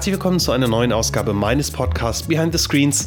Herzlich 0.00 0.14
willkommen 0.14 0.40
zu 0.40 0.52
einer 0.52 0.66
neuen 0.66 0.94
Ausgabe 0.94 1.34
meines 1.34 1.70
Podcasts 1.70 2.22
Behind 2.22 2.54
the 2.54 2.58
Screens. 2.58 3.06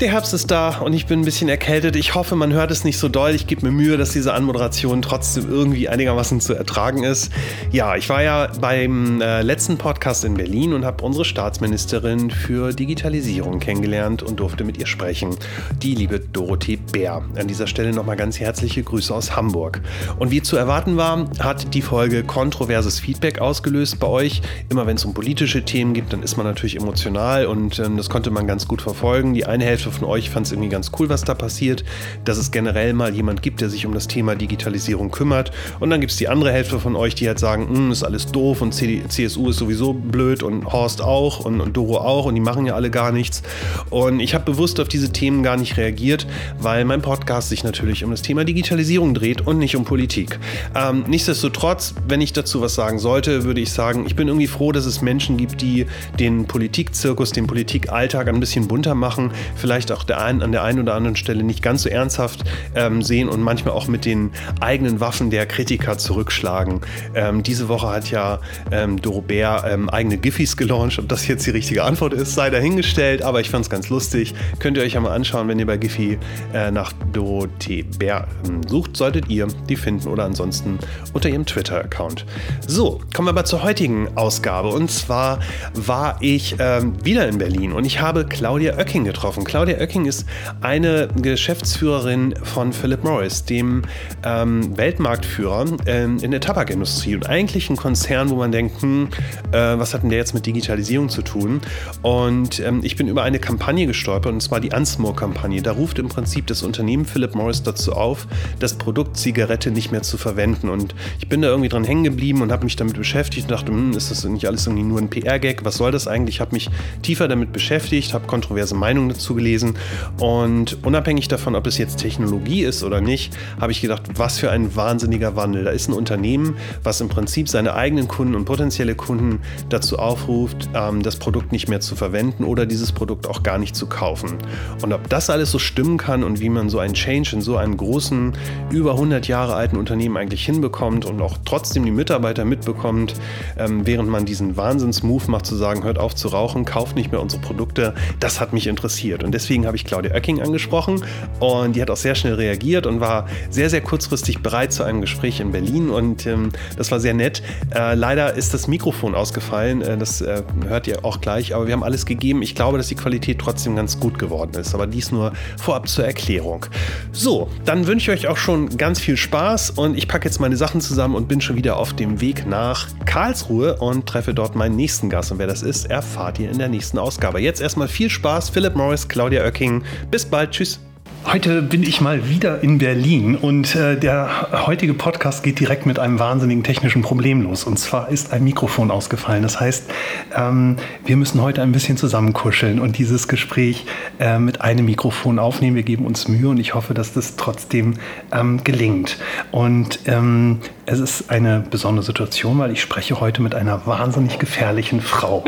Der 0.00 0.12
Herbst 0.12 0.32
ist 0.32 0.52
da 0.52 0.78
und 0.78 0.92
ich 0.92 1.06
bin 1.06 1.22
ein 1.22 1.24
bisschen 1.24 1.48
erkältet. 1.48 1.96
Ich 1.96 2.14
hoffe, 2.14 2.36
man 2.36 2.52
hört 2.52 2.70
es 2.70 2.84
nicht 2.84 2.98
so 2.98 3.08
doll. 3.08 3.32
Ich 3.34 3.48
gebe 3.48 3.66
mir 3.66 3.72
Mühe, 3.72 3.96
dass 3.96 4.10
diese 4.10 4.32
Anmoderation 4.32 5.02
trotzdem 5.02 5.50
irgendwie 5.50 5.88
einigermaßen 5.88 6.40
zu 6.40 6.54
ertragen 6.54 7.02
ist. 7.02 7.32
Ja, 7.72 7.96
ich 7.96 8.08
war 8.08 8.22
ja 8.22 8.48
beim 8.60 9.20
äh, 9.20 9.42
letzten 9.42 9.76
Podcast 9.76 10.24
in 10.24 10.34
Berlin 10.34 10.72
und 10.72 10.84
habe 10.84 11.02
unsere 11.04 11.24
Staatsministerin 11.24 12.30
für 12.30 12.72
Digitalisierung 12.72 13.58
kennengelernt 13.58 14.22
und 14.22 14.38
durfte 14.38 14.62
mit 14.62 14.78
ihr 14.78 14.86
sprechen. 14.86 15.34
Die 15.82 15.96
liebe 15.96 16.20
Dorothee 16.20 16.76
Bär. 16.76 17.24
An 17.34 17.48
dieser 17.48 17.66
Stelle 17.66 17.90
nochmal 17.90 18.14
ganz 18.14 18.38
herzliche 18.38 18.84
Grüße 18.84 19.12
aus 19.12 19.34
Hamburg. 19.34 19.80
Und 20.20 20.30
wie 20.30 20.42
zu 20.42 20.56
erwarten 20.56 20.96
war, 20.96 21.28
hat 21.40 21.74
die 21.74 21.82
Folge 21.82 22.22
kontroverses 22.22 23.00
Feedback 23.00 23.40
ausgelöst 23.40 23.98
bei 23.98 24.06
euch. 24.06 24.42
Immer 24.68 24.86
wenn 24.86 24.94
es 24.94 25.04
um 25.04 25.12
politische 25.12 25.64
Themen 25.64 25.92
geht, 25.92 26.12
dann 26.12 26.22
ist 26.22 26.36
man 26.36 26.46
natürlich 26.46 26.76
emotional 26.76 27.46
und 27.46 27.80
ähm, 27.80 27.96
das 27.96 28.08
konnte 28.08 28.30
man 28.30 28.46
ganz 28.46 28.68
gut 28.68 28.80
verfolgen. 28.80 29.34
Die 29.34 29.44
eine 29.44 29.64
Hälfte 29.64 29.87
Hälfte 29.88 30.00
von 30.00 30.08
euch 30.08 30.30
fand 30.30 30.46
es 30.46 30.52
irgendwie 30.52 30.68
ganz 30.68 30.90
cool, 30.98 31.08
was 31.08 31.24
da 31.24 31.34
passiert, 31.34 31.84
dass 32.24 32.38
es 32.38 32.50
generell 32.50 32.92
mal 32.92 33.14
jemand 33.14 33.42
gibt, 33.42 33.60
der 33.60 33.70
sich 33.70 33.86
um 33.86 33.94
das 33.94 34.06
Thema 34.06 34.34
Digitalisierung 34.34 35.10
kümmert. 35.10 35.50
Und 35.80 35.90
dann 35.90 36.00
gibt 36.00 36.12
es 36.12 36.18
die 36.18 36.28
andere 36.28 36.52
Hälfte 36.52 36.78
von 36.78 36.96
euch, 36.96 37.14
die 37.14 37.26
halt 37.26 37.38
sagen, 37.38 37.68
hm, 37.68 37.90
ist 37.90 38.02
alles 38.02 38.26
doof 38.26 38.60
und 38.60 38.72
CSU 38.72 39.48
ist 39.48 39.56
sowieso 39.56 39.92
blöd 39.94 40.42
und 40.42 40.66
Horst 40.66 41.02
auch 41.02 41.40
und, 41.40 41.60
und 41.60 41.76
Doro 41.76 41.98
auch 41.98 42.26
und 42.26 42.34
die 42.34 42.40
machen 42.40 42.66
ja 42.66 42.74
alle 42.74 42.90
gar 42.90 43.12
nichts. 43.12 43.42
Und 43.90 44.20
ich 44.20 44.34
habe 44.34 44.44
bewusst 44.44 44.80
auf 44.80 44.88
diese 44.88 45.10
Themen 45.12 45.42
gar 45.42 45.56
nicht 45.56 45.76
reagiert, 45.76 46.26
weil 46.58 46.84
mein 46.84 47.02
Podcast 47.02 47.48
sich 47.48 47.64
natürlich 47.64 48.04
um 48.04 48.10
das 48.10 48.22
Thema 48.22 48.44
Digitalisierung 48.44 49.14
dreht 49.14 49.46
und 49.46 49.58
nicht 49.58 49.76
um 49.76 49.84
Politik. 49.84 50.38
Ähm, 50.74 51.04
nichtsdestotrotz, 51.06 51.94
wenn 52.06 52.20
ich 52.20 52.32
dazu 52.32 52.60
was 52.60 52.74
sagen 52.74 52.98
sollte, 52.98 53.44
würde 53.44 53.60
ich 53.60 53.72
sagen, 53.72 54.04
ich 54.06 54.16
bin 54.16 54.28
irgendwie 54.28 54.46
froh, 54.46 54.72
dass 54.72 54.86
es 54.86 55.00
Menschen 55.00 55.36
gibt, 55.36 55.62
die 55.62 55.86
den 56.18 56.46
Politikzirkus, 56.46 57.32
den 57.32 57.46
Politikalltag 57.46 58.28
ein 58.28 58.40
bisschen 58.40 58.68
bunter 58.68 58.94
machen. 58.94 59.32
Vielleicht 59.54 59.77
vielleicht 59.78 59.92
auch 59.92 60.02
der 60.02 60.20
ein, 60.20 60.42
an 60.42 60.50
der 60.50 60.64
einen 60.64 60.80
oder 60.80 60.94
anderen 60.94 61.14
Stelle 61.14 61.44
nicht 61.44 61.62
ganz 61.62 61.82
so 61.82 61.88
ernsthaft 61.88 62.42
ähm, 62.74 63.00
sehen 63.00 63.28
und 63.28 63.40
manchmal 63.40 63.74
auch 63.74 63.86
mit 63.86 64.04
den 64.04 64.32
eigenen 64.60 64.98
Waffen 64.98 65.30
der 65.30 65.46
Kritiker 65.46 65.98
zurückschlagen. 65.98 66.80
Ähm, 67.14 67.44
diese 67.44 67.68
Woche 67.68 67.86
hat 67.86 68.10
ja 68.10 68.40
ähm, 68.72 68.96
Bär 69.26 69.64
ähm, 69.68 69.88
eigene 69.88 70.18
Giffys 70.18 70.56
gelauncht. 70.56 70.98
Ob 70.98 71.08
das 71.08 71.28
jetzt 71.28 71.46
die 71.46 71.50
richtige 71.50 71.84
Antwort 71.84 72.12
ist, 72.12 72.34
sei 72.34 72.50
dahingestellt, 72.50 73.22
aber 73.22 73.40
ich 73.40 73.50
fand 73.50 73.66
es 73.66 73.70
ganz 73.70 73.88
lustig. 73.88 74.34
Könnt 74.58 74.76
ihr 74.76 74.82
euch 74.82 74.94
ja 74.94 75.00
mal 75.00 75.12
anschauen, 75.12 75.46
wenn 75.46 75.60
ihr 75.60 75.66
bei 75.66 75.76
Giffy 75.76 76.18
äh, 76.52 76.72
nach 76.72 76.92
Dorothee 77.12 77.84
Bär 77.98 78.26
sucht, 78.66 78.96
solltet 78.96 79.28
ihr 79.28 79.46
die 79.68 79.76
finden 79.76 80.08
oder 80.08 80.24
ansonsten 80.24 80.78
unter 81.12 81.28
ihrem 81.28 81.46
Twitter-Account. 81.46 82.26
So, 82.66 83.00
kommen 83.14 83.28
wir 83.28 83.30
aber 83.30 83.44
zur 83.44 83.62
heutigen 83.62 84.08
Ausgabe. 84.16 84.70
Und 84.70 84.90
zwar 84.90 85.38
war 85.74 86.16
ich 86.20 86.56
ähm, 86.58 86.94
wieder 87.04 87.28
in 87.28 87.38
Berlin 87.38 87.72
und 87.72 87.84
ich 87.84 88.00
habe 88.00 88.24
Claudia 88.24 88.76
Oecking 88.76 89.04
getroffen. 89.04 89.44
Claudia 89.44 89.67
Claudia 89.68 89.84
Oecking 89.84 90.06
ist 90.06 90.24
eine 90.62 91.08
Geschäftsführerin 91.20 92.34
von 92.42 92.72
Philip 92.72 93.04
Morris, 93.04 93.44
dem 93.44 93.82
ähm, 94.24 94.74
Weltmarktführer 94.78 95.66
ähm, 95.84 96.18
in 96.22 96.30
der 96.30 96.40
Tabakindustrie 96.40 97.14
und 97.14 97.28
eigentlich 97.28 97.68
ein 97.68 97.76
Konzern, 97.76 98.30
wo 98.30 98.36
man 98.36 98.50
denkt, 98.50 98.80
hm, 98.80 99.08
äh, 99.52 99.78
was 99.78 99.92
hat 99.92 100.04
denn 100.04 100.08
der 100.08 100.20
jetzt 100.20 100.32
mit 100.32 100.46
Digitalisierung 100.46 101.10
zu 101.10 101.20
tun? 101.20 101.60
Und 102.00 102.60
ähm, 102.60 102.80
ich 102.82 102.96
bin 102.96 103.08
über 103.08 103.24
eine 103.24 103.38
Kampagne 103.38 103.86
gestolpert 103.86 104.32
und 104.32 104.40
zwar 104.40 104.60
die 104.60 104.70
Unsmoke-Kampagne. 104.70 105.60
Da 105.60 105.72
ruft 105.72 105.98
im 105.98 106.08
Prinzip 106.08 106.46
das 106.46 106.62
Unternehmen 106.62 107.04
Philip 107.04 107.34
Morris 107.34 107.62
dazu 107.62 107.92
auf, 107.92 108.26
das 108.60 108.78
Produkt 108.78 109.18
Zigarette 109.18 109.70
nicht 109.70 109.92
mehr 109.92 110.02
zu 110.02 110.16
verwenden. 110.16 110.70
Und 110.70 110.94
ich 111.18 111.28
bin 111.28 111.42
da 111.42 111.48
irgendwie 111.48 111.68
dran 111.68 111.84
hängen 111.84 112.04
geblieben 112.04 112.40
und 112.40 112.52
habe 112.52 112.64
mich 112.64 112.76
damit 112.76 112.96
beschäftigt 112.96 113.48
und 113.48 113.50
dachte, 113.50 113.70
hm, 113.70 113.92
ist 113.92 114.10
das 114.10 114.24
nicht 114.24 114.46
alles 114.46 114.66
irgendwie 114.66 114.84
nur 114.84 114.98
ein 114.98 115.10
PR-Gag? 115.10 115.66
Was 115.66 115.76
soll 115.76 115.92
das 115.92 116.08
eigentlich? 116.08 116.36
Ich 116.36 116.40
habe 116.40 116.52
mich 116.52 116.70
tiefer 117.02 117.28
damit 117.28 117.52
beschäftigt, 117.52 118.14
habe 118.14 118.26
kontroverse 118.26 118.74
Meinungen 118.74 119.10
dazu 119.10 119.34
gelesen 119.34 119.57
gelesen. 119.58 119.74
Und 120.18 120.84
unabhängig 120.84 121.28
davon, 121.28 121.54
ob 121.54 121.66
es 121.66 121.78
jetzt 121.78 121.96
Technologie 121.98 122.62
ist 122.62 122.82
oder 122.82 123.00
nicht, 123.00 123.36
habe 123.60 123.72
ich 123.72 123.80
gedacht, 123.80 124.02
was 124.14 124.38
für 124.38 124.50
ein 124.50 124.74
wahnsinniger 124.76 125.36
Wandel. 125.36 125.64
Da 125.64 125.70
ist 125.70 125.88
ein 125.88 125.92
Unternehmen, 125.92 126.56
was 126.82 127.00
im 127.00 127.08
Prinzip 127.08 127.48
seine 127.48 127.74
eigenen 127.74 128.08
Kunden 128.08 128.34
und 128.34 128.44
potenzielle 128.44 128.94
Kunden 128.94 129.40
dazu 129.68 129.98
aufruft, 129.98 130.68
ähm, 130.74 131.02
das 131.02 131.16
Produkt 131.16 131.52
nicht 131.52 131.68
mehr 131.68 131.80
zu 131.80 131.96
verwenden 131.96 132.44
oder 132.44 132.66
dieses 132.66 132.92
Produkt 132.92 133.26
auch 133.26 133.42
gar 133.42 133.58
nicht 133.58 133.76
zu 133.76 133.86
kaufen. 133.86 134.38
Und 134.82 134.92
ob 134.92 135.08
das 135.08 135.30
alles 135.30 135.50
so 135.50 135.58
stimmen 135.58 135.98
kann 135.98 136.22
und 136.24 136.40
wie 136.40 136.48
man 136.48 136.68
so 136.68 136.78
einen 136.78 136.94
Change 136.94 137.36
in 137.36 137.42
so 137.42 137.56
einem 137.56 137.76
großen, 137.76 138.32
über 138.70 138.92
100 138.92 139.28
Jahre 139.28 139.54
alten 139.54 139.76
Unternehmen 139.76 140.16
eigentlich 140.16 140.44
hinbekommt 140.44 141.04
und 141.04 141.20
auch 141.20 141.38
trotzdem 141.44 141.84
die 141.84 141.90
Mitarbeiter 141.90 142.44
mitbekommt, 142.44 143.14
ähm, 143.58 143.86
während 143.86 144.08
man 144.08 144.24
diesen 144.24 144.56
Wahnsinns-Move 144.56 145.30
macht, 145.30 145.46
zu 145.46 145.56
sagen, 145.56 145.84
hört 145.84 145.98
auf 145.98 146.14
zu 146.14 146.28
rauchen, 146.28 146.64
kauft 146.64 146.96
nicht 146.96 147.12
mehr 147.12 147.20
unsere 147.20 147.42
Produkte, 147.42 147.94
das 148.20 148.40
hat 148.40 148.52
mich 148.52 148.66
interessiert. 148.66 149.22
Und 149.24 149.32
deswegen 149.38 149.66
habe 149.66 149.76
ich 149.76 149.84
Claudia 149.84 150.12
Oecking 150.14 150.42
angesprochen 150.42 151.04
und 151.38 151.76
die 151.76 151.82
hat 151.82 151.90
auch 151.90 151.96
sehr 151.96 152.16
schnell 152.16 152.34
reagiert 152.34 152.86
und 152.86 152.98
war 152.98 153.28
sehr, 153.50 153.70
sehr 153.70 153.80
kurzfristig 153.80 154.42
bereit 154.42 154.72
zu 154.72 154.82
einem 154.82 155.00
Gespräch 155.00 155.38
in 155.38 155.52
Berlin 155.52 155.90
und 155.90 156.26
ähm, 156.26 156.50
das 156.76 156.90
war 156.90 156.98
sehr 156.98 157.14
nett. 157.14 157.40
Äh, 157.72 157.94
leider 157.94 158.34
ist 158.34 158.52
das 158.52 158.66
Mikrofon 158.66 159.14
ausgefallen, 159.14 159.80
äh, 159.82 159.96
das 159.96 160.20
äh, 160.20 160.42
hört 160.66 160.88
ihr 160.88 161.04
auch 161.04 161.20
gleich, 161.20 161.54
aber 161.54 161.68
wir 161.68 161.72
haben 161.72 161.84
alles 161.84 162.04
gegeben. 162.04 162.42
Ich 162.42 162.56
glaube, 162.56 162.78
dass 162.78 162.88
die 162.88 162.96
Qualität 162.96 163.38
trotzdem 163.38 163.76
ganz 163.76 164.00
gut 164.00 164.18
geworden 164.18 164.54
ist, 164.58 164.74
aber 164.74 164.88
dies 164.88 165.12
nur 165.12 165.32
vorab 165.56 165.88
zur 165.88 166.04
Erklärung. 166.04 166.66
So, 167.12 167.48
dann 167.64 167.86
wünsche 167.86 168.12
ich 168.12 168.24
euch 168.24 168.28
auch 168.28 168.36
schon 168.36 168.76
ganz 168.76 168.98
viel 168.98 169.16
Spaß 169.16 169.70
und 169.70 169.96
ich 169.96 170.08
packe 170.08 170.24
jetzt 170.24 170.40
meine 170.40 170.56
Sachen 170.56 170.80
zusammen 170.80 171.14
und 171.14 171.28
bin 171.28 171.40
schon 171.40 171.54
wieder 171.54 171.76
auf 171.76 171.92
dem 171.92 172.20
Weg 172.20 172.44
nach 172.44 172.88
Karlsruhe 173.06 173.76
und 173.76 174.06
treffe 174.06 174.34
dort 174.34 174.56
meinen 174.56 174.74
nächsten 174.74 175.08
Gast 175.08 175.30
und 175.30 175.38
wer 175.38 175.46
das 175.46 175.62
ist, 175.62 175.88
erfahrt 175.88 176.40
ihr 176.40 176.50
in 176.50 176.58
der 176.58 176.68
nächsten 176.68 176.98
Ausgabe. 176.98 177.40
Jetzt 177.40 177.60
erstmal 177.60 177.86
viel 177.86 178.10
Spaß, 178.10 178.50
Philip 178.50 178.74
Morris, 178.74 179.06
Claudia 179.06 179.27
Claudia 179.28 179.44
Oecking. 179.44 179.82
Bis 180.10 180.24
bald. 180.24 180.52
Tschüss. 180.52 180.80
Heute 181.26 181.60
bin 181.60 181.82
ich 181.82 182.00
mal 182.00 182.28
wieder 182.28 182.62
in 182.62 182.78
Berlin 182.78 183.36
und 183.36 183.74
äh, 183.74 183.98
der 183.98 184.66
heutige 184.66 184.94
Podcast 184.94 185.42
geht 185.42 185.60
direkt 185.60 185.84
mit 185.84 185.98
einem 185.98 186.18
wahnsinnigen 186.18 186.64
technischen 186.64 187.02
Problem 187.02 187.42
los. 187.42 187.64
Und 187.64 187.78
zwar 187.78 188.08
ist 188.08 188.32
ein 188.32 188.44
Mikrofon 188.44 188.90
ausgefallen. 188.90 189.42
Das 189.42 189.60
heißt, 189.60 189.90
ähm, 190.34 190.76
wir 191.04 191.16
müssen 191.16 191.42
heute 191.42 191.60
ein 191.60 191.72
bisschen 191.72 191.98
zusammenkuscheln 191.98 192.80
und 192.80 192.96
dieses 192.96 193.28
Gespräch 193.28 193.84
äh, 194.18 194.38
mit 194.38 194.62
einem 194.62 194.86
Mikrofon 194.86 195.38
aufnehmen. 195.38 195.76
Wir 195.76 195.82
geben 195.82 196.06
uns 196.06 196.28
Mühe 196.28 196.48
und 196.48 196.58
ich 196.58 196.74
hoffe, 196.74 196.94
dass 196.94 197.12
das 197.12 197.36
trotzdem 197.36 197.94
ähm, 198.32 198.64
gelingt. 198.64 199.18
Und 199.50 200.00
ähm, 200.06 200.60
es 200.86 201.00
ist 201.00 201.30
eine 201.30 201.62
besondere 201.68 202.04
Situation, 202.04 202.58
weil 202.58 202.70
ich 202.70 202.80
spreche 202.80 203.20
heute 203.20 203.42
mit 203.42 203.54
einer 203.54 203.86
wahnsinnig 203.86 204.38
gefährlichen 204.38 205.02
Frau. 205.02 205.44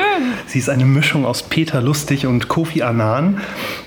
Sie 0.46 0.58
ist 0.58 0.68
eine 0.68 0.84
Mischung 0.84 1.24
aus 1.24 1.42
Peter 1.42 1.80
Lustig 1.80 2.26
und 2.26 2.48
Kofi 2.48 2.82
Annan 2.82 3.40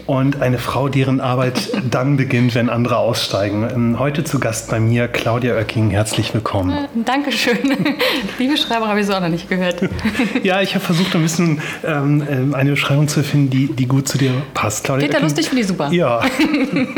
und 0.08 0.42
eine 0.42 0.58
Frau, 0.58 0.90
deren 0.90 1.22
Arbeit 1.22 1.70
dann 1.90 2.18
beginnt, 2.18 2.56
wenn 2.56 2.70
andere 2.70 2.98
aussteigen. 2.98 3.68
Ähm, 3.74 4.00
heute 4.00 4.24
zu 4.24 4.40
Gast 4.40 4.70
bei 4.70 4.80
mir 4.80 5.08
Claudia 5.08 5.56
Oecking. 5.56 5.90
Herzlich 5.90 6.34
willkommen. 6.34 6.72
Äh, 6.72 6.88
Dankeschön. 7.06 7.58
Die 8.40 8.48
Beschreibung 8.48 8.88
habe 8.88 9.00
ich 9.00 9.06
so 9.06 9.14
auch 9.14 9.22
noch 9.22 9.30
nicht 9.30 9.50
gehört. 9.50 9.82
ja, 10.44 10.62
ich 10.62 10.76
habe 10.76 10.84
versucht, 10.84 11.16
ein 11.16 11.22
bisschen 11.22 11.62
ähm, 11.84 12.24
ähm, 12.30 12.54
eine 12.54 12.72
Beschreibung 12.72 13.08
zu 13.08 13.24
finden, 13.24 13.50
die, 13.50 13.68
die 13.68 13.88
gut 13.88 14.08
zu 14.08 14.18
dir 14.18 14.32
passt. 14.54 14.84
Claudia 14.84 15.08
Peter 15.08 15.18
Oecking, 15.18 15.30
lustig 15.30 15.50
finde 15.50 15.62
ich 15.62 15.68
super. 15.68 15.92
Ja. 15.92 16.22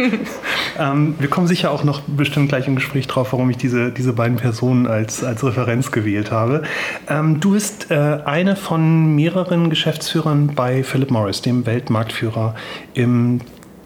ähm, 0.79 1.15
wir 1.19 1.29
kommen 1.29 1.47
sicher 1.47 1.71
auch 1.71 1.83
noch 1.83 2.01
bestimmt 2.01 2.49
gleich 2.49 2.67
im 2.67 2.75
Gespräch 2.75 3.07
drauf, 3.07 3.31
warum 3.31 3.49
ich 3.49 3.57
diese, 3.57 3.91
diese 3.91 4.13
beiden 4.13 4.37
Personen 4.37 4.87
als, 4.87 5.23
als 5.23 5.43
Referenz 5.43 5.91
gewählt 5.91 6.31
habe. 6.31 6.63
Ähm, 7.07 7.39
du 7.39 7.51
bist 7.51 7.91
äh, 7.91 8.19
eine 8.25 8.55
von 8.55 9.15
mehreren 9.15 9.69
Geschäftsführern 9.69 10.51
bei 10.55 10.83
Philip 10.83 11.11
Morris, 11.11 11.41
dem 11.41 11.65
Weltmarktführer 11.65 12.55
im 12.93 13.41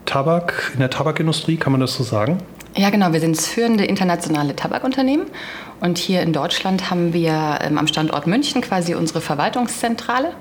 Tabak, 0.09 0.71
in 0.73 0.79
der 0.79 0.89
Tabakindustrie, 0.89 1.57
kann 1.57 1.71
man 1.71 1.81
das 1.81 1.93
so 1.93 2.03
sagen? 2.03 2.39
Ja, 2.75 2.89
genau. 2.89 3.13
Wir 3.13 3.19
sind 3.19 3.37
das 3.37 3.45
führende 3.45 3.85
internationale 3.85 4.55
Tabakunternehmen. 4.55 5.27
Und 5.81 5.99
hier 5.99 6.23
in 6.23 6.33
Deutschland 6.33 6.89
haben 6.89 7.13
wir 7.13 7.59
ähm, 7.61 7.77
am 7.77 7.85
Standort 7.85 8.25
München 8.25 8.61
quasi 8.61 8.95
unsere 8.95 9.21
Verwaltungszentrale 9.21 10.31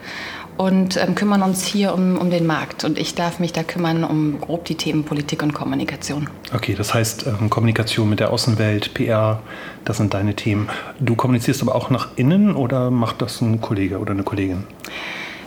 und 0.57 0.97
ähm, 0.97 1.15
kümmern 1.15 1.43
uns 1.43 1.67
hier 1.67 1.93
um, 1.93 2.17
um 2.17 2.31
den 2.31 2.47
Markt. 2.47 2.85
Und 2.85 2.99
ich 2.99 3.15
darf 3.15 3.41
mich 3.41 3.53
da 3.53 3.63
kümmern 3.63 4.05
um 4.05 4.41
grob 4.41 4.65
die 4.65 4.75
Themen 4.75 5.05
Politik 5.05 5.43
und 5.43 5.53
Kommunikation. 5.53 6.31
Okay, 6.55 6.75
das 6.75 6.95
heißt 6.95 7.27
ähm, 7.27 7.51
Kommunikation 7.51 8.09
mit 8.09 8.21
der 8.21 8.33
Außenwelt, 8.33 8.95
PR, 8.95 9.43
das 9.85 9.99
sind 9.99 10.15
deine 10.15 10.35
Themen. 10.35 10.71
Du 10.99 11.15
kommunizierst 11.15 11.61
aber 11.61 11.75
auch 11.75 11.91
nach 11.91 12.09
innen 12.17 12.57
oder 12.57 12.91
macht 12.91 13.21
das 13.21 13.43
ein 13.43 13.61
Kollege 13.61 13.99
oder 13.99 14.13
eine 14.13 14.23
Kollegin? 14.23 14.65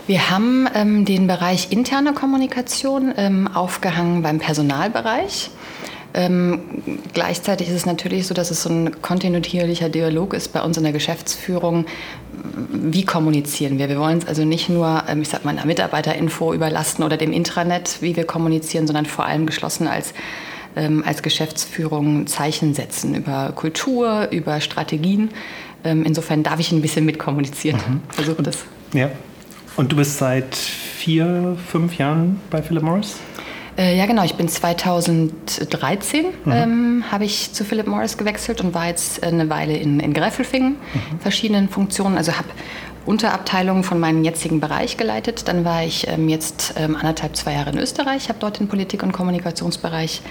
Wir 0.08 0.30
haben 0.30 0.68
ähm, 0.74 1.06
den 1.06 1.28
Bereich 1.28 1.72
interne 1.72 2.14
Kommunikation 2.14 3.14
ähm, 3.18 3.48
aufgehangen 3.48 4.22
beim 4.22 4.40
Personalbereich. 4.40 5.52
Ähm, 6.14 6.60
gleichzeitig 7.14 7.70
ist 7.70 7.76
es 7.76 7.86
natürlich 7.86 8.28
so, 8.28 8.34
dass 8.34 8.52
es 8.52 8.64
so 8.64 8.70
ein 8.70 9.02
kontinuierlicher 9.02 9.88
Dialog 9.88 10.34
ist 10.34 10.52
bei 10.52 10.62
uns 10.62 10.76
in 10.78 10.84
der 10.84 10.92
Geschäftsführung. 10.92 11.86
Wie 12.70 13.06
kommunizieren 13.06 13.78
wir? 13.78 13.88
Wir 13.88 14.00
wollen 14.00 14.18
es 14.18 14.28
also 14.28 14.44
nicht 14.44 14.68
nur, 14.70 15.04
ähm, 15.08 15.22
ich 15.22 15.30
sag 15.30 15.46
mal, 15.46 15.52
einer 15.52 15.66
Mitarbeiterinfo 15.66 16.54
überlasten 16.54 17.06
oder 17.06 17.16
dem 17.16 17.32
Intranet, 17.32 18.02
wie 18.02 18.16
wir 18.16 18.26
kommunizieren, 18.26 18.88
sondern 18.88 19.06
vor 19.06 19.26
allem 19.26 19.46
geschlossen 19.46 19.88
als 19.88 20.14
ähm, 20.76 21.04
als 21.06 21.22
Geschäftsführung 21.22 22.28
Zeichen 22.28 22.74
setzen 22.74 23.14
über 23.14 23.52
Kultur, 23.54 24.30
über 24.32 24.62
Strategien. 24.62 25.30
Ähm, 25.84 26.04
insofern 26.06 26.44
darf 26.44 26.60
ich 26.60 26.72
ein 26.72 26.82
bisschen 26.82 27.06
mitkommunizieren. 27.06 27.80
Mhm. 27.86 28.02
Versuche 28.10 28.42
das. 28.42 28.60
Ja, 28.94 29.10
Und 29.76 29.92
du 29.92 29.96
bist 29.96 30.18
seit 30.18 30.56
vier, 30.56 31.58
fünf 31.68 31.98
Jahren 31.98 32.40
bei 32.50 32.62
Philip 32.62 32.84
Morris? 32.84 33.16
Äh, 33.78 33.98
ja, 33.98 34.06
genau. 34.06 34.24
Ich 34.24 34.36
bin 34.36 34.48
2013 34.48 36.26
mhm. 36.26 36.52
ähm, 36.52 37.04
habe 37.12 37.26
ich 37.26 37.54
zu 37.54 37.64
Philip 37.64 37.88
Morris 37.88 38.18
gewechselt 38.18 38.62
und 38.62 38.74
war 38.74 38.88
jetzt 38.88 39.24
eine 39.24 39.50
Weile 39.50 39.78
in, 39.78 40.00
in 40.00 40.14
Gräfelfingen, 40.14 40.72
mhm. 40.94 41.20
verschiedenen 41.20 41.70
Funktionen. 41.70 42.18
Also 42.18 42.34
habe 42.34 42.50
Unterabteilungen 43.06 43.84
von 43.84 44.00
meinem 44.00 44.24
jetzigen 44.24 44.60
Bereich 44.60 44.98
geleitet. 44.98 45.48
Dann 45.48 45.66
war 45.66 45.84
ich 45.84 46.08
ähm, 46.08 46.30
jetzt 46.30 46.76
ähm, 46.78 46.96
anderthalb, 46.96 47.36
zwei 47.36 47.54
Jahre 47.54 47.72
in 47.72 47.78
Österreich, 47.78 48.30
habe 48.30 48.40
dort 48.40 48.60
den 48.60 48.68
Politik- 48.68 49.04
und 49.04 49.14
Kommunikationsbereich 49.14 50.22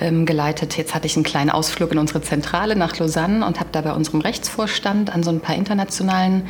ähm, 0.00 0.26
geleitet. 0.26 0.76
Jetzt 0.76 0.94
hatte 0.94 1.06
ich 1.06 1.16
einen 1.16 1.24
kleinen 1.24 1.50
Ausflug 1.50 1.92
in 1.92 1.98
unsere 1.98 2.22
Zentrale 2.22 2.74
nach 2.74 2.98
Lausanne 2.98 3.46
und 3.46 3.60
habe 3.60 3.68
da 3.70 3.82
bei 3.82 3.92
unserem 3.92 4.22
Rechtsvorstand 4.22 5.14
an 5.14 5.22
so 5.22 5.30
ein 5.30 5.40
paar 5.40 5.54
internationalen 5.54 6.48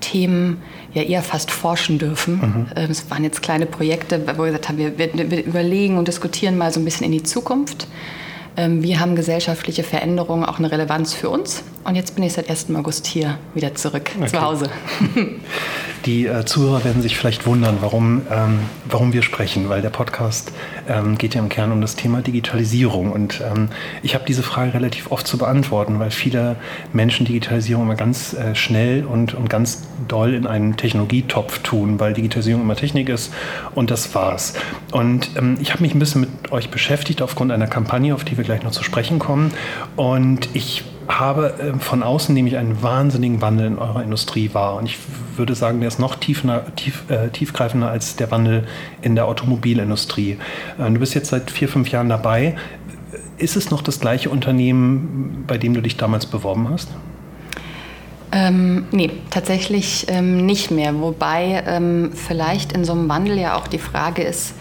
Themen 0.00 0.62
ja 0.92 1.02
eher 1.02 1.22
fast 1.22 1.50
forschen 1.50 1.98
dürfen. 1.98 2.34
Mhm. 2.34 2.66
Ähm, 2.76 2.90
es 2.90 3.10
waren 3.10 3.24
jetzt 3.24 3.42
kleine 3.42 3.66
Projekte, 3.66 4.20
wo 4.36 4.44
wir 4.44 4.46
gesagt 4.46 4.68
haben, 4.68 4.78
wir, 4.78 4.98
wir, 4.98 5.44
überlegen 5.44 5.98
und 5.98 6.08
diskutieren 6.08 6.58
mal 6.58 6.72
so 6.72 6.80
ein 6.80 6.84
bisschen 6.84 7.06
in 7.06 7.12
die 7.12 7.22
Zukunft. 7.22 7.86
Ähm, 8.56 8.82
wie 8.82 8.98
haben 8.98 9.14
gesellschaftliche 9.14 9.84
Veränderungen 9.84 10.44
auch 10.44 10.58
eine 10.58 10.70
Relevanz 10.70 11.14
für 11.14 11.30
uns? 11.30 11.62
Und 11.82 11.94
jetzt 11.94 12.14
bin 12.14 12.24
ich 12.24 12.34
seit 12.34 12.50
1. 12.50 12.66
August 12.74 13.06
hier 13.06 13.38
wieder 13.54 13.74
zurück 13.74 14.10
okay. 14.16 14.26
zu 14.26 14.40
Hause. 14.40 14.70
Die 16.06 16.26
äh, 16.26 16.44
Zuhörer 16.46 16.84
werden 16.84 17.02
sich 17.02 17.16
vielleicht 17.16 17.46
wundern, 17.46 17.78
warum, 17.80 18.22
ähm, 18.30 18.60
warum 18.88 19.12
wir 19.12 19.22
sprechen, 19.22 19.68
weil 19.68 19.82
der 19.82 19.90
Podcast 19.90 20.52
ähm, 20.88 21.18
geht 21.18 21.34
ja 21.34 21.42
im 21.42 21.50
Kern 21.50 21.72
um 21.72 21.80
das 21.80 21.96
Thema 21.96 22.22
Digitalisierung. 22.22 23.12
Und 23.12 23.42
ähm, 23.42 23.68
ich 24.02 24.14
habe 24.14 24.24
diese 24.26 24.42
Frage 24.42 24.74
relativ 24.74 25.10
oft 25.10 25.26
zu 25.26 25.36
beantworten, 25.36 25.98
weil 25.98 26.10
viele 26.10 26.56
Menschen 26.92 27.26
Digitalisierung 27.26 27.84
immer 27.84 27.96
ganz 27.96 28.34
äh, 28.34 28.54
schnell 28.54 29.04
und, 29.04 29.34
und 29.34 29.50
ganz 29.50 29.82
doll 30.08 30.34
in 30.34 30.46
einen 30.46 30.76
Technologietopf 30.76 31.60
tun, 31.60 32.00
weil 32.00 32.14
Digitalisierung 32.14 32.62
immer 32.62 32.76
Technik 32.76 33.08
ist 33.08 33.32
und 33.74 33.90
das 33.90 34.14
war's. 34.14 34.54
Und 34.92 35.30
ähm, 35.36 35.58
ich 35.60 35.72
habe 35.72 35.82
mich 35.82 35.94
ein 35.94 35.98
bisschen 35.98 36.22
mit 36.22 36.52
euch 36.52 36.70
beschäftigt 36.70 37.20
aufgrund 37.20 37.52
einer 37.52 37.66
Kampagne, 37.66 38.14
auf 38.14 38.24
die 38.24 38.36
wir 38.36 38.44
gleich 38.44 38.62
noch 38.62 38.72
zu 38.72 38.84
sprechen 38.84 39.18
kommen. 39.18 39.52
Und 39.96 40.48
ich 40.54 40.84
habe 41.08 41.54
äh, 41.58 41.78
von 41.78 42.02
außen 42.02 42.34
nämlich 42.34 42.56
einen 42.56 42.82
wahnsinnigen 42.82 43.40
Wandel 43.40 43.66
in 43.66 43.78
eurer 43.78 44.02
Industrie 44.02 44.52
wahr. 44.52 44.76
Und 44.76 44.86
ich 44.86 44.98
würde 45.36 45.54
sagen, 45.54 45.80
der 45.80 45.88
ist 45.88 45.98
noch 45.98 46.16
tief, 46.16 46.44
äh, 47.08 47.28
tiefgreifender 47.30 47.90
als 47.90 48.16
der 48.16 48.30
Wandel 48.30 48.66
in 49.02 49.14
der 49.14 49.26
Automobilindustrie. 49.26 50.38
Äh, 50.78 50.90
du 50.90 51.00
bist 51.00 51.14
jetzt 51.14 51.30
seit 51.30 51.50
vier, 51.50 51.68
fünf 51.68 51.88
Jahren 51.90 52.08
dabei. 52.08 52.56
Ist 53.38 53.56
es 53.56 53.70
noch 53.70 53.82
das 53.82 54.00
gleiche 54.00 54.30
Unternehmen, 54.30 55.44
bei 55.46 55.58
dem 55.58 55.74
du 55.74 55.80
dich 55.80 55.96
damals 55.96 56.26
beworben 56.26 56.68
hast? 56.70 56.88
Ähm, 58.32 58.86
nee, 58.92 59.10
tatsächlich 59.30 60.06
ähm, 60.08 60.46
nicht 60.46 60.70
mehr. 60.70 61.00
Wobei 61.00 61.64
ähm, 61.66 62.12
vielleicht 62.14 62.72
in 62.72 62.84
so 62.84 62.92
einem 62.92 63.08
Wandel 63.08 63.38
ja 63.38 63.56
auch 63.56 63.66
die 63.66 63.78
Frage 63.78 64.22
ist, 64.22 64.54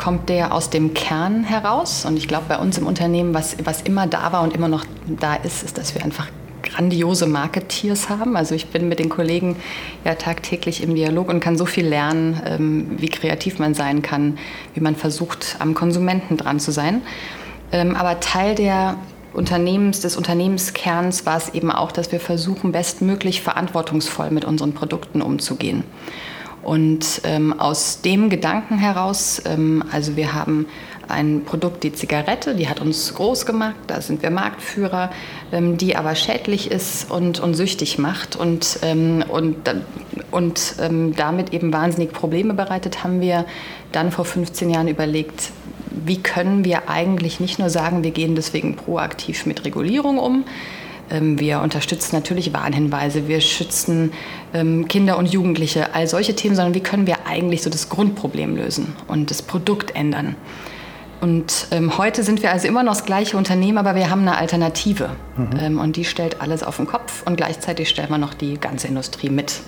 kommt 0.00 0.30
der 0.30 0.54
aus 0.54 0.70
dem 0.70 0.94
Kern 0.94 1.44
heraus. 1.44 2.06
Und 2.06 2.16
ich 2.16 2.26
glaube, 2.26 2.46
bei 2.48 2.56
uns 2.56 2.78
im 2.78 2.86
Unternehmen, 2.86 3.34
was, 3.34 3.56
was 3.64 3.82
immer 3.82 4.06
da 4.06 4.32
war 4.32 4.42
und 4.42 4.54
immer 4.54 4.66
noch 4.66 4.86
da 5.06 5.34
ist, 5.34 5.62
ist, 5.62 5.76
dass 5.76 5.94
wir 5.94 6.02
einfach 6.02 6.26
grandiose 6.62 7.26
Marketeers 7.26 8.08
haben. 8.08 8.34
Also 8.34 8.54
ich 8.54 8.68
bin 8.68 8.88
mit 8.88 8.98
den 8.98 9.10
Kollegen 9.10 9.56
ja 10.06 10.14
tagtäglich 10.14 10.82
im 10.82 10.94
Dialog 10.94 11.28
und 11.28 11.40
kann 11.40 11.58
so 11.58 11.66
viel 11.66 11.86
lernen, 11.86 12.40
ähm, 12.46 12.86
wie 12.96 13.10
kreativ 13.10 13.58
man 13.58 13.74
sein 13.74 14.00
kann, 14.00 14.38
wie 14.72 14.80
man 14.80 14.96
versucht, 14.96 15.56
am 15.58 15.74
Konsumenten 15.74 16.38
dran 16.38 16.60
zu 16.60 16.70
sein. 16.70 17.02
Ähm, 17.70 17.94
aber 17.94 18.20
Teil 18.20 18.54
der 18.54 18.96
Unternehmens, 19.34 20.00
des 20.00 20.16
Unternehmenskerns 20.16 21.26
war 21.26 21.36
es 21.36 21.50
eben 21.50 21.70
auch, 21.70 21.92
dass 21.92 22.10
wir 22.10 22.20
versuchen, 22.20 22.72
bestmöglich 22.72 23.42
verantwortungsvoll 23.42 24.30
mit 24.30 24.46
unseren 24.46 24.72
Produkten 24.72 25.20
umzugehen. 25.20 25.84
Und 26.62 27.22
ähm, 27.24 27.58
aus 27.58 28.02
dem 28.02 28.28
Gedanken 28.28 28.78
heraus, 28.78 29.42
ähm, 29.46 29.82
also 29.90 30.16
wir 30.16 30.34
haben 30.34 30.66
ein 31.08 31.42
Produkt, 31.44 31.82
die 31.82 31.92
Zigarette, 31.92 32.54
die 32.54 32.68
hat 32.68 32.80
uns 32.80 33.14
groß 33.14 33.44
gemacht, 33.44 33.74
da 33.86 34.00
sind 34.00 34.22
wir 34.22 34.30
Marktführer, 34.30 35.10
ähm, 35.52 35.76
die 35.76 35.96
aber 35.96 36.14
schädlich 36.14 36.70
ist 36.70 37.10
und, 37.10 37.40
und 37.40 37.54
süchtig 37.54 37.98
macht. 37.98 38.36
Und, 38.36 38.78
ähm, 38.82 39.24
und, 39.28 39.56
und 40.30 40.74
ähm, 40.80 41.14
damit 41.16 41.52
eben 41.52 41.72
wahnsinnig 41.72 42.12
Probleme 42.12 42.54
bereitet, 42.54 43.02
haben 43.02 43.20
wir 43.20 43.46
dann 43.92 44.12
vor 44.12 44.24
15 44.24 44.70
Jahren 44.70 44.88
überlegt, 44.88 45.50
wie 45.90 46.22
können 46.22 46.64
wir 46.64 46.88
eigentlich 46.88 47.40
nicht 47.40 47.58
nur 47.58 47.68
sagen, 47.68 48.04
wir 48.04 48.12
gehen 48.12 48.36
deswegen 48.36 48.76
proaktiv 48.76 49.44
mit 49.46 49.64
Regulierung 49.64 50.18
um, 50.18 50.44
wir 51.10 51.60
unterstützen 51.60 52.14
natürlich 52.14 52.52
Warnhinweise, 52.52 53.28
wir 53.28 53.40
schützen 53.40 54.12
ähm, 54.54 54.86
Kinder 54.88 55.18
und 55.18 55.26
Jugendliche, 55.26 55.94
all 55.94 56.06
solche 56.06 56.34
Themen, 56.36 56.54
sondern 56.54 56.74
wie 56.74 56.80
können 56.80 57.06
wir 57.06 57.26
eigentlich 57.26 57.62
so 57.62 57.70
das 57.70 57.88
Grundproblem 57.88 58.56
lösen 58.56 58.94
und 59.08 59.30
das 59.30 59.42
Produkt 59.42 59.94
ändern. 59.96 60.36
Und 61.20 61.66
ähm, 61.70 61.98
heute 61.98 62.22
sind 62.22 62.42
wir 62.42 62.50
also 62.50 62.66
immer 62.66 62.82
noch 62.82 62.94
das 62.94 63.04
gleiche 63.04 63.36
Unternehmen, 63.36 63.76
aber 63.76 63.94
wir 63.94 64.08
haben 64.08 64.22
eine 64.22 64.38
Alternative. 64.38 65.10
Mhm. 65.36 65.50
Ähm, 65.60 65.78
und 65.78 65.96
die 65.96 66.04
stellt 66.04 66.40
alles 66.40 66.62
auf 66.62 66.76
den 66.76 66.86
Kopf 66.86 67.22
und 67.26 67.36
gleichzeitig 67.36 67.88
stellen 67.88 68.08
wir 68.08 68.18
noch 68.18 68.32
die 68.32 68.58
ganze 68.58 68.88
Industrie 68.88 69.28
mit 69.28 69.60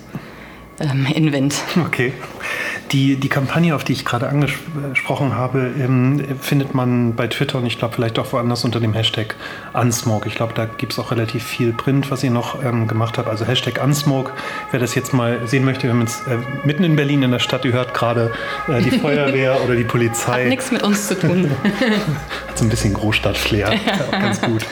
ähm, 0.81 1.07
in 1.15 1.33
Wind. 1.33 1.55
Okay. 1.87 2.13
Die, 2.93 3.17
die 3.17 3.29
Kampagne, 3.31 3.75
auf 3.75 3.85
die 3.85 3.95
ich 3.95 4.05
gerade 4.05 4.29
angesprochen 4.29 5.35
habe, 5.35 5.71
ähm, 5.81 6.23
findet 6.41 6.75
man 6.75 7.15
bei 7.15 7.27
Twitter 7.27 7.57
und 7.57 7.65
ich 7.65 7.79
glaube 7.79 7.95
vielleicht 7.95 8.19
auch 8.19 8.35
woanders 8.35 8.67
unter 8.67 8.81
dem 8.81 8.93
Hashtag 8.93 9.35
Unsmoke. 9.73 10.29
Ich 10.29 10.35
glaube, 10.35 10.53
da 10.55 10.67
gibt 10.67 10.93
es 10.93 10.99
auch 10.99 11.11
relativ 11.11 11.43
viel 11.43 11.73
Print, 11.73 12.11
was 12.11 12.23
ihr 12.23 12.31
noch 12.31 12.63
ähm, 12.63 12.89
gemacht 12.89 13.17
habt. 13.17 13.29
Also 13.29 13.47
Hashtag 13.47 13.83
Unsmoke. 13.83 14.33
Wer 14.73 14.81
das 14.81 14.95
jetzt 14.95 15.15
mal 15.15 15.41
sehen 15.47 15.65
möchte, 15.65 15.85
wir 15.85 15.91
haben 15.91 16.03
jetzt 16.03 16.27
äh, 16.27 16.37
mitten 16.67 16.85
in 16.85 16.95
Berlin 16.95 17.23
in 17.23 17.31
der 17.31 17.39
Stadt, 17.39 17.65
ihr 17.65 17.73
hört 17.73 17.95
gerade 17.95 18.31
äh, 18.69 18.83
die 18.83 18.91
Feuerwehr 18.99 19.65
oder 19.65 19.75
die 19.75 19.85
Polizei. 19.85 20.43
Hat 20.43 20.49
nichts 20.51 20.71
mit 20.71 20.83
uns 20.83 21.09
zu 21.09 21.19
tun. 21.19 21.51
Hat 22.49 22.59
so 22.59 22.67
ein 22.67 22.69
bisschen 22.69 22.93
Großstadt-Flair. 22.93 23.73
Ganz 24.11 24.43
gut. 24.43 24.67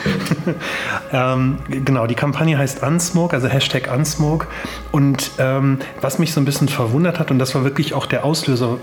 ähm, 1.11 1.57
genau, 1.67 2.05
die 2.05 2.13
Kampagne 2.13 2.55
heißt 2.55 2.83
Unsmoke, 2.83 3.35
also 3.35 3.47
Hashtag 3.47 3.91
Unsmoke. 3.91 4.45
Und 4.91 5.31
ähm, 5.39 5.79
was 6.01 6.19
mich 6.19 6.33
so 6.33 6.39
ein 6.39 6.45
bisschen 6.45 6.69
verwundert 6.69 7.17
hat, 7.17 7.31
und 7.31 7.39
das 7.39 7.55
war 7.55 7.63
wirklich 7.63 7.95
auch 7.95 8.10
der 8.11 8.25
Auslöser, 8.25 8.77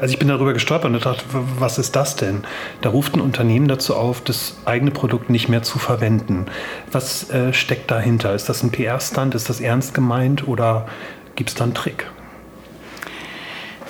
also 0.00 0.12
ich 0.12 0.18
bin 0.18 0.28
darüber 0.28 0.52
gestolpert 0.52 0.92
und 0.92 1.04
dachte, 1.04 1.24
was 1.58 1.78
ist 1.78 1.96
das 1.96 2.16
denn? 2.16 2.44
Da 2.82 2.90
ruft 2.90 3.14
ein 3.14 3.20
Unternehmen 3.20 3.68
dazu 3.68 3.94
auf, 3.94 4.20
das 4.20 4.56
eigene 4.64 4.90
Produkt 4.90 5.30
nicht 5.30 5.48
mehr 5.48 5.62
zu 5.62 5.78
verwenden. 5.78 6.46
Was 6.92 7.30
äh, 7.30 7.52
steckt 7.52 7.90
dahinter? 7.90 8.34
Ist 8.34 8.48
das 8.48 8.62
ein 8.62 8.70
PR-Stand? 8.70 9.34
Ist 9.34 9.48
das 9.48 9.60
ernst 9.60 9.94
gemeint 9.94 10.46
oder 10.46 10.86
gibt 11.34 11.50
es 11.50 11.56
da 11.56 11.64
einen 11.64 11.74
Trick? 11.74 12.06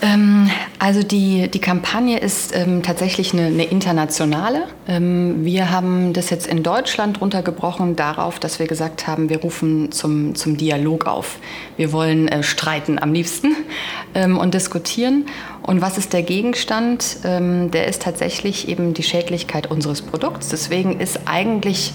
Ähm, 0.02 0.50
also 0.78 1.02
die, 1.02 1.48
die 1.48 1.58
Kampagne 1.58 2.18
ist 2.18 2.54
ähm, 2.54 2.82
tatsächlich 2.82 3.32
eine, 3.32 3.46
eine 3.46 3.64
internationale. 3.64 4.64
Ähm, 4.86 5.44
wir 5.44 5.70
haben 5.70 6.12
das 6.12 6.30
jetzt 6.30 6.46
in 6.46 6.62
Deutschland 6.62 7.20
runtergebrochen 7.20 7.96
darauf, 7.96 8.38
dass 8.38 8.58
wir 8.58 8.66
gesagt 8.66 9.06
haben, 9.06 9.30
wir 9.30 9.40
rufen 9.40 9.92
zum, 9.92 10.34
zum 10.34 10.56
Dialog 10.56 11.06
auf. 11.06 11.38
Wir 11.76 11.92
wollen 11.92 12.28
äh, 12.28 12.42
streiten 12.42 12.98
am 12.98 13.12
liebsten 13.12 13.56
ähm, 14.14 14.36
und 14.38 14.54
diskutieren. 14.54 15.26
Und 15.62 15.80
was 15.80 15.98
ist 15.98 16.12
der 16.12 16.22
Gegenstand? 16.22 17.18
Ähm, 17.24 17.70
der 17.70 17.86
ist 17.86 18.02
tatsächlich 18.02 18.68
eben 18.68 18.92
die 18.92 19.02
Schädlichkeit 19.02 19.70
unseres 19.70 20.02
Produkts. 20.02 20.48
Deswegen 20.48 21.00
ist 21.00 21.20
eigentlich 21.24 21.94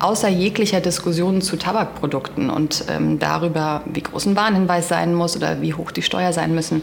außer 0.00 0.28
jeglicher 0.28 0.80
Diskussion 0.80 1.40
zu 1.40 1.56
Tabakprodukten 1.56 2.50
und 2.50 2.84
ähm, 2.88 3.18
darüber, 3.18 3.82
wie 3.86 4.02
groß 4.02 4.26
ein 4.26 4.36
Warnhinweis 4.36 4.88
sein 4.88 5.14
muss 5.14 5.36
oder 5.36 5.60
wie 5.62 5.74
hoch 5.74 5.90
die 5.92 6.02
Steuer 6.02 6.32
sein 6.32 6.54
müssen, 6.54 6.82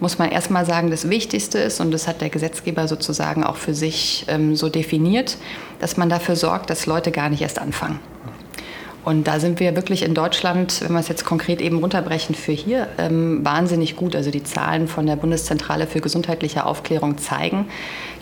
muss 0.00 0.18
man 0.18 0.30
erstmal 0.30 0.66
sagen, 0.66 0.90
das 0.90 1.08
Wichtigste 1.08 1.58
ist, 1.58 1.80
und 1.80 1.90
das 1.90 2.08
hat 2.08 2.20
der 2.20 2.30
Gesetzgeber 2.30 2.88
sozusagen 2.88 3.44
auch 3.44 3.56
für 3.56 3.74
sich 3.74 4.24
ähm, 4.28 4.56
so 4.56 4.68
definiert, 4.68 5.36
dass 5.78 5.96
man 5.96 6.08
dafür 6.08 6.36
sorgt, 6.36 6.70
dass 6.70 6.86
Leute 6.86 7.10
gar 7.10 7.28
nicht 7.28 7.42
erst 7.42 7.58
anfangen. 7.58 8.00
Und 9.06 9.28
da 9.28 9.38
sind 9.38 9.60
wir 9.60 9.76
wirklich 9.76 10.02
in 10.02 10.14
Deutschland, 10.14 10.80
wenn 10.82 10.92
wir 10.92 10.98
es 10.98 11.06
jetzt 11.06 11.24
konkret 11.24 11.60
eben 11.60 11.78
runterbrechen 11.78 12.34
für 12.34 12.50
hier, 12.50 12.88
ähm, 12.98 13.44
wahnsinnig 13.44 13.94
gut. 13.94 14.16
Also 14.16 14.32
die 14.32 14.42
Zahlen 14.42 14.88
von 14.88 15.06
der 15.06 15.14
Bundeszentrale 15.14 15.86
für 15.86 16.00
gesundheitliche 16.00 16.66
Aufklärung 16.66 17.16
zeigen, 17.16 17.68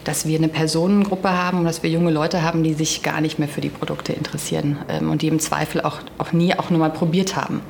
dass 0.04 0.26
wir 0.26 0.36
eine 0.36 0.48
Personengruppe 0.48 1.30
haben 1.30 1.60
und 1.60 1.64
dass 1.64 1.82
wir 1.82 1.88
junge 1.88 2.10
Leute 2.10 2.42
haben, 2.42 2.62
die 2.62 2.74
sich 2.74 3.02
gar 3.02 3.22
nicht 3.22 3.38
mehr 3.38 3.48
für 3.48 3.62
die 3.62 3.70
Produkte 3.70 4.12
interessieren 4.12 4.76
ähm, 4.90 5.10
und 5.10 5.22
die 5.22 5.28
im 5.28 5.40
Zweifel 5.40 5.80
auch, 5.80 6.00
auch 6.18 6.32
nie 6.32 6.52
auch 6.58 6.68
nur 6.68 6.80
mal 6.80 6.90
probiert 6.90 7.34
haben. 7.34 7.62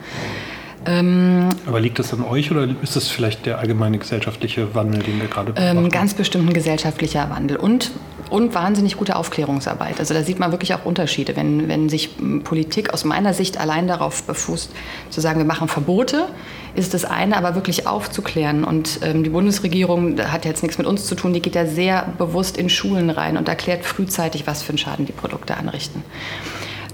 Ähm, 0.87 1.49
Aber 1.67 1.81
liegt 1.81 1.99
das 1.99 2.13
an 2.13 2.23
euch 2.23 2.51
oder 2.51 2.69
ist 2.83 2.97
das 2.97 3.09
vielleicht 3.09 3.47
der 3.47 3.59
allgemeine 3.59 3.99
gesellschaftliche 3.99 4.75
Wandel, 4.75 5.03
den 5.03 5.21
wir 5.21 5.29
gerade 5.29 5.53
beobachten? 5.53 5.79
Ähm, 5.79 5.89
ganz 5.89 6.15
bestimmt 6.15 6.49
ein 6.49 6.53
gesellschaftlicher 6.53 7.31
Wandel 7.31 7.57
und, 7.57 7.93
und 8.31 8.55
wahnsinnig 8.55 8.97
gute 8.97 9.17
Aufklärungsarbeit. 9.17 9.99
Also 9.99 10.15
da 10.15 10.23
sieht 10.23 10.39
man 10.39 10.51
wirklich 10.51 10.75
auch 10.75 10.85
Unterschiede. 10.85 11.37
Wenn, 11.37 11.69
wenn 11.69 11.89
sich 11.89 12.11
Politik 12.45 12.93
aus 12.93 13.05
meiner 13.05 13.33
Sicht 13.33 13.59
allein 13.59 13.87
darauf 13.87 14.25
befußt, 14.25 14.71
zu 15.11 15.21
sagen, 15.21 15.39
wir 15.39 15.47
machen 15.47 15.69
Verbote, 15.69 16.27
ist 16.75 16.93
das 16.93 17.05
eine, 17.05 17.37
aber 17.37 17.55
wirklich 17.55 17.87
aufzuklären. 17.87 18.65
Und 18.65 19.01
ähm, 19.03 19.25
die 19.25 19.31
Bundesregierung 19.31 20.21
hat 20.21 20.45
jetzt 20.45 20.63
nichts 20.63 20.79
mit 20.79 20.87
uns 20.87 21.07
zu 21.07 21.15
tun, 21.15 21.33
die 21.33 21.41
geht 21.41 21.55
ja 21.55 21.67
sehr 21.67 22.13
bewusst 22.19 22.57
in 22.57 22.69
Schulen 22.69 23.11
rein 23.11 23.37
und 23.37 23.49
erklärt 23.49 23.85
frühzeitig, 23.85 24.47
was 24.47 24.63
für 24.63 24.71
einen 24.71 24.79
Schaden 24.79 25.07
die 25.07 25.13
Produkte 25.13 25.57
anrichten. 25.57 26.03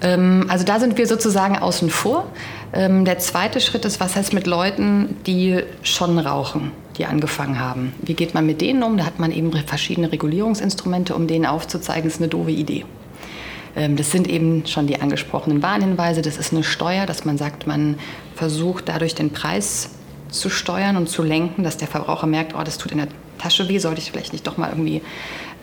Ähm, 0.02 0.47
also 0.49 0.64
da 0.64 0.80
sind 0.80 0.99
wir 0.99 1.07
sozusagen 1.07 1.59
außen 1.59 1.90
vor. 1.90 2.26
Ähm, 2.73 3.04
der 3.04 3.19
zweite 3.19 3.61
Schritt 3.61 3.85
ist, 3.85 4.00
was 4.00 4.16
heißt 4.16 4.33
mit 4.33 4.47
Leuten, 4.47 5.16
die 5.26 5.61
schon 5.83 6.19
rauchen, 6.19 6.73
die 6.99 7.07
angefangen 7.07 7.59
haben? 7.59 7.92
Wie 8.00 8.14
geht 8.14 8.35
man 8.35 8.47
mit 8.47 8.61
denen 8.61 8.83
um? 8.83 8.97
Da 8.97 9.04
hat 9.04 9.19
man 9.19 9.33
eben 9.33 9.52
verschiedene 9.52 10.11
Regulierungsinstrumente, 10.12 11.14
um 11.14 11.26
denen 11.26 11.47
aufzuzeigen, 11.47 12.07
es 12.07 12.14
ist 12.14 12.21
eine 12.21 12.28
doofe 12.28 12.50
Idee. 12.50 12.85
Ähm, 13.76 13.97
das 13.97 14.11
sind 14.11 14.28
eben 14.28 14.66
schon 14.66 14.87
die 14.87 15.00
angesprochenen 15.00 15.62
Warnhinweise. 15.62 16.23
Das 16.23 16.37
ist 16.38 16.52
eine 16.52 16.64
Steuer, 16.64 17.07
dass 17.07 17.25
man 17.25 17.38
sagt, 17.38 17.66
man 17.66 17.97
versucht 18.35 18.88
dadurch 18.88 19.14
den 19.14 19.30
Preis 19.30 19.90
zu 20.30 20.49
steuern 20.49 20.97
und 20.97 21.09
zu 21.09 21.23
lenken, 21.23 21.64
dass 21.64 21.76
der 21.76 21.88
Verbraucher 21.88 22.28
merkt, 22.28 22.54
oh, 22.54 22.62
das 22.62 22.78
tut 22.78 22.92
in 22.92 22.99
der 22.99 23.09
Tasche 23.38 23.69
weh, 23.69 23.78
sollte 23.78 24.00
ich 24.00 24.12
vielleicht 24.12 24.33
nicht 24.33 24.47
doch 24.47 24.57
mal 24.57 24.69
irgendwie 24.71 25.02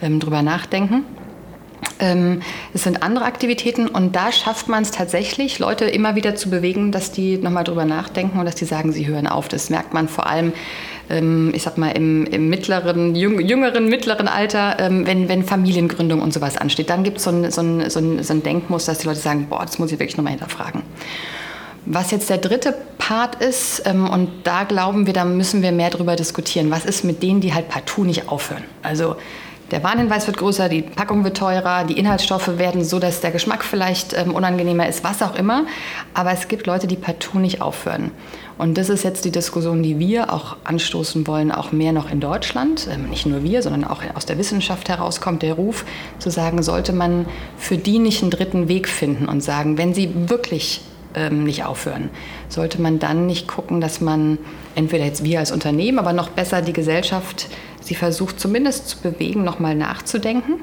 drüber 0.02 0.42
nachdenken. 0.42 1.06
Ähm, 2.00 2.42
es 2.74 2.84
sind 2.84 3.04
andere 3.04 3.26
Aktivitäten 3.26 3.88
und 3.88 4.16
da 4.16 4.32
schafft 4.32 4.68
man 4.68 4.84
es 4.84 4.92
tatsächlich, 4.92 5.60
Leute 5.60 5.86
immer 5.86 6.16
wieder 6.16 6.36
zu 6.36 6.50
bewegen, 6.50 6.92
dass 6.92 7.12
die 7.12 7.38
nochmal 7.38 7.64
drüber 7.64 7.86
nachdenken 7.86 8.40
und 8.40 8.46
dass 8.46 8.56
die 8.56 8.66
sagen, 8.66 8.92
sie 8.92 9.08
hören 9.08 9.28
auf. 9.28 9.48
Das 9.48 9.70
merkt 9.70 9.94
man 9.94 10.08
vor 10.08 10.28
allem, 10.28 10.54
ähm, 11.10 11.52
ich 11.56 11.64
sag 11.64 11.78
mal, 11.78 11.90
im, 11.90 12.26
im 12.26 12.50
mittleren, 12.50 13.16
jüngeren, 13.16 13.88
mittleren 13.90 14.28
Alter, 14.28 14.78
ähm, 14.80 15.08
wenn, 15.08 15.30
wenn 15.30 15.44
Familiengründung 15.44 16.22
und 16.22 16.34
sowas 16.34 16.58
ansteht. 16.58 16.90
Dann 16.90 17.04
gibt 17.04 17.20
so 17.20 17.32
es 17.32 17.56
so 17.56 17.62
ein, 17.62 17.90
so, 17.90 18.00
ein, 18.00 18.24
so 18.24 18.34
ein 18.34 18.44
Denkmuster, 18.44 18.92
dass 18.92 19.00
die 19.00 19.08
Leute 19.08 19.20
sagen, 19.20 19.48
boah, 19.50 19.66
das 19.66 19.80
muss 19.80 19.92
ich 19.92 20.00
wirklich 20.00 20.18
nochmal 20.18 20.34
hinterfragen. 20.34 20.84
Was 21.86 22.12
jetzt 22.12 22.30
der 22.30 22.38
dritte 22.38 22.76
Part 22.98 23.42
ist, 23.42 23.84
ähm, 23.86 24.10
und 24.10 24.30
da 24.44 24.66
glauben 24.66 25.06
wir, 25.06 25.14
da 25.14 25.24
müssen 25.24 25.62
wir 25.62 25.72
mehr 25.72 25.90
drüber 25.90 26.16
diskutieren. 26.16 26.70
Was 26.70 26.86
ist 26.86 27.06
mit 27.06 27.24
denen, 27.24 27.40
die 27.40 27.54
halt 27.54 27.70
partout 27.70 28.04
nicht 28.04 28.30
aufhören? 28.30 28.64
Also 28.84 29.16
der 29.72 29.84
Warnhinweis 29.84 30.28
wird 30.28 30.38
größer, 30.38 30.70
die 30.70 30.82
Packung 30.82 31.24
wird 31.24 31.38
teurer, 31.38 31.84
die 31.84 31.98
Inhaltsstoffe 31.98 32.58
werden 32.58 32.84
so, 32.84 33.00
dass 33.00 33.20
der 33.20 33.32
Geschmack 33.32 33.64
vielleicht 33.66 34.18
ähm, 34.18 34.34
unangenehmer 34.34 34.88
ist, 34.88 35.04
was 35.04 35.22
auch 35.22 35.36
immer. 35.36 35.66
Aber 36.14 36.32
es 36.32 36.48
gibt 36.48 36.68
Leute, 36.68 36.88
die 36.88 36.96
partout 36.96 37.40
nicht 37.40 37.62
aufhören. 37.62 38.12
Und 38.58 38.78
das 38.78 38.90
ist 38.90 39.04
jetzt 39.04 39.26
die 39.26 39.32
Diskussion, 39.32 39.84
die 39.84 40.00
wir 40.00 40.34
auch 40.34 40.58
anstoßen 40.64 41.28
wollen, 41.28 41.52
auch 41.52 41.72
mehr 41.72 41.92
noch 41.92 42.10
in 42.10 42.20
Deutschland. 42.20 42.88
Ähm, 42.92 43.10
nicht 43.10 43.26
nur 43.26 43.44
wir, 43.44 43.62
sondern 43.62 43.84
auch 43.84 44.02
aus 44.16 44.26
der 44.26 44.38
Wissenschaft 44.38 44.90
herauskommt 44.90 45.42
der 45.42 45.54
Ruf, 45.56 45.86
zu 46.20 46.30
sagen, 46.30 46.64
sollte 46.64 46.94
man 46.94 47.26
für 47.58 47.78
die 47.78 48.00
nicht 48.00 48.22
einen 48.22 48.32
dritten 48.32 48.68
Weg 48.68 48.88
finden 48.88 49.28
und 49.28 49.42
sagen, 49.42 49.78
wenn 49.78 49.94
sie 49.94 50.12
wirklich 50.30 50.82
ähm, 51.18 51.44
nicht 51.44 51.66
aufhören, 51.66 52.10
sollte 52.48 52.82
man 52.82 53.00
dann 53.00 53.26
nicht 53.26 53.48
gucken, 53.48 53.82
dass 53.82 54.00
man 54.00 54.38
entweder 54.76 55.04
jetzt 55.04 55.24
wir 55.24 55.40
als 55.40 55.52
Unternehmen, 55.52 56.00
aber 56.00 56.14
noch 56.14 56.30
besser 56.30 56.62
die 56.62 56.74
Gesellschaft 56.74 57.48
sie 57.88 57.96
versucht 57.96 58.40
zumindest 58.40 58.90
zu 58.90 59.00
bewegen, 59.00 59.44
nochmal 59.44 59.74
nachzudenken 59.74 60.56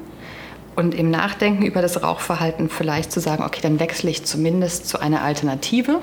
und 0.75 0.93
im 0.93 1.09
Nachdenken 1.09 1.65
über 1.65 1.81
das 1.81 2.03
Rauchverhalten 2.03 2.69
vielleicht 2.69 3.11
zu 3.11 3.19
sagen, 3.19 3.43
okay, 3.43 3.59
dann 3.61 3.79
wechsle 3.79 4.09
ich 4.09 4.25
zumindest 4.25 4.87
zu 4.87 4.99
einer 4.99 5.21
Alternative, 5.21 6.01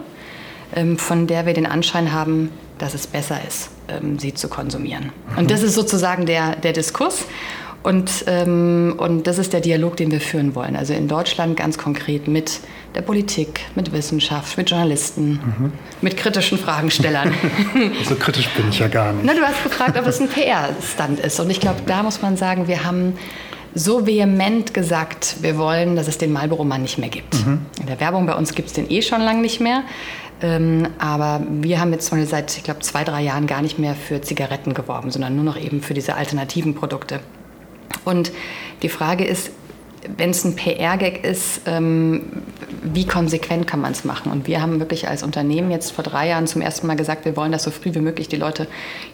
ähm, 0.74 0.98
von 0.98 1.26
der 1.26 1.46
wir 1.46 1.54
den 1.54 1.66
Anschein 1.66 2.12
haben, 2.12 2.50
dass 2.78 2.94
es 2.94 3.06
besser 3.06 3.38
ist, 3.46 3.70
ähm, 3.88 4.18
sie 4.18 4.34
zu 4.34 4.48
konsumieren. 4.48 5.12
Und 5.36 5.50
das 5.50 5.62
ist 5.62 5.74
sozusagen 5.74 6.26
der, 6.26 6.56
der 6.56 6.72
Diskurs. 6.72 7.24
Und, 7.82 8.24
ähm, 8.28 8.94
und 8.98 9.26
das 9.26 9.38
ist 9.38 9.52
der 9.52 9.60
Dialog, 9.60 9.96
den 9.96 10.10
wir 10.10 10.20
führen 10.20 10.54
wollen. 10.54 10.76
Also 10.76 10.94
in 10.94 11.08
Deutschland 11.08 11.56
ganz 11.56 11.78
konkret 11.78 12.28
mit 12.28 12.60
der 12.94 13.02
Politik, 13.02 13.60
mit 13.74 13.92
Wissenschaft, 13.92 14.56
mit 14.56 14.70
Journalisten, 14.70 15.32
mhm. 15.32 15.72
mit 16.00 16.16
kritischen 16.16 16.58
Fragenstellern. 16.58 17.34
so 18.04 18.14
kritisch 18.14 18.48
bin 18.50 18.68
ich 18.68 18.78
ja 18.78 18.88
gar 18.88 19.12
nicht. 19.12 19.24
Na, 19.24 19.34
du 19.34 19.40
hast 19.40 19.62
gefragt, 19.64 19.98
ob 19.98 20.06
es 20.06 20.20
ein 20.20 20.28
PR-Stand 20.28 21.20
ist. 21.20 21.40
Und 21.40 21.50
ich 21.50 21.60
glaube, 21.60 21.80
da 21.86 22.02
muss 22.02 22.22
man 22.22 22.36
sagen, 22.36 22.68
wir 22.68 22.84
haben 22.84 23.14
so 23.74 24.06
vehement 24.06 24.74
gesagt, 24.74 25.36
wir 25.40 25.56
wollen, 25.56 25.96
dass 25.96 26.06
es 26.06 26.18
den 26.18 26.32
Marlboro-Mann 26.32 26.82
nicht 26.82 26.98
mehr 26.98 27.08
gibt. 27.08 27.34
Mhm. 27.34 27.66
In 27.80 27.86
der 27.86 27.98
Werbung 28.00 28.26
bei 28.26 28.34
uns 28.34 28.54
gibt 28.54 28.68
es 28.68 28.74
den 28.74 28.90
eh 28.90 29.02
schon 29.02 29.22
lange 29.22 29.40
nicht 29.40 29.60
mehr. 29.60 29.82
Ähm, 30.42 30.88
aber 30.98 31.40
wir 31.48 31.80
haben 31.80 31.92
jetzt 31.92 32.12
seit, 32.24 32.56
ich 32.56 32.64
glaube, 32.64 32.80
zwei, 32.80 33.04
drei 33.04 33.22
Jahren 33.22 33.46
gar 33.46 33.62
nicht 33.62 33.78
mehr 33.78 33.94
für 33.94 34.20
Zigaretten 34.20 34.74
geworben, 34.74 35.10
sondern 35.10 35.36
nur 35.36 35.44
noch 35.44 35.56
eben 35.56 35.80
für 35.80 35.94
diese 35.94 36.14
alternativen 36.14 36.74
Produkte. 36.74 37.20
Und 38.04 38.32
die 38.82 38.88
Frage 38.88 39.24
ist, 39.24 39.50
wenn 40.16 40.30
es 40.30 40.44
ein 40.44 40.56
PR-Gag 40.56 41.24
ist, 41.24 41.62
ähm, 41.66 42.24
wie 42.82 43.06
konsequent 43.06 43.66
kann 43.66 43.80
man 43.80 43.92
es 43.92 44.04
machen? 44.04 44.32
Und 44.32 44.46
wir 44.46 44.60
haben 44.60 44.80
wirklich 44.80 45.08
als 45.08 45.22
Unternehmen 45.22 45.70
jetzt 45.70 45.92
vor 45.92 46.02
drei 46.02 46.28
Jahren 46.28 46.46
zum 46.46 46.60
ersten 46.60 46.86
Mal 46.86 46.96
gesagt, 46.96 47.24
wir 47.24 47.36
wollen, 47.36 47.52
dass 47.52 47.62
so 47.62 47.70
früh 47.70 47.94
wie 47.94 48.00
möglich 48.00 48.28
die 48.28 48.36
Leute 48.36 48.66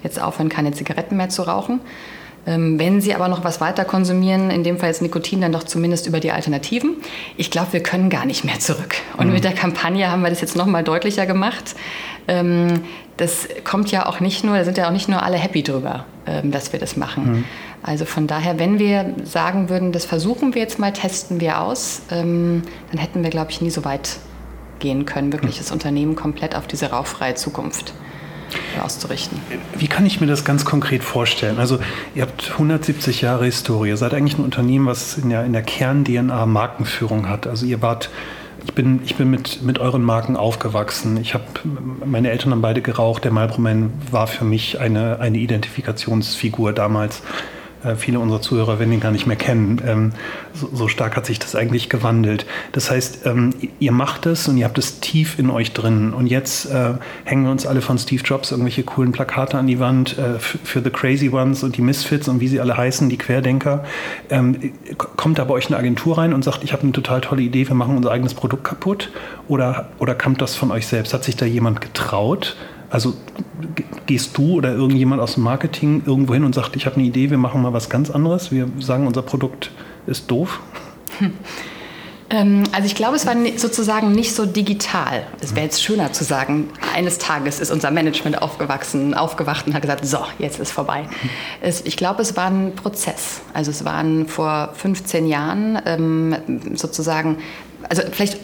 jetzt 0.03 0.21
aufhören, 0.21 0.49
keine 0.49 0.73
Zigaretten 0.73 1.17
mehr 1.17 1.29
zu 1.29 1.43
rauchen. 1.43 1.81
Ähm, 2.47 2.79
wenn 2.79 3.03
sie 3.03 3.15
aber 3.15 3.29
noch 3.29 3.45
was 3.45 3.61
weiter 3.61 3.85
konsumieren, 3.85 4.51
in 4.51 4.65
dem 4.65 4.79
Fall 4.79 4.89
jetzt 4.89 5.03
Nikotin, 5.03 5.43
dann 5.43 5.53
doch 5.53 5.65
zumindest 5.65 6.07
über 6.07 6.21
die 6.21 6.33
Alternativen. 6.33 6.97
Ich 7.37 7.51
glaube, 7.51 7.75
wir 7.75 7.83
können 7.83 8.09
gar 8.09 8.25
nicht 8.25 8.45
mehr 8.45 8.59
zurück. 8.59 8.95
Und 9.19 9.27
mhm. 9.27 9.35
mit 9.35 9.45
der 9.45 9.53
Kampagne 9.53 10.11
haben 10.11 10.23
wir 10.23 10.31
das 10.31 10.41
jetzt 10.41 10.57
noch 10.57 10.67
mal 10.67 10.83
deutlicher 10.83 11.27
gemacht. 11.27 11.75
Ähm, 12.27 12.81
das 13.19 13.49
kommt 13.65 13.91
ja 13.91 14.07
auch 14.07 14.21
nicht 14.21 14.45
nur, 14.45 14.57
da 14.57 14.65
sind 14.65 14.79
ja 14.79 14.87
auch 14.87 14.93
nicht 14.93 15.09
nur 15.09 15.23
alle 15.23 15.37
happy 15.37 15.63
drüber, 15.63 16.07
ähm, 16.27 16.51
dass 16.51 16.73
wir 16.73 16.81
das 16.81 16.97
machen. 16.97 17.25
Mhm. 17.25 17.45
Also 17.83 18.05
von 18.05 18.27
daher, 18.27 18.59
wenn 18.59 18.79
wir 18.79 19.15
sagen 19.25 19.69
würden, 19.69 19.93
das 19.93 20.05
versuchen 20.05 20.55
wir 20.55 20.63
jetzt 20.63 20.79
mal, 20.79 20.93
testen 20.93 21.41
wir 21.41 21.61
aus, 21.61 22.03
ähm, 22.11 22.63
dann 22.91 23.01
hätten 23.01 23.23
wir, 23.23 23.31
glaube 23.31 23.51
ich, 23.51 23.61
nie 23.61 23.71
so 23.71 23.85
weit 23.85 24.19
gehen 24.79 25.07
können, 25.07 25.33
wirklich 25.33 25.57
hm. 25.57 25.63
das 25.63 25.73
Unternehmen 25.73 26.17
komplett 26.17 26.55
auf 26.55 26.67
diese 26.67 26.91
rauchfreie 26.91 27.35
Zukunft 27.35 27.95
auszurichten. 28.83 29.41
Wie 29.77 29.89
kann 29.89 30.07
ich 30.07 30.21
mir 30.21 30.27
das 30.27 30.45
ganz 30.45 30.65
konkret 30.65 31.05
vorstellen? 31.05 31.59
Also 31.59 31.79
ihr 32.15 32.23
habt 32.23 32.53
170 32.53 33.21
Jahre 33.21 33.45
Historie, 33.45 33.91
ihr 33.91 33.97
seid 33.97 34.15
eigentlich 34.15 34.39
ein 34.39 34.45
Unternehmen, 34.45 34.87
was 34.87 35.19
in 35.19 35.31
der, 35.31 35.45
in 35.45 35.53
der 35.53 35.63
Kern-DNA 35.63 36.47
Markenführung 36.47 37.29
hat. 37.29 37.47
Also 37.47 37.67
ihr 37.67 37.83
wart 37.83 38.11
ich 38.65 38.75
bin, 38.75 39.01
ich 39.05 39.17
bin 39.17 39.31
mit, 39.31 39.63
mit 39.63 39.79
euren 39.79 40.03
Marken 40.03 40.37
aufgewachsen. 40.37 41.17
Ich 41.17 41.33
habe, 41.33 41.45
meine 42.05 42.31
Eltern 42.31 42.53
haben 42.53 42.61
beide 42.61 42.83
geraucht. 42.83 43.25
Der 43.25 43.33
Marlboro 43.33 43.61
Man 43.61 43.93
war 44.11 44.27
für 44.27 44.45
mich 44.45 44.79
eine, 44.81 45.21
eine 45.21 45.39
Identifikationsfigur 45.39 46.73
damals. 46.73 47.23
Äh, 47.85 47.95
viele 47.95 48.19
unserer 48.19 48.41
Zuhörer 48.41 48.79
werden 48.79 48.93
ihn 48.93 49.01
gar 49.01 49.13
nicht 49.13 49.27
mehr 49.27 49.37
kennen. 49.37 49.81
Ähm, 49.87 50.13
so, 50.55 50.89
stark 50.89 51.17
hat 51.17 51.27
sich 51.27 51.39
das 51.39 51.55
eigentlich 51.55 51.89
gewandelt. 51.89 52.47
Das 52.73 52.91
heißt, 52.91 53.27
ähm, 53.27 53.51
ihr 53.79 53.93
macht 53.93 54.27
es 54.27 54.49
und 54.49 54.57
ihr 54.57 54.65
habt 54.65 54.79
es 54.79 55.01
tief 55.01 55.39
in 55.39 55.51
euch 55.51 55.73
drin. 55.73 56.13
Und 56.13 56.27
jetzt 56.27 56.67
äh, 56.67 56.95
hängen 57.25 57.45
wir 57.45 57.51
uns 57.51 57.67
alle 57.67 57.81
von 57.81 57.99
Steve 57.99 58.23
Jobs 58.23 58.51
irgendwelche 58.51 58.83
coolen 58.83 59.13
Plakate 59.13 59.57
an 59.57 59.67
die 59.67 59.79
Wand 59.79 60.19
äh, 60.19 60.39
für 60.39 60.83
The 60.83 60.91
Crazy 60.91 61.31
Ones 61.31 61.63
und 61.63 61.77
die 61.77 61.83
Misfits 61.83 62.29
und 62.29 62.41
wie 62.41 62.49
sie 62.49 62.61
alle 62.61 62.77
heißen, 62.77 63.09
die 63.09 63.19
Querdenker. 63.19 63.85
Ähm, 64.31 64.73
kommt 64.97 65.39
da 65.39 65.45
bei 65.45 65.55
euch 65.55 65.69
eine 65.69 65.77
Agentur 65.77 66.19
rein 66.19 66.35
und 66.35 66.43
sagt, 66.43 66.65
ich 66.65 66.73
habe 66.73 66.83
eine 66.83 66.93
total 66.93 67.21
tolle 67.21 67.43
Idee, 67.43 67.69
wir 67.69 67.75
machen 67.75 67.97
unser 67.97 68.11
eigenes 68.11 68.35
Produkt 68.35 68.65
kaputt? 68.65 69.11
Oder, 69.47 69.89
oder 69.99 70.15
kommt 70.15 70.43
das 70.43 70.57
von 70.57 70.71
euch 70.71 70.87
selbst? 70.87 71.15
Hat 71.15 71.25
sich 71.25 71.37
da 71.37 71.47
jemand 71.47 71.81
getraut? 71.81 72.57
Also 72.91 73.15
gehst 74.07 74.37
du 74.39 74.55
oder 74.55 74.73
irgendjemand 74.73 75.21
aus 75.21 75.35
dem 75.35 75.43
Marketing 75.43 76.03
irgendwo 76.07 76.35
hin 76.35 76.45
und 76.45 76.55
sagt, 76.55 76.77
ich 76.77 76.87
habe 76.87 76.97
eine 76.97 77.05
Idee, 77.05 77.31
wir 77.31 77.39
machen 77.39 77.61
mal 77.61 77.73
was 77.73 77.91
ganz 77.91 78.11
anderes, 78.11 78.51
wir 78.51 78.69
sagen, 78.81 79.07
unser 79.07 79.23
Produkt 79.23 79.71
ist 80.07 80.31
doof? 80.31 80.61
Hm. 81.19 81.33
also 82.73 82.87
ich 82.87 82.95
glaube, 82.95 83.17
es 83.17 83.27
war 83.27 83.35
sozusagen 83.57 84.13
nicht 84.13 84.35
so 84.35 84.47
digital. 84.47 85.27
Es 85.41 85.55
wäre 85.55 85.65
jetzt 85.65 85.83
schöner 85.83 86.13
zu 86.13 86.25
sagen, 86.25 86.71
eines 86.95 87.19
Tages 87.19 87.59
ist 87.59 87.71
unser 87.71 87.91
Management 87.91 88.41
aufgewachsen, 88.41 89.15
aufgewacht 89.15 89.67
und 89.67 89.75
hat 89.75 89.83
gesagt, 89.83 90.07
so, 90.07 90.19
jetzt 90.39 90.61
ist 90.61 90.71
vorbei. 90.71 91.09
Es, 91.61 91.81
ich 91.83 91.97
glaube, 91.97 92.23
es 92.23 92.37
war 92.37 92.51
ein 92.51 92.75
Prozess. 92.75 93.41
Also 93.55 93.71
es 93.71 93.85
waren 93.85 94.29
vor 94.29 94.71
15 94.75 95.27
Jahren 95.27 95.79
ähm, 95.87 96.37
sozusagen, 96.75 97.39
also 97.89 98.03
vielleicht 98.13 98.39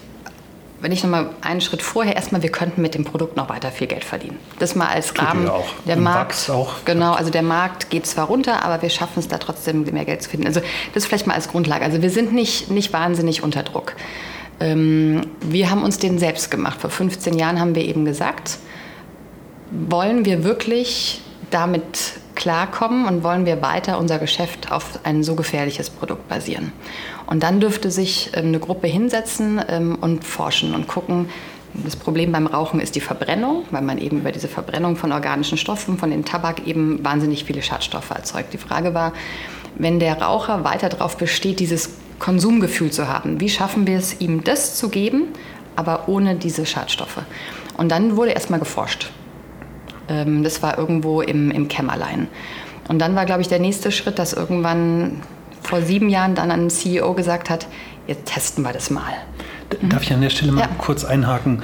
wenn 0.85 0.93
ich 0.93 1.03
nochmal 1.03 1.31
einen 1.41 1.63
Schritt 1.63 1.81
vorher, 1.81 2.15
erstmal, 2.15 2.43
wir 2.43 2.51
könnten 2.51 2.83
mit 2.83 2.95
dem 2.95 3.05
Produkt 3.05 3.39
noch 3.39 3.49
weiter 3.49 3.71
viel 3.71 3.87
Geld 3.87 4.05
verdienen. 4.05 4.39
Das 4.59 4.75
mal 4.75 4.89
als 4.89 5.19
Rahmen. 5.19 5.49
Auch. 5.49 5.65
Der 5.87 5.97
Im 5.97 6.03
Markt, 6.03 6.51
auch. 6.51 6.85
Genau, 6.85 7.15
also 7.15 7.31
der 7.31 7.43
Markt 7.43 7.89
geht 7.89 8.07
zwar 8.07 8.27
runter, 8.27 8.63
aber 8.63 8.83
wir 8.83 8.91
schaffen 8.91 9.19
es 9.19 9.27
da 9.27 9.39
trotzdem 9.39 9.85
mehr 9.85 10.05
Geld 10.05 10.23
zu 10.23 10.29
finden. 10.29 10.47
Also 10.47 10.61
das 10.93 11.07
vielleicht 11.07 11.27
mal 11.27 11.33
als 11.33 11.49
Grundlage. 11.49 11.87
Also 11.87 12.03
wir 12.03 12.11
sind 12.11 12.35
nicht, 12.35 12.71
nicht 12.71 12.93
wahnsinnig 12.93 13.43
unter 13.43 13.63
Druck. 13.63 13.97
Ähm, 14.61 15.23
wir 15.41 15.71
haben 15.71 15.83
uns 15.83 15.99
den 15.99 16.19
selbst 16.19 16.51
gemacht. 16.51 16.83
Vor 16.83 16.91
15 16.91 17.39
Jahren 17.39 17.59
haben 17.59 17.75
wir 17.75 17.87
eben 17.87 18.05
gesagt, 18.05 18.59
wollen 19.71 20.27
wir 20.27 20.45
wirklich 20.45 21.23
damit 21.55 22.15
klarkommen 22.35 23.07
und 23.07 23.23
wollen 23.23 23.47
wir 23.47 23.63
weiter 23.63 23.99
unser 23.99 24.19
Geschäft 24.19 24.73
auf 24.73 24.99
ein 25.05 25.23
so 25.23 25.37
gefährliches 25.37 25.89
Produkt 25.89 26.29
basieren. 26.29 26.73
Und 27.27 27.43
dann 27.43 27.61
dürfte 27.61 27.91
sich 27.91 28.31
ähm, 28.35 28.49
eine 28.49 28.59
Gruppe 28.59 28.89
hinsetzen 28.89 29.63
ähm, 29.69 29.97
und 30.01 30.25
forschen 30.25 30.75
und 30.75 30.89
gucken, 30.89 31.29
das 31.73 31.97
Problem 31.97 32.31
beim 32.31 32.47
Rauchen 32.47 32.79
ist 32.79 32.95
die 32.95 33.01
Verbrennung, 33.01 33.65
weil 33.71 33.83
man 33.83 33.99
eben 33.99 34.19
über 34.19 34.31
diese 34.31 34.47
Verbrennung 34.47 34.97
von 34.97 35.11
organischen 35.11 35.59
Stoffen, 35.59 35.99
von 35.99 36.11
dem 36.11 36.25
Tabak 36.25 36.67
eben 36.67 37.05
wahnsinnig 37.05 37.45
viele 37.45 37.63
Schadstoffe 37.63 38.11
erzeugt. 38.11 38.53
Die 38.53 38.59
Frage 38.59 38.95
war, 38.95 39.13
wenn 39.77 39.99
der 39.99 40.21
Raucher 40.21 40.63
weiter 40.63 40.89
darauf 40.89 41.17
besteht, 41.17 41.59
dieses 41.59 41.91
Konsumgefühl 42.21 42.93
zu 42.93 43.09
haben, 43.09 43.41
wie 43.41 43.49
schaffen 43.49 43.89
wir 43.89 43.99
es, 43.99 44.21
ihm 44.21 44.45
das 44.45 44.77
zu 44.77 44.89
geben, 44.89 45.25
aber 45.75 46.09
ohne 46.09 46.37
diese 46.37 46.65
Schadstoffe? 46.65 47.23
Und 47.77 47.91
dann 47.91 48.17
wurde 48.17 48.31
erstmal 48.31 48.61
geforscht. 48.61 49.11
Ähm, 50.09 50.43
das 50.43 50.63
war 50.63 50.79
irgendwo 50.79 51.21
im, 51.21 51.51
im 51.51 51.69
Kämmerlein. 51.69 52.29
Und 52.89 52.99
dann 52.99 53.15
war, 53.15 53.25
glaube 53.25 53.41
ich, 53.41 53.49
der 53.49 53.61
nächste 53.61 53.91
Schritt, 53.91 54.19
dass 54.19 54.33
irgendwann 54.33 55.23
vor 55.63 55.83
sieben 55.83 56.09
Jahren 56.09 56.35
dann 56.35 56.51
ein 56.51 56.71
CEO 56.71 57.15
gesagt 57.15 57.51
hat, 57.51 57.67
jetzt 58.07 58.27
testen 58.27 58.63
wir 58.65 58.73
das 58.73 58.91
mal. 58.91 59.13
Darf 59.83 60.03
ich 60.03 60.13
an 60.13 60.21
der 60.21 60.31
Stelle 60.31 60.53
mal 60.53 60.63
ja. 60.63 60.69
kurz 60.79 61.05
einhaken? 61.05 61.63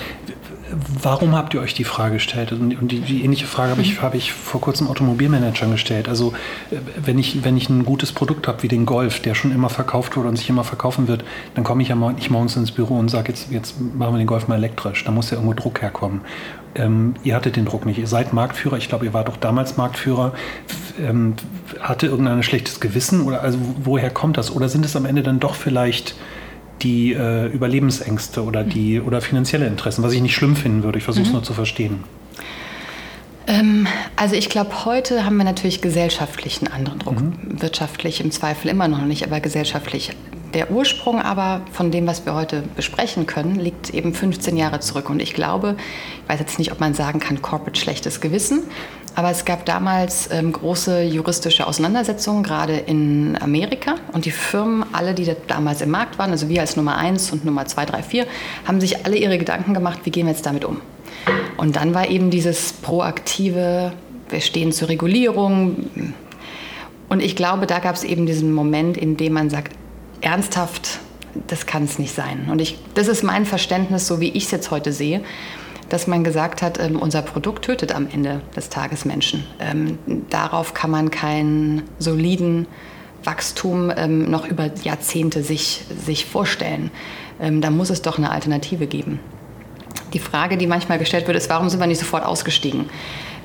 Warum 1.02 1.34
habt 1.34 1.52
ihr 1.52 1.60
euch 1.60 1.74
die 1.74 1.84
Frage 1.84 2.14
gestellt? 2.14 2.52
Und 2.52 2.70
die, 2.88 3.00
die 3.00 3.24
ähnliche 3.24 3.46
Frage 3.46 3.72
habe 3.72 3.82
ich, 3.82 3.98
mhm. 3.98 4.02
habe 4.02 4.16
ich 4.16 4.32
vor 4.32 4.60
kurzem 4.60 4.86
Automobilmanagern 4.88 5.72
gestellt. 5.72 6.08
Also 6.08 6.32
äh, 6.70 6.76
wenn 6.96 7.18
ich, 7.18 7.44
wenn 7.44 7.56
ich 7.56 7.68
ein 7.68 7.84
gutes 7.84 8.12
Produkt 8.12 8.46
habe 8.46 8.62
wie 8.62 8.68
den 8.68 8.86
Golf, 8.86 9.20
der 9.20 9.34
schon 9.34 9.52
immer 9.52 9.68
verkauft 9.68 10.16
wurde 10.16 10.28
und 10.28 10.36
sich 10.36 10.48
immer 10.48 10.64
verkaufen 10.64 11.08
wird, 11.08 11.24
dann 11.54 11.64
komme 11.64 11.82
ich 11.82 11.88
ja 11.88 11.96
nicht 11.96 12.30
morgens 12.30 12.56
ins 12.56 12.70
Büro 12.70 12.98
und 12.98 13.10
sage, 13.10 13.32
jetzt, 13.32 13.50
jetzt 13.50 13.80
machen 13.80 14.14
wir 14.14 14.18
den 14.18 14.28
Golf 14.28 14.48
mal 14.48 14.56
elektrisch. 14.56 15.04
Da 15.04 15.10
muss 15.10 15.30
ja 15.30 15.36
irgendwo 15.36 15.54
Druck 15.54 15.82
herkommen. 15.82 16.20
Ähm, 16.74 17.14
ihr 17.24 17.34
hattet 17.34 17.56
den 17.56 17.64
Druck 17.64 17.84
nicht. 17.86 17.98
Ihr 17.98 18.06
seid 18.06 18.32
Marktführer. 18.32 18.76
Ich 18.76 18.88
glaube, 18.88 19.04
ihr 19.04 19.12
wart 19.12 19.28
auch 19.28 19.36
damals 19.36 19.76
Marktführer. 19.76 20.32
Ähm, 21.00 21.34
hatte 21.80 22.06
irgendein 22.06 22.42
schlechtes 22.42 22.80
Gewissen? 22.80 23.22
Oder 23.22 23.42
also 23.42 23.58
woher 23.82 24.10
kommt 24.10 24.36
das? 24.36 24.54
Oder 24.54 24.68
sind 24.68 24.84
es 24.84 24.94
am 24.96 25.04
Ende 25.04 25.22
dann 25.22 25.40
doch 25.40 25.54
vielleicht 25.54 26.14
die 26.82 27.12
äh, 27.12 27.46
Überlebensängste 27.46 28.42
oder 28.44 28.64
die 28.64 29.00
oder 29.00 29.20
finanzielle 29.20 29.66
Interessen, 29.66 30.02
was 30.02 30.12
ich 30.12 30.22
nicht 30.22 30.34
schlimm 30.34 30.56
finden 30.56 30.82
würde. 30.82 30.98
Ich 30.98 31.04
versuche 31.04 31.22
es 31.22 31.28
mhm. 31.28 31.34
nur 31.34 31.42
zu 31.42 31.52
verstehen. 31.52 32.04
Ähm, 33.46 33.86
also 34.16 34.34
ich 34.34 34.48
glaube, 34.48 34.84
heute 34.84 35.24
haben 35.24 35.36
wir 35.36 35.44
natürlich 35.44 35.80
gesellschaftlich 35.80 36.58
einen 36.58 36.72
anderen 36.72 36.98
Druck. 37.00 37.20
Mhm. 37.20 37.60
Wirtschaftlich 37.60 38.20
im 38.20 38.30
Zweifel 38.30 38.68
immer 38.68 38.88
noch 38.88 39.04
nicht, 39.04 39.24
aber 39.24 39.40
gesellschaftlich. 39.40 40.10
Der 40.54 40.72
Ursprung 40.72 41.20
aber 41.20 41.62
von 41.70 41.92
dem, 41.92 42.06
was 42.06 42.26
wir 42.26 42.34
heute 42.34 42.62
besprechen 42.74 43.26
können, 43.26 43.54
liegt 43.54 43.90
eben 43.90 44.12
15 44.14 44.56
Jahre 44.56 44.80
zurück. 44.80 45.08
Und 45.08 45.22
ich 45.22 45.34
glaube, 45.34 45.76
ich 46.24 46.28
weiß 46.28 46.40
jetzt 46.40 46.58
nicht, 46.58 46.72
ob 46.72 46.80
man 46.80 46.94
sagen 46.94 47.20
kann, 47.20 47.40
Corporate 47.40 47.78
schlechtes 47.78 48.20
Gewissen, 48.20 48.64
aber 49.14 49.30
es 49.30 49.44
gab 49.44 49.64
damals 49.64 50.28
ähm, 50.32 50.52
große 50.52 51.02
juristische 51.02 51.66
Auseinandersetzungen, 51.66 52.42
gerade 52.42 52.76
in 52.76 53.36
Amerika. 53.40 53.96
Und 54.12 54.24
die 54.24 54.30
Firmen, 54.30 54.84
alle, 54.92 55.14
die 55.14 55.30
damals 55.46 55.82
im 55.82 55.90
Markt 55.90 56.18
waren, 56.18 56.30
also 56.30 56.48
wir 56.48 56.60
als 56.60 56.76
Nummer 56.76 56.96
1 56.96 57.32
und 57.32 57.44
Nummer 57.44 57.66
2, 57.66 57.86
3, 57.86 58.02
4, 58.02 58.26
haben 58.66 58.80
sich 58.80 59.04
alle 59.04 59.16
ihre 59.16 59.38
Gedanken 59.38 59.74
gemacht, 59.74 60.00
wie 60.04 60.10
gehen 60.10 60.26
wir 60.26 60.32
jetzt 60.32 60.46
damit 60.46 60.64
um. 60.64 60.80
Und 61.56 61.76
dann 61.76 61.94
war 61.94 62.08
eben 62.08 62.30
dieses 62.30 62.72
proaktive, 62.72 63.92
wir 64.28 64.40
stehen 64.40 64.72
zur 64.72 64.88
Regulierung. 64.88 65.90
Und 67.08 67.20
ich 67.20 67.36
glaube, 67.36 67.66
da 67.66 67.80
gab 67.80 67.96
es 67.96 68.04
eben 68.04 68.26
diesen 68.26 68.52
Moment, 68.52 68.96
in 68.96 69.16
dem 69.16 69.32
man 69.32 69.50
sagt, 69.50 69.74
ernsthaft, 70.20 70.98
das 71.46 71.66
kann 71.66 71.84
es 71.84 71.98
nicht 71.98 72.14
sein. 72.14 72.48
Und 72.50 72.60
ich, 72.60 72.78
das 72.94 73.08
ist 73.08 73.22
mein 73.22 73.46
Verständnis, 73.46 74.06
so 74.06 74.20
wie 74.20 74.30
ich 74.30 74.44
es 74.44 74.50
jetzt 74.50 74.70
heute 74.70 74.92
sehe 74.92 75.22
dass 75.90 76.06
man 76.06 76.24
gesagt 76.24 76.62
hat, 76.62 76.80
ähm, 76.80 76.96
unser 76.96 77.20
Produkt 77.20 77.66
tötet 77.66 77.94
am 77.94 78.08
Ende 78.10 78.40
des 78.56 78.70
Tages 78.70 79.04
Menschen. 79.04 79.44
Ähm, 79.58 79.98
darauf 80.30 80.72
kann 80.72 80.90
man 80.90 81.10
keinen 81.10 81.82
soliden 81.98 82.66
Wachstum 83.24 83.92
ähm, 83.94 84.30
noch 84.30 84.46
über 84.46 84.70
Jahrzehnte 84.82 85.42
sich, 85.42 85.82
sich 86.04 86.24
vorstellen. 86.24 86.90
Ähm, 87.40 87.60
da 87.60 87.70
muss 87.70 87.90
es 87.90 88.02
doch 88.02 88.16
eine 88.16 88.30
Alternative 88.30 88.86
geben. 88.86 89.18
Die 90.14 90.20
Frage, 90.20 90.56
die 90.56 90.66
manchmal 90.66 90.98
gestellt 90.98 91.26
wird, 91.26 91.36
ist, 91.36 91.50
warum 91.50 91.68
sind 91.68 91.80
wir 91.80 91.86
nicht 91.86 92.00
sofort 92.00 92.24
ausgestiegen? 92.24 92.88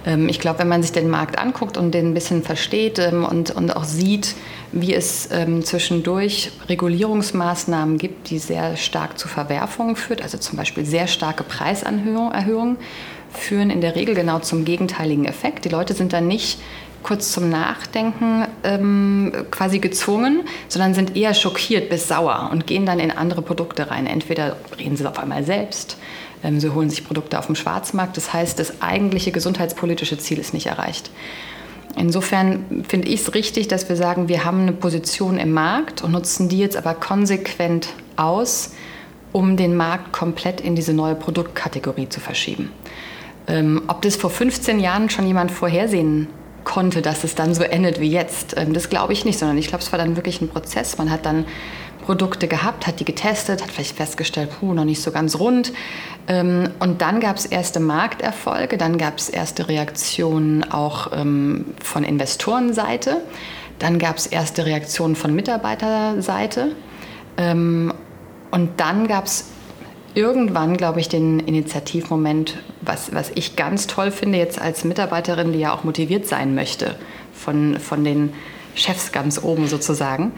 Ähm, 0.05 0.29
ich 0.29 0.39
glaube, 0.39 0.59
wenn 0.59 0.67
man 0.67 0.81
sich 0.81 0.91
den 0.91 1.09
Markt 1.09 1.37
anguckt 1.37 1.77
und 1.77 1.91
den 1.91 2.11
ein 2.11 2.13
bisschen 2.13 2.43
versteht 2.43 2.99
ähm, 2.99 3.25
und, 3.25 3.51
und 3.51 3.75
auch 3.75 3.83
sieht, 3.83 4.35
wie 4.71 4.93
es 4.93 5.29
ähm, 5.31 5.63
zwischendurch 5.63 6.51
Regulierungsmaßnahmen 6.69 7.97
gibt, 7.97 8.29
die 8.29 8.39
sehr 8.39 8.77
stark 8.77 9.17
zu 9.17 9.27
Verwerfungen 9.27 9.95
führt, 9.95 10.21
also 10.21 10.37
zum 10.37 10.57
Beispiel 10.57 10.85
sehr 10.85 11.07
starke 11.07 11.43
Preiserhöhungen, 11.43 12.77
führen 13.31 13.69
in 13.69 13.81
der 13.81 13.95
Regel 13.95 14.15
genau 14.15 14.39
zum 14.39 14.63
gegenteiligen 14.63 15.25
Effekt. 15.25 15.65
Die 15.65 15.69
Leute 15.69 15.93
sind 15.93 16.13
dann 16.13 16.27
nicht 16.27 16.59
kurz 17.03 17.31
zum 17.31 17.49
Nachdenken 17.49 18.47
ähm, 18.63 19.31
quasi 19.51 19.79
gezwungen, 19.79 20.41
sondern 20.69 20.95
sind 20.95 21.15
eher 21.15 21.33
schockiert 21.33 21.89
bis 21.89 22.07
sauer 22.07 22.49
und 22.51 22.65
gehen 22.65 22.85
dann 22.85 22.99
in 22.99 23.11
andere 23.11 23.43
Produkte 23.43 23.91
rein. 23.91 24.07
Entweder 24.07 24.55
reden 24.79 24.97
sie 24.97 25.05
auf 25.05 25.19
einmal 25.19 25.43
selbst 25.43 25.97
sie 26.59 26.73
holen 26.73 26.89
sich 26.89 27.05
Produkte 27.05 27.39
auf 27.39 27.47
dem 27.47 27.55
Schwarzmarkt. 27.55 28.17
Das 28.17 28.33
heißt, 28.33 28.59
das 28.59 28.81
eigentliche 28.81 29.31
gesundheitspolitische 29.31 30.17
Ziel 30.17 30.39
ist 30.39 30.53
nicht 30.53 30.67
erreicht. 30.67 31.11
Insofern 31.97 32.83
finde 32.87 33.07
ich 33.07 33.21
es 33.21 33.33
richtig, 33.33 33.67
dass 33.67 33.87
wir 33.87 33.95
sagen, 33.95 34.27
wir 34.27 34.43
haben 34.43 34.61
eine 34.61 34.73
Position 34.73 35.37
im 35.37 35.53
Markt 35.53 36.03
und 36.03 36.11
nutzen 36.11 36.49
die 36.49 36.59
jetzt 36.59 36.75
aber 36.75 36.93
konsequent 36.93 37.89
aus, 38.17 38.73
um 39.31 39.57
den 39.57 39.75
Markt 39.75 40.11
komplett 40.11 40.61
in 40.61 40.75
diese 40.75 40.93
neue 40.93 41.15
Produktkategorie 41.15 42.09
zu 42.09 42.19
verschieben. 42.19 42.71
Ähm, 43.47 43.83
ob 43.87 44.01
das 44.01 44.15
vor 44.15 44.29
15 44.29 44.79
Jahren 44.79 45.09
schon 45.09 45.27
jemand 45.27 45.51
vorhersehen 45.51 46.27
konnte, 46.63 47.01
dass 47.01 47.23
es 47.23 47.35
dann 47.35 47.53
so 47.53 47.63
endet 47.63 47.99
wie 48.01 48.09
jetzt, 48.09 48.57
ähm, 48.57 48.73
das 48.73 48.89
glaube 48.89 49.13
ich 49.13 49.23
nicht, 49.23 49.39
sondern 49.39 49.57
ich 49.57 49.67
glaube, 49.67 49.83
es 49.83 49.91
war 49.91 49.99
dann 49.99 50.15
wirklich 50.17 50.41
ein 50.41 50.49
Prozess. 50.49 50.97
Man 50.97 51.09
hat 51.11 51.25
dann 51.25 51.45
Produkte 52.05 52.47
gehabt, 52.47 52.85
hat 52.85 52.99
die 52.99 53.05
getestet, 53.05 53.63
hat 53.63 53.71
vielleicht 53.71 53.95
festgestellt, 53.95 54.49
puh, 54.59 54.73
noch 54.73 54.85
nicht 54.85 55.01
so 55.01 55.11
ganz 55.11 55.39
rund. 55.39 55.73
Ähm, 56.27 56.69
und 56.79 57.01
dann 57.01 57.19
gab 57.19 57.37
es 57.37 57.45
erste 57.45 57.79
Markterfolge, 57.79 58.77
dann 58.77 58.97
gab 58.97 59.17
es 59.17 59.29
erste 59.29 59.67
Reaktionen 59.67 60.63
auch 60.71 61.11
ähm, 61.13 61.73
von 61.83 62.03
Investorenseite, 62.03 63.21
dann 63.79 63.99
gab 63.99 64.17
es 64.17 64.27
erste 64.27 64.65
Reaktionen 64.65 65.15
von 65.15 65.33
Mitarbeiterseite. 65.33 66.75
Ähm, 67.37 67.91
und 68.51 68.79
dann 68.79 69.07
gab 69.07 69.25
es 69.25 69.45
irgendwann, 70.13 70.77
glaube 70.77 70.99
ich, 70.99 71.09
den 71.09 71.39
Initiativmoment, 71.39 72.57
was, 72.81 73.13
was 73.13 73.31
ich 73.35 73.55
ganz 73.55 73.87
toll 73.87 74.11
finde, 74.11 74.37
jetzt 74.37 74.61
als 74.61 74.83
Mitarbeiterin, 74.83 75.51
die 75.51 75.59
ja 75.59 75.73
auch 75.73 75.83
motiviert 75.83 76.27
sein 76.27 76.55
möchte 76.55 76.95
von, 77.33 77.79
von 77.79 78.03
den 78.03 78.33
Chefs 78.75 79.11
ganz 79.11 79.41
oben 79.41 79.67
sozusagen, 79.67 80.33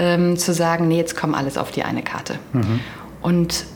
ähm, 0.00 0.38
zu 0.38 0.54
sagen, 0.54 0.88
nee, 0.88 0.96
jetzt 0.96 1.14
kommen 1.14 1.34
alles 1.34 1.58
auf 1.58 1.70
die 1.70 1.82
eine 1.82 2.02
Karte. 2.02 2.38
Mhm. 2.54 2.80
Und 3.20 3.66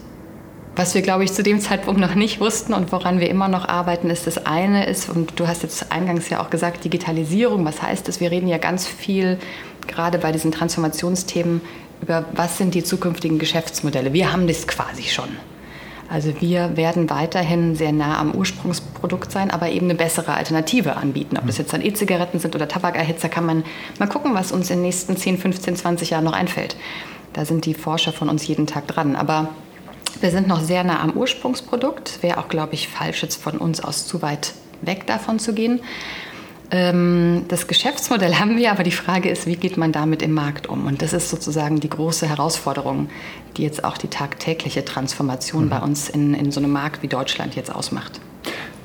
was 0.74 0.94
wir, 0.94 1.02
glaube 1.02 1.22
ich, 1.22 1.32
zu 1.32 1.42
dem 1.42 1.60
Zeitpunkt 1.60 2.00
noch 2.00 2.14
nicht 2.14 2.40
wussten 2.40 2.72
und 2.72 2.90
woran 2.90 3.20
wir 3.20 3.28
immer 3.28 3.46
noch 3.46 3.68
arbeiten, 3.68 4.08
ist 4.08 4.26
das 4.26 4.46
eine 4.46 4.86
ist, 4.86 5.08
und 5.08 5.38
du 5.38 5.46
hast 5.46 5.62
jetzt 5.62 5.92
eingangs 5.92 6.30
ja 6.30 6.40
auch 6.40 6.48
gesagt, 6.48 6.82
Digitalisierung. 6.82 7.64
Was 7.64 7.82
heißt 7.82 8.08
das? 8.08 8.20
Wir 8.20 8.30
reden 8.30 8.48
ja 8.48 8.56
ganz 8.58 8.86
viel, 8.86 9.38
gerade 9.86 10.18
bei 10.18 10.32
diesen 10.32 10.50
Transformationsthemen, 10.50 11.60
über 12.00 12.24
was 12.32 12.56
sind 12.56 12.74
die 12.74 12.82
zukünftigen 12.82 13.38
Geschäftsmodelle. 13.38 14.14
Wir 14.14 14.32
haben 14.32 14.48
das 14.48 14.66
quasi 14.66 15.02
schon. 15.02 15.28
Also 16.08 16.40
wir 16.40 16.76
werden 16.76 17.08
weiterhin 17.10 17.76
sehr 17.76 17.92
nah 17.92 18.18
am 18.18 18.32
Ursprungsprodukt 18.32 19.32
sein, 19.32 19.50
aber 19.50 19.70
eben 19.70 19.86
eine 19.86 19.94
bessere 19.94 20.34
Alternative 20.34 20.96
anbieten. 20.96 21.36
Ob 21.38 21.46
das 21.46 21.58
jetzt 21.58 21.72
dann 21.72 21.84
E-Zigaretten 21.84 22.38
sind 22.38 22.54
oder 22.54 22.68
Tabakerhitzer, 22.68 23.28
kann 23.28 23.46
man 23.46 23.64
mal 23.98 24.08
gucken, 24.08 24.34
was 24.34 24.52
uns 24.52 24.70
in 24.70 24.76
den 24.76 24.82
nächsten 24.82 25.16
10, 25.16 25.38
15, 25.38 25.76
20 25.76 26.10
Jahren 26.10 26.24
noch 26.24 26.34
einfällt. 26.34 26.76
Da 27.32 27.44
sind 27.44 27.64
die 27.66 27.74
Forscher 27.74 28.12
von 28.12 28.28
uns 28.28 28.46
jeden 28.46 28.66
Tag 28.66 28.86
dran. 28.86 29.16
Aber 29.16 29.48
wir 30.20 30.30
sind 30.30 30.46
noch 30.46 30.60
sehr 30.60 30.84
nah 30.84 31.00
am 31.00 31.12
Ursprungsprodukt. 31.12 32.22
Wäre 32.22 32.38
auch, 32.38 32.48
glaube 32.48 32.74
ich, 32.74 32.88
falsch, 32.88 33.22
jetzt 33.22 33.42
von 33.42 33.58
uns 33.58 33.82
aus 33.82 34.06
zu 34.06 34.22
weit 34.22 34.54
weg 34.82 35.06
davon 35.06 35.38
zu 35.38 35.54
gehen. 35.54 35.80
Ähm, 36.70 37.44
das 37.48 37.66
Geschäftsmodell 37.66 38.34
haben 38.38 38.56
wir, 38.56 38.70
aber 38.70 38.82
die 38.82 38.90
Frage 38.90 39.28
ist, 39.28 39.46
wie 39.46 39.56
geht 39.56 39.76
man 39.76 39.92
damit 39.92 40.22
im 40.22 40.32
Markt 40.32 40.66
um? 40.66 40.86
Und 40.86 41.02
das 41.02 41.12
ist 41.12 41.30
sozusagen 41.30 41.80
die 41.80 41.90
große 41.90 42.28
Herausforderung, 42.28 43.08
die 43.56 43.62
jetzt 43.62 43.84
auch 43.84 43.98
die 43.98 44.08
tagtägliche 44.08 44.84
Transformation 44.84 45.66
mhm. 45.66 45.70
bei 45.70 45.78
uns 45.78 46.08
in, 46.08 46.34
in 46.34 46.50
so 46.50 46.60
einem 46.60 46.72
Markt 46.72 47.02
wie 47.02 47.08
Deutschland 47.08 47.54
jetzt 47.56 47.74
ausmacht. 47.74 48.20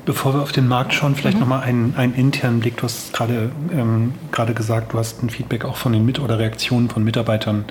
Bevor 0.06 0.34
wir 0.34 0.42
auf 0.42 0.52
den 0.52 0.68
Markt 0.68 0.94
schauen, 0.94 1.16
vielleicht 1.16 1.36
mhm. 1.36 1.42
nochmal 1.42 1.62
einen, 1.62 1.94
einen 1.96 2.16
internen 2.16 2.62
Blick. 2.62 2.78
Du 2.78 2.84
hast 2.84 3.14
gerade 3.14 3.52
ähm, 3.72 4.14
gesagt, 4.56 4.94
du 4.94 4.98
hast 4.98 5.22
ein 5.22 5.30
Feedback 5.30 5.66
auch 5.66 5.76
von 5.76 5.94
den 5.94 6.06
Mit- 6.06 6.20
oder 6.20 6.40
Reaktionen 6.40 6.90
von 6.90 7.04
Mitarbeitern 7.04 7.66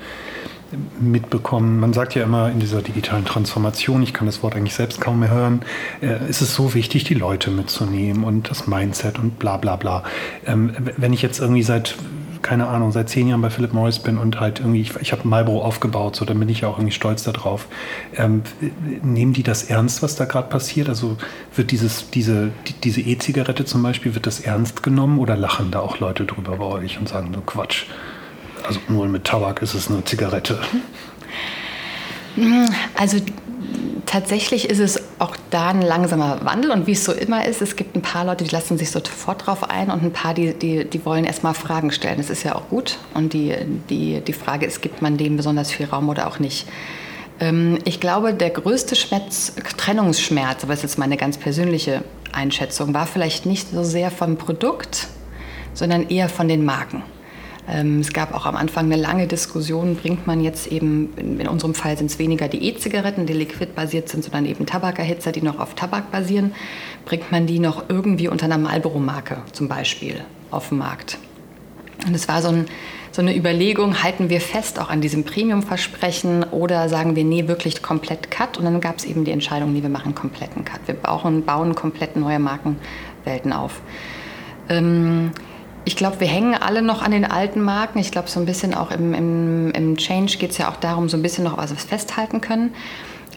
mitbekommen. 1.00 1.80
Man 1.80 1.92
sagt 1.92 2.14
ja 2.14 2.22
immer 2.22 2.50
in 2.50 2.60
dieser 2.60 2.82
digitalen 2.82 3.24
Transformation, 3.24 4.02
ich 4.02 4.12
kann 4.12 4.26
das 4.26 4.42
Wort 4.42 4.54
eigentlich 4.54 4.74
selbst 4.74 5.00
kaum 5.00 5.20
mehr 5.20 5.30
hören, 5.30 5.62
äh, 6.02 6.28
ist 6.28 6.40
es 6.40 6.54
so 6.54 6.74
wichtig, 6.74 7.04
die 7.04 7.14
Leute 7.14 7.50
mitzunehmen 7.50 8.24
und 8.24 8.50
das 8.50 8.66
Mindset 8.66 9.18
und 9.18 9.38
bla 9.38 9.56
bla 9.56 9.76
bla. 9.76 10.04
Ähm, 10.46 10.72
wenn 10.96 11.12
ich 11.12 11.22
jetzt 11.22 11.40
irgendwie 11.40 11.62
seit, 11.62 11.96
keine 12.42 12.66
Ahnung, 12.66 12.92
seit 12.92 13.08
zehn 13.08 13.28
Jahren 13.28 13.40
bei 13.40 13.50
Philip 13.50 13.72
Morris 13.72 13.98
bin 13.98 14.18
und 14.18 14.40
halt 14.40 14.60
irgendwie, 14.60 14.82
ich, 14.82 14.96
ich 14.96 15.12
habe 15.12 15.26
Marlboro 15.26 15.62
aufgebaut, 15.62 16.16
so 16.16 16.24
dann 16.24 16.38
bin 16.38 16.48
ich 16.48 16.60
ja 16.60 16.68
auch 16.68 16.78
irgendwie 16.78 16.94
stolz 16.94 17.24
darauf. 17.24 17.66
Ähm, 18.14 18.42
nehmen 19.02 19.32
die 19.32 19.42
das 19.42 19.64
ernst, 19.64 20.02
was 20.02 20.16
da 20.16 20.26
gerade 20.26 20.48
passiert? 20.48 20.88
Also 20.88 21.16
wird 21.56 21.70
dieses, 21.70 22.10
diese, 22.10 22.50
die, 22.66 22.74
diese 22.74 23.00
E-Zigarette 23.00 23.64
zum 23.64 23.82
Beispiel, 23.82 24.14
wird 24.14 24.26
das 24.26 24.40
ernst 24.40 24.82
genommen 24.82 25.18
oder 25.18 25.36
lachen 25.36 25.70
da 25.70 25.80
auch 25.80 25.98
Leute 25.98 26.26
drüber 26.26 26.56
bei 26.56 26.64
euch 26.64 26.98
und 26.98 27.08
sagen 27.08 27.32
so 27.34 27.40
Quatsch? 27.40 27.86
Also 28.68 28.80
nur 28.88 29.06
mit 29.06 29.24
Tabak 29.24 29.62
ist 29.62 29.72
es 29.72 29.90
eine 29.90 30.04
Zigarette. 30.04 30.60
Also 32.94 33.16
tatsächlich 34.04 34.68
ist 34.68 34.78
es 34.78 35.02
auch 35.18 35.34
da 35.48 35.68
ein 35.70 35.80
langsamer 35.80 36.44
Wandel 36.44 36.70
und 36.70 36.86
wie 36.86 36.92
es 36.92 37.02
so 37.02 37.12
immer 37.12 37.46
ist, 37.46 37.62
es 37.62 37.76
gibt 37.76 37.96
ein 37.96 38.02
paar 38.02 38.26
Leute, 38.26 38.44
die 38.44 38.50
lassen 38.50 38.76
sich 38.76 38.90
sofort 38.90 39.46
drauf 39.46 39.68
ein 39.68 39.90
und 39.90 40.02
ein 40.02 40.12
paar, 40.12 40.34
die, 40.34 40.52
die, 40.52 40.84
die 40.84 41.04
wollen 41.06 41.24
erstmal 41.24 41.54
Fragen 41.54 41.90
stellen. 41.90 42.18
Das 42.18 42.28
ist 42.28 42.42
ja 42.42 42.56
auch 42.56 42.68
gut 42.68 42.98
und 43.14 43.32
die, 43.32 43.54
die, 43.88 44.20
die 44.20 44.32
Frage 44.34 44.66
ist, 44.66 44.82
gibt 44.82 45.00
man 45.00 45.16
dem 45.16 45.38
besonders 45.38 45.72
viel 45.72 45.86
Raum 45.86 46.10
oder 46.10 46.26
auch 46.26 46.38
nicht. 46.38 46.68
Ähm, 47.40 47.78
ich 47.84 48.00
glaube, 48.00 48.34
der 48.34 48.50
größte 48.50 48.96
Schmerz, 48.96 49.54
Trennungsschmerz, 49.78 50.62
aber 50.62 50.74
das 50.74 50.80
ist 50.80 50.90
jetzt 50.90 50.98
meine 50.98 51.16
ganz 51.16 51.38
persönliche 51.38 52.04
Einschätzung, 52.32 52.92
war 52.92 53.06
vielleicht 53.06 53.46
nicht 53.46 53.70
so 53.70 53.82
sehr 53.82 54.10
vom 54.10 54.36
Produkt, 54.36 55.08
sondern 55.72 56.10
eher 56.10 56.28
von 56.28 56.48
den 56.48 56.66
Marken. 56.66 57.02
Ähm, 57.68 58.00
es 58.00 58.12
gab 58.12 58.34
auch 58.34 58.46
am 58.46 58.56
Anfang 58.56 58.86
eine 58.86 58.96
lange 58.96 59.26
Diskussion, 59.26 59.96
bringt 59.96 60.26
man 60.26 60.40
jetzt 60.40 60.68
eben, 60.68 61.12
in, 61.16 61.46
unserem 61.46 61.74
Fall 61.74 61.98
sind 61.98 62.10
es 62.10 62.18
weniger 62.18 62.48
die 62.48 62.64
E-Zigaretten, 62.66 63.26
die 63.26 63.34
liquid-basiert 63.34 64.08
sind, 64.08 64.24
sondern 64.24 64.46
eben 64.46 64.64
Tabakerhitzer, 64.64 65.32
die 65.32 65.42
noch 65.42 65.58
auf 65.58 65.74
Tabak 65.74 66.10
basieren, 66.10 66.54
bringt 67.04 67.30
man 67.30 67.46
die 67.46 67.58
noch 67.58 67.84
irgendwie 67.88 68.28
unter 68.28 68.46
einer 68.46 68.58
Marlboro-Marke 68.58 69.42
zum 69.52 69.68
Beispiel 69.68 70.24
auf 70.50 70.70
den 70.70 70.78
Markt. 70.78 71.18
Und 72.06 72.14
es 72.14 72.26
war 72.26 72.40
so, 72.40 72.48
ein, 72.48 72.66
so, 73.12 73.20
eine 73.20 73.36
Überlegung, 73.36 74.02
halten 74.02 74.30
wir 74.30 74.40
fest 74.40 74.78
auch 74.80 74.88
an 74.88 75.02
diesem 75.02 75.24
Premium-Versprechen 75.24 76.44
oder 76.44 76.88
sagen 76.88 77.16
wir, 77.16 77.24
nee, 77.24 77.48
wirklich 77.48 77.82
komplett 77.82 78.30
Cut? 78.30 78.56
Und 78.56 78.64
dann 78.64 78.80
gab 78.80 78.98
es 78.98 79.04
eben 79.04 79.24
die 79.24 79.32
Entscheidung, 79.32 79.74
nee, 79.74 79.82
wir 79.82 79.90
machen 79.90 80.14
kompletten 80.14 80.64
Cut. 80.64 80.80
Wir 80.86 80.94
bauen, 80.94 81.44
bauen 81.44 81.74
komplett 81.74 82.16
neue 82.16 82.38
Markenwelten 82.38 83.52
auf. 83.52 83.82
Ähm, 84.70 85.32
ich 85.88 85.96
glaube, 85.96 86.20
wir 86.20 86.26
hängen 86.26 86.54
alle 86.54 86.82
noch 86.82 87.00
an 87.00 87.12
den 87.12 87.24
alten 87.24 87.62
Marken. 87.62 87.98
Ich 87.98 88.10
glaube, 88.10 88.28
so 88.28 88.38
ein 88.38 88.44
bisschen 88.44 88.74
auch 88.74 88.90
im, 88.90 89.14
im, 89.14 89.70
im 89.70 89.96
Change 89.96 90.36
geht 90.36 90.50
es 90.50 90.58
ja 90.58 90.70
auch 90.70 90.76
darum, 90.76 91.08
so 91.08 91.16
ein 91.16 91.22
bisschen 91.22 91.44
noch 91.44 91.56
was 91.56 91.72
festhalten 91.72 92.42
können. 92.42 92.74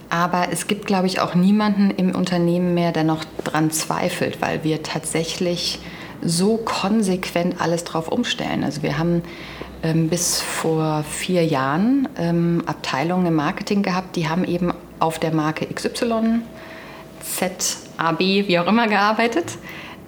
Aber 0.09 0.49
es 0.51 0.67
gibt, 0.67 0.85
glaube 0.85 1.07
ich, 1.07 1.21
auch 1.21 1.33
niemanden 1.33 1.91
im 1.91 2.13
Unternehmen 2.13 2.73
mehr, 2.73 2.91
der 2.91 3.05
noch 3.05 3.23
dran 3.45 3.71
zweifelt, 3.71 4.41
weil 4.41 4.65
wir 4.65 4.83
tatsächlich 4.83 5.79
so 6.21 6.57
konsequent 6.57 7.61
alles 7.61 7.85
drauf 7.85 8.09
umstellen. 8.09 8.65
Also 8.65 8.83
wir 8.83 8.97
haben 8.97 9.21
ähm, 9.81 10.09
bis 10.09 10.41
vor 10.41 11.05
vier 11.09 11.45
Jahren 11.45 12.09
ähm, 12.17 12.63
Abteilungen 12.65 13.27
im 13.27 13.35
Marketing 13.35 13.81
gehabt, 13.81 14.17
die 14.17 14.27
haben 14.27 14.43
eben 14.43 14.73
auf 14.99 15.19
der 15.19 15.33
Marke 15.33 15.67
XY, 15.73 16.41
Z, 17.21 17.77
AB, 17.95 18.19
wie 18.19 18.59
auch 18.59 18.67
immer 18.67 18.89
gearbeitet. 18.89 19.57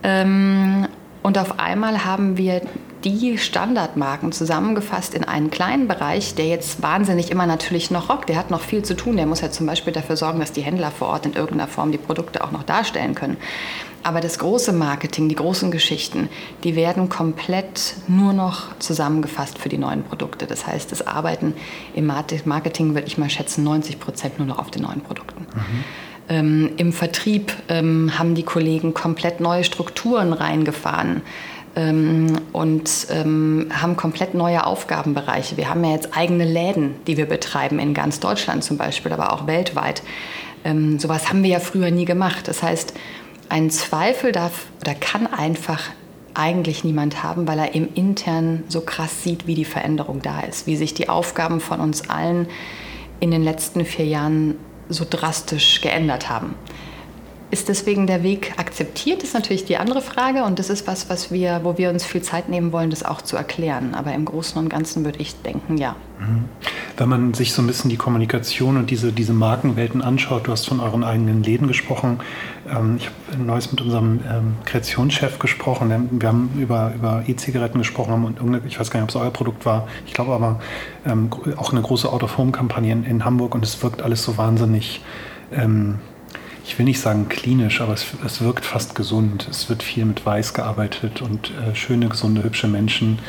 Ähm, 0.03 0.89
und 1.23 1.38
auf 1.38 1.59
einmal 1.59 2.05
haben 2.05 2.38
wir 2.38 2.62
die 3.03 3.38
Standardmarken 3.38 4.31
zusammengefasst 4.31 5.13
in 5.13 5.23
einen 5.23 5.49
kleinen 5.49 5.88
Bereich, 5.88 6.36
der 6.36 6.47
jetzt 6.47 6.81
wahnsinnig 6.81 7.31
immer 7.31 7.45
natürlich 7.45 7.91
noch 7.91 8.09
rockt. 8.09 8.29
Der 8.29 8.38
hat 8.38 8.49
noch 8.49 8.62
viel 8.62 8.83
zu 8.83 8.95
tun. 8.95 9.17
Der 9.17 9.25
muss 9.25 9.41
ja 9.41 9.51
zum 9.51 9.65
Beispiel 9.65 9.91
dafür 9.91 10.15
sorgen, 10.15 10.39
dass 10.39 10.51
die 10.51 10.62
Händler 10.62 10.91
vor 10.91 11.09
Ort 11.09 11.25
in 11.25 11.33
irgendeiner 11.33 11.67
Form 11.67 11.91
die 11.91 11.97
Produkte 11.97 12.43
auch 12.43 12.51
noch 12.51 12.63
darstellen 12.63 13.15
können. 13.15 13.38
Aber 14.03 14.19
das 14.19 14.38
große 14.38 14.73
Marketing, 14.73 15.29
die 15.29 15.36
großen 15.36 15.71
Geschichten, 15.71 16.29
die 16.65 16.75
werden 16.75 17.07
komplett 17.07 17.95
nur 18.07 18.33
noch 18.33 18.77
zusammengefasst 18.79 19.59
für 19.59 19.69
die 19.69 19.77
neuen 19.77 20.03
Produkte. 20.03 20.45
Das 20.45 20.67
heißt, 20.67 20.91
das 20.91 21.07
Arbeiten 21.07 21.53
im 21.93 22.05
Marketing 22.05 22.95
würde 22.95 23.07
ich 23.07 23.17
mal 23.17 23.29
schätzen 23.29 23.63
90 23.63 23.99
Prozent 23.99 24.39
nur 24.39 24.47
noch 24.47 24.59
auf 24.59 24.71
den 24.71 24.83
neuen 24.83 25.01
Produkten. 25.01 25.47
Mhm. 25.53 25.83
Ähm, 26.29 26.71
Im 26.77 26.93
Vertrieb 26.93 27.53
ähm, 27.69 28.17
haben 28.17 28.36
die 28.36 28.43
Kollegen 28.43 28.93
komplett 28.93 29.39
neue 29.39 29.63
Strukturen 29.63 30.33
reingefahren 30.33 31.21
ähm, 31.75 32.39
und 32.53 33.07
ähm, 33.09 33.67
haben 33.71 33.97
komplett 33.97 34.33
neue 34.33 34.65
Aufgabenbereiche. 34.65 35.57
Wir 35.57 35.69
haben 35.69 35.83
ja 35.83 35.91
jetzt 35.91 36.15
eigene 36.15 36.45
Läden, 36.45 36.95
die 37.07 37.17
wir 37.17 37.25
betreiben 37.25 37.79
in 37.79 37.93
ganz 37.93 38.19
Deutschland 38.19 38.63
zum 38.63 38.77
Beispiel, 38.77 39.12
aber 39.12 39.33
auch 39.33 39.47
weltweit. 39.47 40.03
Ähm, 40.63 40.97
sowas 40.99 41.29
haben 41.29 41.43
wir 41.43 41.49
ja 41.49 41.59
früher 41.59 41.91
nie 41.91 42.05
gemacht. 42.05 42.47
Das 42.47 42.63
heißt, 42.63 42.93
ein 43.49 43.69
Zweifel 43.69 44.31
darf 44.31 44.67
oder 44.81 44.95
kann 44.95 45.27
einfach 45.27 45.81
eigentlich 46.33 46.83
niemand 46.83 47.21
haben, 47.21 47.47
weil 47.47 47.59
er 47.59 47.75
im 47.75 47.89
Intern 47.93 48.63
so 48.67 48.81
krass 48.81 49.23
sieht, 49.23 49.45
wie 49.45 49.55
die 49.55 49.65
Veränderung 49.65 50.21
da 50.21 50.41
ist, 50.41 50.65
wie 50.65 50.75
sich 50.75 50.93
die 50.93 51.09
Aufgaben 51.09 51.59
von 51.59 51.79
uns 51.79 52.09
allen 52.09 52.47
in 53.19 53.29
den 53.31 53.43
letzten 53.43 53.86
vier 53.86 54.05
Jahren 54.05 54.55
so 54.89 55.05
drastisch 55.09 55.81
geändert 55.81 56.29
haben. 56.29 56.55
Ist 57.53 57.69
deswegen 57.69 58.07
der 58.07 58.23
Weg 58.23 58.53
akzeptiert, 58.57 59.21
ist 59.21 59.35
natürlich 59.35 59.63
die 59.63 59.77
andere 59.77 60.01
Frage 60.01 60.43
und 60.43 60.57
das 60.57 60.71
ist 60.71 60.87
was, 60.87 61.07
was 61.11 61.31
wir, 61.31 61.59
wo 61.61 61.77
wir 61.77 61.91
uns 61.91 62.03
viel 62.03 62.23
Zeit 62.23 62.49
nehmen 62.49 62.71
wollen, 62.71 62.89
das 62.89 63.05
auch 63.05 63.21
zu 63.21 63.37
erklären. 63.37 63.93
Aber 63.93 64.11
im 64.11 64.25
Großen 64.25 64.57
und 64.57 64.69
Ganzen 64.69 65.05
würde 65.05 65.19
ich 65.19 65.39
denken, 65.43 65.77
ja. 65.77 65.95
Mhm. 66.19 66.45
Wenn 66.97 67.09
man 67.09 67.33
sich 67.35 67.53
so 67.53 67.61
ein 67.61 67.67
bisschen 67.67 67.91
die 67.91 67.95
Kommunikation 67.95 68.75
und 68.75 68.89
diese, 68.89 69.11
diese 69.11 69.33
Markenwelten 69.33 70.01
anschaut, 70.01 70.47
du 70.47 70.51
hast 70.51 70.67
von 70.67 70.79
euren 70.79 71.03
eigenen 71.03 71.43
Läden 71.43 71.67
gesprochen. 71.67 72.21
Ähm, 72.67 72.95
ich 72.97 73.05
habe 73.05 73.43
neues 73.43 73.69
mit 73.69 73.81
unserem 73.81 74.21
ähm, 74.27 74.55
Kreationschef 74.65 75.37
gesprochen. 75.37 76.09
Wir 76.09 76.27
haben 76.27 76.49
über, 76.57 76.91
über 76.95 77.23
E-Zigaretten 77.27 77.77
gesprochen 77.77 78.35
und 78.39 78.65
ich 78.65 78.79
weiß 78.79 78.89
gar 78.89 78.99
nicht, 78.99 79.03
ob 79.03 79.15
es 79.15 79.15
euer 79.15 79.31
Produkt 79.31 79.63
war. 79.63 79.87
Ich 80.07 80.15
glaube 80.15 80.33
aber 80.33 80.59
ähm, 81.05 81.29
auch 81.57 81.71
eine 81.71 81.83
große 81.83 82.11
Out-of-Home-Kampagne 82.11 82.91
in, 82.91 83.03
in, 83.03 83.25
Hamburg 83.25 83.53
und 83.53 83.63
es 83.63 83.83
wirkt 83.83 84.01
alles 84.01 84.23
so 84.23 84.37
wahnsinnig 84.37 85.01
ich 86.65 86.80
will 86.80 86.86
nicht 86.86 87.02
sagen 87.02 87.28
klinisch, 87.28 87.82
aber 87.82 87.93
es, 87.93 88.06
es, 88.26 88.41
wirkt 88.41 88.63
fast 88.65 88.95
gesund. 88.95 89.47
Es 89.49 89.67
wird 89.67 89.84
viel 89.84 90.06
mit 90.06 90.26
Weiß 90.26 90.54
gearbeitet 90.54 91.21
und 91.21 91.52
äh, 91.52 91.76
schöne, 91.76 92.08
gesunde, 92.08 92.43
hübsche 92.43 92.67
Menschen, 92.67 93.19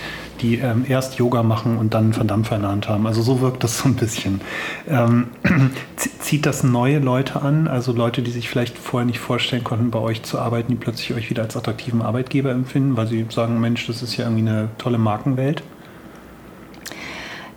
die 0.40 0.58
ähm, 0.58 0.84
erst 0.88 1.16
Yoga 1.16 1.42
machen 1.42 1.76
und 1.76 1.94
dann 1.94 2.12
in 2.12 2.28
der 2.28 2.68
Hand 2.68 2.88
haben. 2.88 3.06
Also 3.08 3.22
so 3.22 3.40
wirkt 3.40 3.64
das 3.64 3.78
so 3.78 3.88
ein 3.88 3.96
bisschen. 3.96 4.40
Ähm, 4.88 5.28
zieht 6.20 6.46
das 6.46 6.62
neue 6.62 7.00
Leute 7.00 7.42
an, 7.42 7.66
also 7.66 7.92
Leute, 7.92 8.22
die 8.22 8.30
sich 8.30 8.48
vielleicht 8.48 8.78
vorher 8.78 9.04
nicht 9.04 9.18
vorstellen 9.18 9.64
konnten, 9.64 9.90
bei 9.90 9.98
euch 9.98 10.22
zu 10.22 10.38
arbeiten, 10.38 10.68
die 10.68 10.76
plötzlich 10.76 11.14
euch 11.14 11.28
wieder 11.28 11.42
als 11.42 11.56
attraktiven 11.56 12.02
Arbeitgeber 12.02 12.52
empfinden, 12.52 12.96
weil 12.96 13.08
sie 13.08 13.26
sagen, 13.30 13.60
Mensch, 13.60 13.86
das 13.88 14.02
ist 14.02 14.16
ja 14.16 14.26
irgendwie 14.26 14.48
eine 14.48 14.68
tolle 14.78 14.98
Markenwelt? 14.98 15.64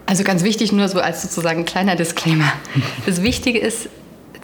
Also 0.08 0.24
ganz 0.24 0.44
wichtig, 0.44 0.72
nur 0.72 0.88
so 0.88 1.02
als 1.02 1.22
sozusagen 1.22 1.66
kleiner 1.66 1.96
Disclaimer. 1.96 2.52
Das 3.06 3.22
Wichtige 3.22 3.60
ist, 3.60 3.90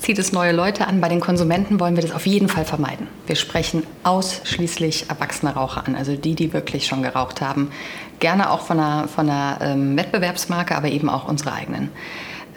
zieht 0.04 0.20
es 0.20 0.34
neue 0.34 0.52
Leute 0.52 0.86
an. 0.86 1.00
Bei 1.00 1.08
den 1.08 1.22
Konsumenten 1.22 1.80
wollen 1.80 1.96
wir 1.96 2.04
das 2.04 2.12
auf 2.12 2.28
jeden 2.28 2.50
Fall 2.50 2.66
vermeiden. 2.66 3.08
Wir 3.26 3.38
sprechen 3.38 3.84
ausschließlich 4.04 5.10
erwachsene 5.10 5.54
Raucher 5.54 5.88
an, 5.88 5.96
also 5.96 6.18
die, 6.18 6.36
die 6.36 6.52
wirklich 6.52 6.86
schon 6.86 7.04
geraucht 7.04 7.40
haben. 7.40 7.72
Gerne 8.20 8.52
auch 8.52 8.62
von 8.62 8.82
einer, 8.82 9.08
von 9.08 9.30
einer 9.30 9.60
ähm, 9.62 9.96
Wettbewerbsmarke, 9.96 10.76
aber 10.76 10.90
eben 10.90 11.08
auch 11.08 11.30
unsere 11.30 11.54
eigenen. 11.54 11.90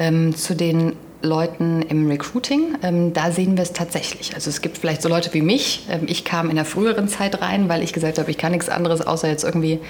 Ähm, 0.00 0.34
zu 0.34 0.56
den 0.56 0.96
Leuten 1.22 1.82
im 1.82 2.08
Recruiting, 2.08 2.76
ähm, 2.82 3.12
da 3.12 3.30
sehen 3.30 3.56
wir 3.56 3.62
es 3.62 3.72
tatsächlich. 3.72 4.34
Also 4.34 4.50
es 4.50 4.60
gibt 4.60 4.78
vielleicht 4.78 5.02
so 5.02 5.08
Leute 5.08 5.32
wie 5.34 5.42
mich. 5.42 5.86
Ähm, 5.90 6.02
ich 6.06 6.24
kam 6.24 6.50
in 6.50 6.56
der 6.56 6.64
früheren 6.64 7.08
Zeit 7.08 7.40
rein, 7.40 7.68
weil 7.68 7.82
ich 7.82 7.92
gesagt 7.92 8.18
habe, 8.18 8.30
ich 8.30 8.38
kann 8.38 8.52
nichts 8.52 8.68
anderes, 8.68 9.00
außer 9.00 9.28
jetzt 9.28 9.44
irgendwie 9.44 9.80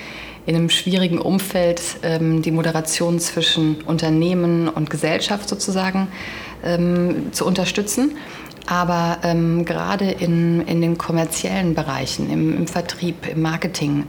in 0.46 0.54
einem 0.54 0.70
schwierigen 0.70 1.18
Umfeld 1.18 1.82
ähm, 2.02 2.42
die 2.42 2.52
Moderation 2.52 3.18
zwischen 3.18 3.82
Unternehmen 3.82 4.68
und 4.68 4.88
Gesellschaft 4.90 5.48
sozusagen 5.48 6.08
ähm, 6.64 7.32
zu 7.32 7.44
unterstützen. 7.44 8.16
Aber 8.66 9.18
ähm, 9.22 9.64
gerade 9.64 10.10
in, 10.10 10.60
in 10.62 10.80
den 10.80 10.98
kommerziellen 10.98 11.74
Bereichen, 11.74 12.30
im, 12.30 12.56
im 12.56 12.66
Vertrieb, 12.66 13.28
im 13.28 13.42
Marketing, 13.42 14.04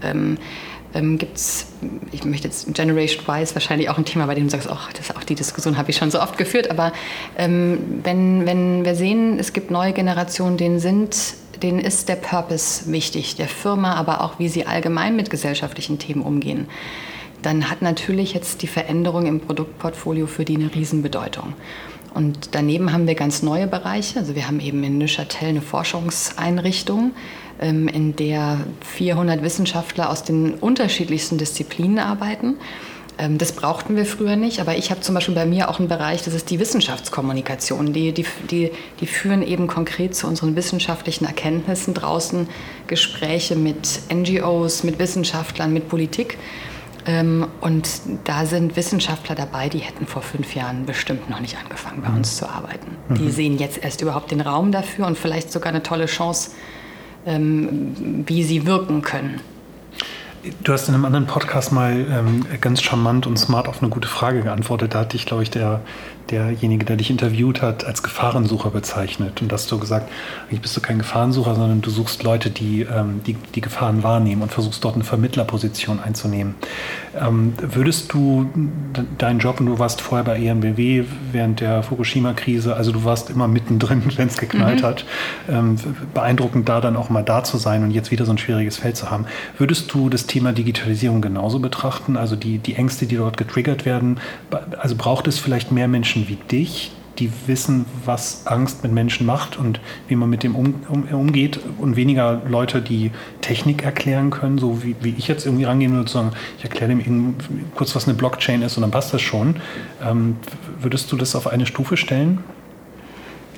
ähm, 0.97 1.17
gibt 1.17 1.37
es, 1.37 1.67
ich 2.11 2.25
möchte 2.25 2.47
jetzt 2.47 2.73
Generation 2.73 3.21
Y 3.21 3.41
ist 3.43 3.55
wahrscheinlich 3.55 3.89
auch 3.89 3.97
ein 3.97 4.05
Thema, 4.05 4.25
bei 4.25 4.35
dem 4.35 4.45
du 4.45 4.49
sagst, 4.49 4.67
oh, 4.69 4.77
das, 4.95 5.15
auch 5.15 5.23
die 5.23 5.35
Diskussion 5.35 5.77
habe 5.77 5.91
ich 5.91 5.97
schon 5.97 6.11
so 6.11 6.21
oft 6.21 6.37
geführt, 6.37 6.69
aber 6.71 6.91
ähm, 7.37 8.01
wenn, 8.03 8.45
wenn 8.45 8.83
wir 8.83 8.95
sehen, 8.95 9.39
es 9.39 9.53
gibt 9.53 9.71
neue 9.71 9.93
Generationen, 9.93 10.57
denen 10.57 10.79
sind 10.79 11.15
denen 11.63 11.79
ist 11.79 12.07
der 12.07 12.17
Purpose 12.17 12.91
wichtig, 12.91 13.35
der 13.35 13.47
Firma, 13.47 13.95
aber 13.95 14.21
auch 14.21 14.37
wie 14.37 14.47
sie 14.47 14.67
allgemein 14.67 15.15
mit 15.15 15.31
gesellschaftlichen 15.31 15.97
Themen 15.97 16.21
umgehen, 16.21 16.67
dann 17.41 17.71
hat 17.71 17.81
natürlich 17.81 18.33
jetzt 18.33 18.61
die 18.61 18.67
Veränderung 18.67 19.25
im 19.25 19.39
Produktportfolio 19.39 20.27
für 20.27 20.45
die 20.45 20.55
eine 20.55 20.73
Riesenbedeutung. 20.73 21.53
Und 22.13 22.49
daneben 22.55 22.93
haben 22.93 23.07
wir 23.07 23.15
ganz 23.15 23.43
neue 23.43 23.67
Bereiche. 23.67 24.19
Also 24.19 24.35
wir 24.35 24.47
haben 24.47 24.59
eben 24.59 24.83
in 24.83 24.97
Neuchâtel 24.97 25.49
eine 25.49 25.61
Forschungseinrichtung, 25.61 27.11
in 27.59 28.15
der 28.15 28.59
400 28.81 29.41
Wissenschaftler 29.41 30.09
aus 30.09 30.23
den 30.23 30.53
unterschiedlichsten 30.55 31.37
Disziplinen 31.37 31.99
arbeiten. 31.99 32.57
Ähm, 33.17 33.37
das 33.37 33.51
brauchten 33.51 33.95
wir 33.95 34.05
früher 34.05 34.35
nicht, 34.35 34.59
aber 34.59 34.77
ich 34.77 34.91
habe 34.91 35.01
zum 35.01 35.15
Beispiel 35.15 35.35
bei 35.35 35.45
mir 35.45 35.69
auch 35.69 35.79
einen 35.79 35.87
Bereich, 35.87 36.23
das 36.23 36.33
ist 36.33 36.49
die 36.49 36.59
Wissenschaftskommunikation. 36.59 37.93
Die, 37.93 38.11
die, 38.11 38.25
die, 38.49 38.71
die 38.99 39.07
führen 39.07 39.41
eben 39.41 39.67
konkret 39.67 40.15
zu 40.15 40.27
unseren 40.27 40.55
wissenschaftlichen 40.55 41.25
Erkenntnissen 41.25 41.93
draußen 41.93 42.47
Gespräche 42.87 43.55
mit 43.55 44.01
NGOs, 44.13 44.83
mit 44.83 44.99
Wissenschaftlern, 44.99 45.73
mit 45.73 45.89
Politik. 45.89 46.37
Ähm, 47.05 47.47
und 47.61 47.89
da 48.25 48.45
sind 48.45 48.75
Wissenschaftler 48.75 49.33
dabei, 49.33 49.69
die 49.69 49.79
hätten 49.79 50.05
vor 50.05 50.21
fünf 50.21 50.53
Jahren 50.55 50.85
bestimmt 50.85 51.29
noch 51.29 51.39
nicht 51.39 51.57
angefangen, 51.57 52.01
bei 52.01 52.09
mhm. 52.09 52.17
uns 52.17 52.37
zu 52.37 52.47
arbeiten. 52.47 52.97
Die 53.09 53.23
mhm. 53.23 53.31
sehen 53.31 53.57
jetzt 53.57 53.83
erst 53.83 54.01
überhaupt 54.01 54.31
den 54.31 54.41
Raum 54.41 54.71
dafür 54.71 55.07
und 55.07 55.17
vielleicht 55.17 55.51
sogar 55.51 55.69
eine 55.69 55.83
tolle 55.83 56.05
Chance, 56.05 56.51
ähm, 57.27 58.23
wie 58.25 58.43
sie 58.43 58.65
wirken 58.65 59.01
können. 59.03 59.41
Du 60.63 60.71
hast 60.71 60.87
in 60.87 60.93
einem 60.93 61.05
anderen 61.05 61.25
Podcast 61.25 61.71
mal 61.71 61.93
ähm, 61.93 62.45
ganz 62.61 62.81
charmant 62.81 63.25
und 63.25 63.37
smart 63.37 63.67
auf 63.67 63.81
eine 63.81 63.89
gute 63.89 64.07
Frage 64.07 64.41
geantwortet. 64.43 64.93
Da 64.93 64.99
hatte 64.99 65.17
ich, 65.17 65.25
glaube 65.25 65.41
ich, 65.41 65.49
der, 65.49 65.81
derjenige, 66.29 66.85
der 66.85 66.95
dich 66.95 67.09
interviewt 67.09 67.61
hat, 67.61 67.85
als 67.85 68.03
Gefahrensucher 68.03 68.69
bezeichnet. 68.69 69.41
Und 69.41 69.51
hast 69.51 69.71
du 69.71 69.79
gesagt, 69.79 70.11
eigentlich 70.43 70.61
bist 70.61 70.77
du 70.77 70.81
kein 70.81 70.99
Gefahrensucher, 70.99 71.55
sondern 71.55 71.81
du 71.81 71.89
suchst 71.89 72.23
Leute, 72.23 72.51
die, 72.51 72.81
ähm, 72.81 73.21
die 73.25 73.33
die 73.33 73.61
Gefahren 73.61 74.03
wahrnehmen 74.03 74.43
und 74.43 74.51
versuchst 74.51 74.83
dort 74.83 74.95
eine 74.95 75.03
Vermittlerposition 75.03 75.99
einzunehmen. 75.99 76.55
Ähm, 77.19 77.53
würdest 77.59 78.13
du 78.13 78.49
deinen 79.17 79.39
Job, 79.39 79.59
und 79.59 79.65
du 79.65 79.79
warst 79.79 80.01
vorher 80.01 80.23
bei 80.23 80.39
EMBW 80.39 81.05
während 81.31 81.61
der 81.61 81.81
Fukushima-Krise, 81.81 82.75
also 82.75 82.91
du 82.91 83.03
warst 83.03 83.29
immer 83.31 83.47
mittendrin, 83.47 84.03
wenn 84.17 84.27
es 84.27 84.37
geknallt 84.37 84.81
mhm. 84.81 84.85
hat, 84.85 85.05
ähm, 85.49 85.77
beeindruckend 86.13 86.69
da 86.69 86.79
dann 86.79 86.95
auch 86.95 87.09
mal 87.09 87.23
da 87.23 87.43
zu 87.43 87.57
sein 87.57 87.83
und 87.83 87.91
jetzt 87.91 88.11
wieder 88.11 88.25
so 88.25 88.31
ein 88.31 88.37
schwieriges 88.37 88.77
Feld 88.77 88.97
zu 88.97 89.09
haben. 89.09 89.25
Würdest 89.57 89.91
du 89.93 90.09
das 90.09 90.26
Thema 90.27 90.53
Digitalisierung 90.53 91.21
genauso 91.21 91.59
betrachten? 91.59 92.17
Also 92.17 92.35
die, 92.35 92.59
die 92.59 92.75
Ängste, 92.75 93.05
die 93.05 93.15
dort 93.15 93.37
getriggert 93.37 93.85
werden. 93.85 94.19
Also 94.77 94.95
braucht 94.95 95.27
es 95.27 95.39
vielleicht 95.39 95.71
mehr 95.71 95.87
Menschen 95.87 96.27
wie 96.27 96.35
dich, 96.35 96.91
die 97.19 97.31
wissen, 97.47 97.85
was 98.05 98.45
Angst 98.45 98.83
mit 98.83 98.91
Menschen 98.91 99.25
macht 99.25 99.57
und 99.57 99.79
wie 100.07 100.15
man 100.15 100.29
mit 100.29 100.43
dem 100.43 100.55
um, 100.55 100.75
um, 100.87 101.03
umgeht 101.03 101.59
und 101.79 101.95
weniger 101.95 102.41
Leute, 102.47 102.81
die 102.81 103.11
Technik 103.41 103.83
erklären 103.83 104.29
können, 104.29 104.57
so 104.57 104.83
wie, 104.83 104.95
wie 105.01 105.15
ich 105.17 105.27
jetzt 105.27 105.45
irgendwie 105.45 105.65
rangehen 105.65 105.93
würde, 105.93 106.09
sagen, 106.09 106.31
ich 106.57 106.63
erkläre 106.63 106.89
dem 106.89 107.35
kurz, 107.75 107.95
was 107.95 108.07
eine 108.07 108.15
Blockchain 108.15 108.61
ist 108.61 108.77
und 108.77 108.81
dann 108.81 108.91
passt 108.91 109.13
das 109.13 109.21
schon. 109.21 109.55
Ähm, 110.03 110.35
würdest 110.79 111.11
du 111.11 111.17
das 111.17 111.35
auf 111.35 111.47
eine 111.47 111.65
Stufe 111.65 111.97
stellen? 111.97 112.43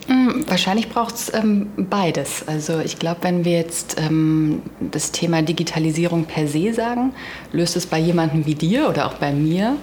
Hm, 0.09 0.43
wahrscheinlich 0.47 0.89
braucht 0.89 1.13
es 1.13 1.31
ähm, 1.35 1.67
beides. 1.77 2.43
Also 2.47 2.79
ich 2.79 2.97
glaube, 2.97 3.19
wenn 3.21 3.45
wir 3.45 3.51
jetzt 3.51 4.01
ähm, 4.01 4.63
das 4.79 5.11
Thema 5.11 5.43
Digitalisierung 5.43 6.25
per 6.25 6.47
se 6.47 6.73
sagen, 6.73 7.13
löst 7.51 7.77
es 7.77 7.85
bei 7.85 7.99
jemandem 7.99 8.47
wie 8.47 8.55
dir 8.55 8.89
oder 8.89 9.05
auch 9.05 9.13
bei 9.13 9.31
mir 9.31 9.75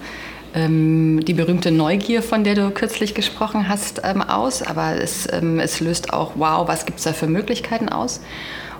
ähm, 0.53 1.23
die 1.23 1.33
berühmte 1.33 1.71
Neugier, 1.71 2.21
von 2.21 2.43
der 2.43 2.55
du 2.55 2.71
kürzlich 2.71 3.13
gesprochen 3.13 3.69
hast, 3.69 4.01
ähm, 4.03 4.21
aus. 4.21 4.63
Aber 4.63 5.01
es, 5.01 5.31
ähm, 5.31 5.61
es 5.61 5.79
löst 5.79 6.11
auch, 6.11 6.33
wow, 6.35 6.67
was 6.67 6.85
gibt 6.85 6.97
es 6.97 7.05
da 7.05 7.13
für 7.13 7.27
Möglichkeiten 7.27 7.87
aus? 7.87 8.19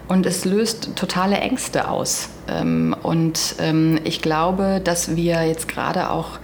Und 0.10 0.25
es 0.25 0.43
löst 0.43 0.97
totale 0.97 1.38
Ängste 1.38 1.88
aus. 1.88 2.27
Ähm, 2.49 2.93
und 3.03 3.55
ich 4.03 4.21
glaube, 4.21 4.81
dass 4.83 5.15
wir 5.15 5.45
jetzt 5.45 5.67
gerade 5.67 6.10
auch 6.10 6.39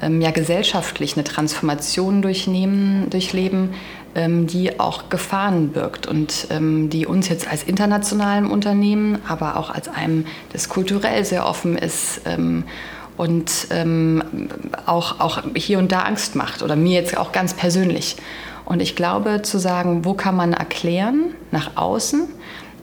ja, 0.00 0.30
gesellschaftlich 0.32 1.16
eine 1.16 1.24
Transformation 1.24 2.20
durchnehmen, 2.20 3.08
durchleben, 3.08 3.70
die 4.16 4.78
auch 4.78 5.08
Gefahren 5.08 5.70
birgt 5.70 6.06
und 6.06 6.46
die 6.50 7.06
uns 7.06 7.28
jetzt 7.28 7.50
als 7.50 7.64
internationalem 7.64 8.50
Unternehmen, 8.50 9.18
aber 9.26 9.56
auch 9.56 9.70
als 9.70 9.88
einem, 9.88 10.26
das 10.52 10.68
kulturell 10.68 11.24
sehr 11.24 11.46
offen 11.46 11.76
ist 11.76 12.20
und 13.16 13.68
ähm, 13.70 14.22
auch, 14.86 15.20
auch 15.20 15.42
hier 15.54 15.78
und 15.78 15.92
da 15.92 16.00
Angst 16.00 16.34
macht 16.34 16.62
oder 16.62 16.76
mir 16.76 17.00
jetzt 17.00 17.16
auch 17.16 17.32
ganz 17.32 17.54
persönlich. 17.54 18.16
Und 18.64 18.80
ich 18.80 18.96
glaube, 18.96 19.42
zu 19.42 19.58
sagen, 19.58 20.04
wo 20.04 20.14
kann 20.14 20.36
man 20.36 20.52
erklären 20.52 21.34
nach 21.50 21.76
außen, 21.76 22.28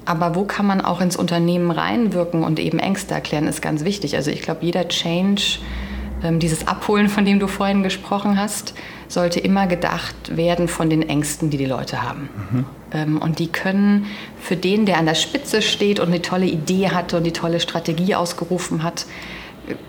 aber 0.06 0.36
wo 0.36 0.46
kann 0.46 0.66
man 0.66 0.82
auch 0.82 1.02
ins 1.02 1.16
Unternehmen 1.16 1.72
reinwirken 1.72 2.44
und 2.44 2.60
eben 2.60 2.80
Ängste 2.80 3.14
erklären, 3.14 3.48
ist 3.48 3.62
ganz 3.62 3.84
wichtig. 3.84 4.16
Also 4.16 4.32
ich 4.32 4.42
glaube, 4.42 4.66
jeder 4.66 4.88
Change, 4.88 5.60
ähm, 5.60 5.60
dieses 6.24 6.68
Abholen, 6.68 7.10
von 7.10 7.26
dem 7.26 7.40
du 7.40 7.48
vorhin 7.48 7.84
gesprochen 7.84 8.40
hast, 8.40 8.74
sollte 9.08 9.40
immer 9.40 9.68
gedacht 9.68 10.38
werden 10.38 10.68
von 10.68 10.90
den 10.90 11.08
Ängsten, 11.08 11.50
die 11.50 11.58
die 11.58 11.66
Leute 11.66 12.04
haben. 12.04 12.30
Mhm. 12.52 12.66
Ähm, 12.94 13.18
und 13.18 13.40
die 13.40 13.48
können 13.48 14.06
für 14.40 14.56
den, 14.56 14.86
der 14.86 14.98
an 14.98 15.06
der 15.06 15.16
Spitze 15.16 15.62
steht 15.62 16.00
und 16.00 16.08
eine 16.08 16.22
tolle 16.22 16.46
Idee 16.46 16.90
hatte 16.90 17.18
und 17.18 17.24
die 17.24 17.34
tolle 17.34 17.60
Strategie 17.60 18.16
ausgerufen 18.16 18.84
hat, 18.84 19.06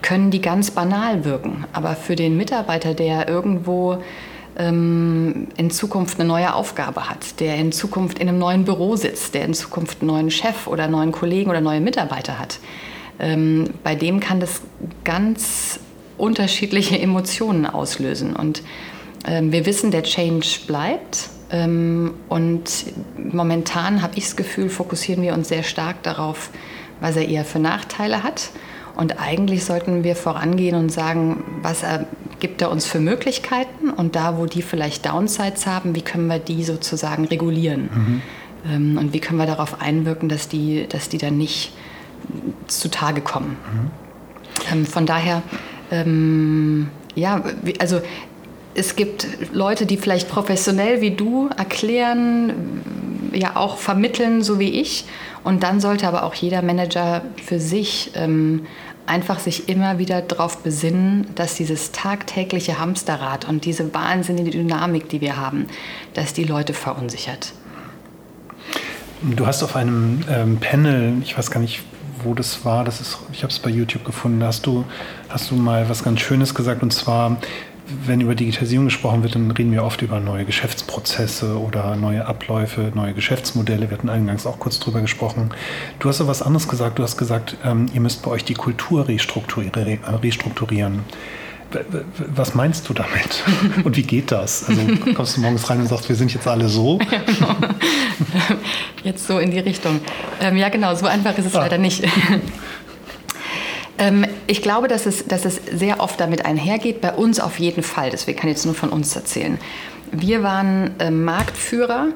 können 0.01 0.31
die 0.31 0.41
ganz 0.41 0.71
banal 0.71 1.25
wirken. 1.25 1.65
Aber 1.73 1.95
für 1.95 2.17
den 2.17 2.37
Mitarbeiter, 2.37 2.95
der 2.95 3.29
irgendwo 3.29 4.03
ähm, 4.57 5.49
in 5.57 5.71
Zukunft 5.71 6.21
eine 6.21 6.29
neue 6.29 6.55
Aufgabe 6.55 7.09
hat, 7.09 7.41
der 7.41 7.57
in 7.57 7.73
Zukunft 7.73 8.19
in 8.19 8.29
einem 8.29 8.39
neuen 8.39 8.65
Büro 8.65 8.97
sitzt, 8.97 9.35
der 9.35 9.45
in 9.45 9.55
Zukunft 9.55 10.01
einen 10.01 10.09
neuen 10.09 10.31
Chef 10.31 10.67
oder 10.67 10.85
einen 10.85 10.93
neuen 10.93 11.13
Kollegen 11.13 11.51
oder 11.51 11.61
neue 11.61 11.81
Mitarbeiter 11.81 12.39
hat, 12.39 12.59
ähm, 13.19 13.71
bei 13.83 13.95
dem 13.95 14.21
kann 14.21 14.41
das 14.41 14.63
ganz 15.05 15.81
unterschiedliche 16.19 16.99
Emotionen 16.99 17.67
auslösen. 17.67 18.35
Und 18.35 18.63
ähm, 19.27 19.53
wir 19.53 19.67
wissen, 19.67 19.91
der 19.91 20.03
Change 20.03 20.61
bleibt. 20.67 21.29
Ähm, 21.51 22.15
und 22.29 22.85
momentan 23.17 24.03
habe 24.03 24.15
ich 24.17 24.25
das 24.25 24.37
Gefühl, 24.37 24.69
fokussieren 24.69 25.23
wir 25.23 25.35
uns 25.35 25.49
sehr 25.49 25.63
stark 25.63 26.03
darauf, 26.03 26.51
was 27.01 27.17
er 27.17 27.29
eher 27.29 27.45
für 27.45 27.59
Nachteile 27.59 28.23
hat 28.23 28.51
und 28.95 29.21
eigentlich 29.21 29.65
sollten 29.65 30.05
wir 30.05 30.17
vorangehen 30.17 30.77
und 30.77 30.91
sagen, 30.91 31.45
was 31.63 31.85
gibt 32.41 32.61
er 32.61 32.71
uns 32.71 32.87
für 32.87 33.01
Möglichkeiten 33.01 33.91
und 33.91 34.17
da, 34.17 34.39
wo 34.39 34.47
die 34.47 34.63
vielleicht 34.63 35.07
Downsides 35.07 35.67
haben, 35.67 35.95
wie 35.95 36.03
können 36.03 36.27
wir 36.27 36.39
die 36.39 36.65
sozusagen 36.65 37.25
regulieren? 37.25 37.91
Mhm. 37.93 38.23
Ähm, 38.71 38.99
und 38.99 39.13
wie 39.13 39.21
können 39.21 39.39
wir 39.39 39.47
darauf 39.47 39.81
einwirken, 39.81 40.29
dass 40.29 40.49
die, 40.49 40.87
dass 40.89 41.09
die 41.09 41.19
dann 41.19 41.39
nicht 41.39 41.73
zutage 42.67 43.23
kommen? 43.23 43.57
Mhm. 43.73 43.91
Ähm, 44.71 44.87
von 44.87 45.07
daher, 45.07 45.43
ähm, 45.93 46.89
ja, 47.15 47.45
also 47.79 48.01
es 48.75 48.97
gibt 48.97 49.27
Leute, 49.53 49.87
die 49.87 49.99
vielleicht 49.99 50.29
professionell 50.29 51.01
wie 51.01 51.11
du 51.11 51.51
erklären, 51.57 52.81
ja 53.33 53.57
auch 53.57 53.77
vermitteln, 53.77 54.43
so 54.43 54.59
wie 54.59 54.81
ich. 54.81 55.05
Und 55.45 55.63
dann 55.63 55.81
sollte 55.81 56.09
aber 56.09 56.25
auch 56.25 56.35
jeder 56.35 56.63
Manager 56.63 57.23
für 57.45 57.61
sich 57.61 58.13
ähm, 58.15 58.67
einfach 59.07 59.41
sich 59.41 59.69
immer 59.69 59.99
wieder 59.99 60.23
darauf 60.23 60.59
besinnen, 60.63 61.27
dass 61.35 61.57
dieses 61.57 61.93
tagtägliche 61.93 62.79
Hamsterrad 62.79 63.47
und 63.49 63.65
diese 63.65 63.93
wahnsinnige 63.93 64.51
Dynamik, 64.51 65.09
die 65.09 65.21
wir 65.21 65.37
haben, 65.37 65.67
dass 66.15 66.33
die 66.33 66.45
Leute 66.45 66.73
verunsichert. 66.73 67.53
Du 69.23 69.47
hast 69.47 69.63
auf 69.63 69.77
einem 69.77 70.21
ähm, 70.31 70.59
Panel, 70.59 71.15
ich 71.23 71.37
weiß 71.37 71.51
gar 71.51 71.61
nicht, 71.61 71.83
wo 72.25 72.35
das 72.35 72.65
war, 72.65 72.85
das 72.85 73.01
ist, 73.01 73.19
ich 73.33 73.43
habe 73.43 73.53
es 73.53 73.59
bei 73.59 73.71
YouTube 73.71 74.05
gefunden, 74.05 74.43
hast 74.43 74.67
du, 74.67 74.85
hast 75.29 75.51
du 75.51 75.55
mal 75.55 75.89
was 75.89 76.05
ganz 76.05 76.21
Schönes 76.21 76.55
gesagt 76.55 76.83
und 76.83 76.93
zwar, 76.93 77.37
wenn 78.07 78.21
über 78.21 78.35
Digitalisierung 78.35 78.87
gesprochen 78.87 79.23
wird, 79.23 79.35
dann 79.35 79.51
reden 79.51 79.73
wir 79.73 79.85
oft 79.85 80.03
über 80.03 80.21
neue 80.21 80.45
Geschäftsprozesse 80.45 81.59
oder 81.59 81.97
neue 81.97 82.27
Abläufe, 82.27 82.93
neue 82.95 83.13
Geschäftsmodelle. 83.13 83.91
Wir 83.91 83.99
hatten 83.99 84.09
eingangs 84.09 84.47
auch 84.47 84.59
kurz 84.59 84.79
drüber 84.79 85.01
gesprochen. 85.01 85.51
Du 85.99 86.09
hast 86.09 86.21
aber 86.21 86.31
was 86.31 86.43
anderes 86.43 86.69
gesagt. 86.69 86.99
Du 86.99 87.03
hast 87.03 87.17
gesagt, 87.17 87.57
ähm, 87.65 87.87
ihr 87.93 88.01
müsst 88.01 88.23
bei 88.23 88.31
euch 88.31 88.45
die 88.45 88.55
Kultur 88.55 89.09
restrukturieren. 89.09 91.01
Was 92.35 92.55
meinst 92.55 92.89
du 92.89 92.95
damit? 92.95 93.45
Und 93.85 93.97
wie 93.97 94.03
geht 94.03 94.31
das? 94.31 94.69
Also 94.69 94.81
kommst 95.15 95.37
du 95.37 95.41
morgens 95.41 95.69
rein 95.69 95.81
und 95.81 95.89
sagst, 95.89 96.09
wir 96.09 96.17
sind 96.17 96.33
jetzt 96.33 96.47
alle 96.47 96.69
so? 96.69 96.99
Genau. 97.09 97.57
Jetzt 99.05 99.27
so 99.27 99.39
in 99.39 99.51
die 99.51 99.59
Richtung. 99.59 100.01
Ähm, 100.41 100.57
ja, 100.57 100.69
genau, 100.69 100.95
so 100.95 101.07
einfach 101.07 101.37
ist 101.39 101.47
es 101.47 101.57
ah. 101.57 101.61
leider 101.61 101.79
nicht. 101.79 102.05
Ähm, 103.99 104.27
ich 104.47 104.63
glaube, 104.63 104.89
dass 104.89 105.07
es, 105.07 105.27
dass 105.27 105.45
es 105.45 105.61
sehr 105.71 106.01
oft 106.01 106.21
damit 106.21 106.45
einhergeht, 106.45 107.01
bei 107.01 107.13
uns 107.13 107.41
auf 107.41 107.59
jeden 107.59 107.83
Fall. 107.83 108.11
Deswegen 108.11 108.39
kann 108.39 108.49
ich 108.49 108.57
jetzt 108.57 108.67
nur 108.67 108.75
von 108.75 108.91
uns 108.91 109.15
erzählen. 109.15 109.59
Wir 110.11 110.43
waren 110.43 110.99
äh, 110.99 111.11
Marktführer 111.11 112.09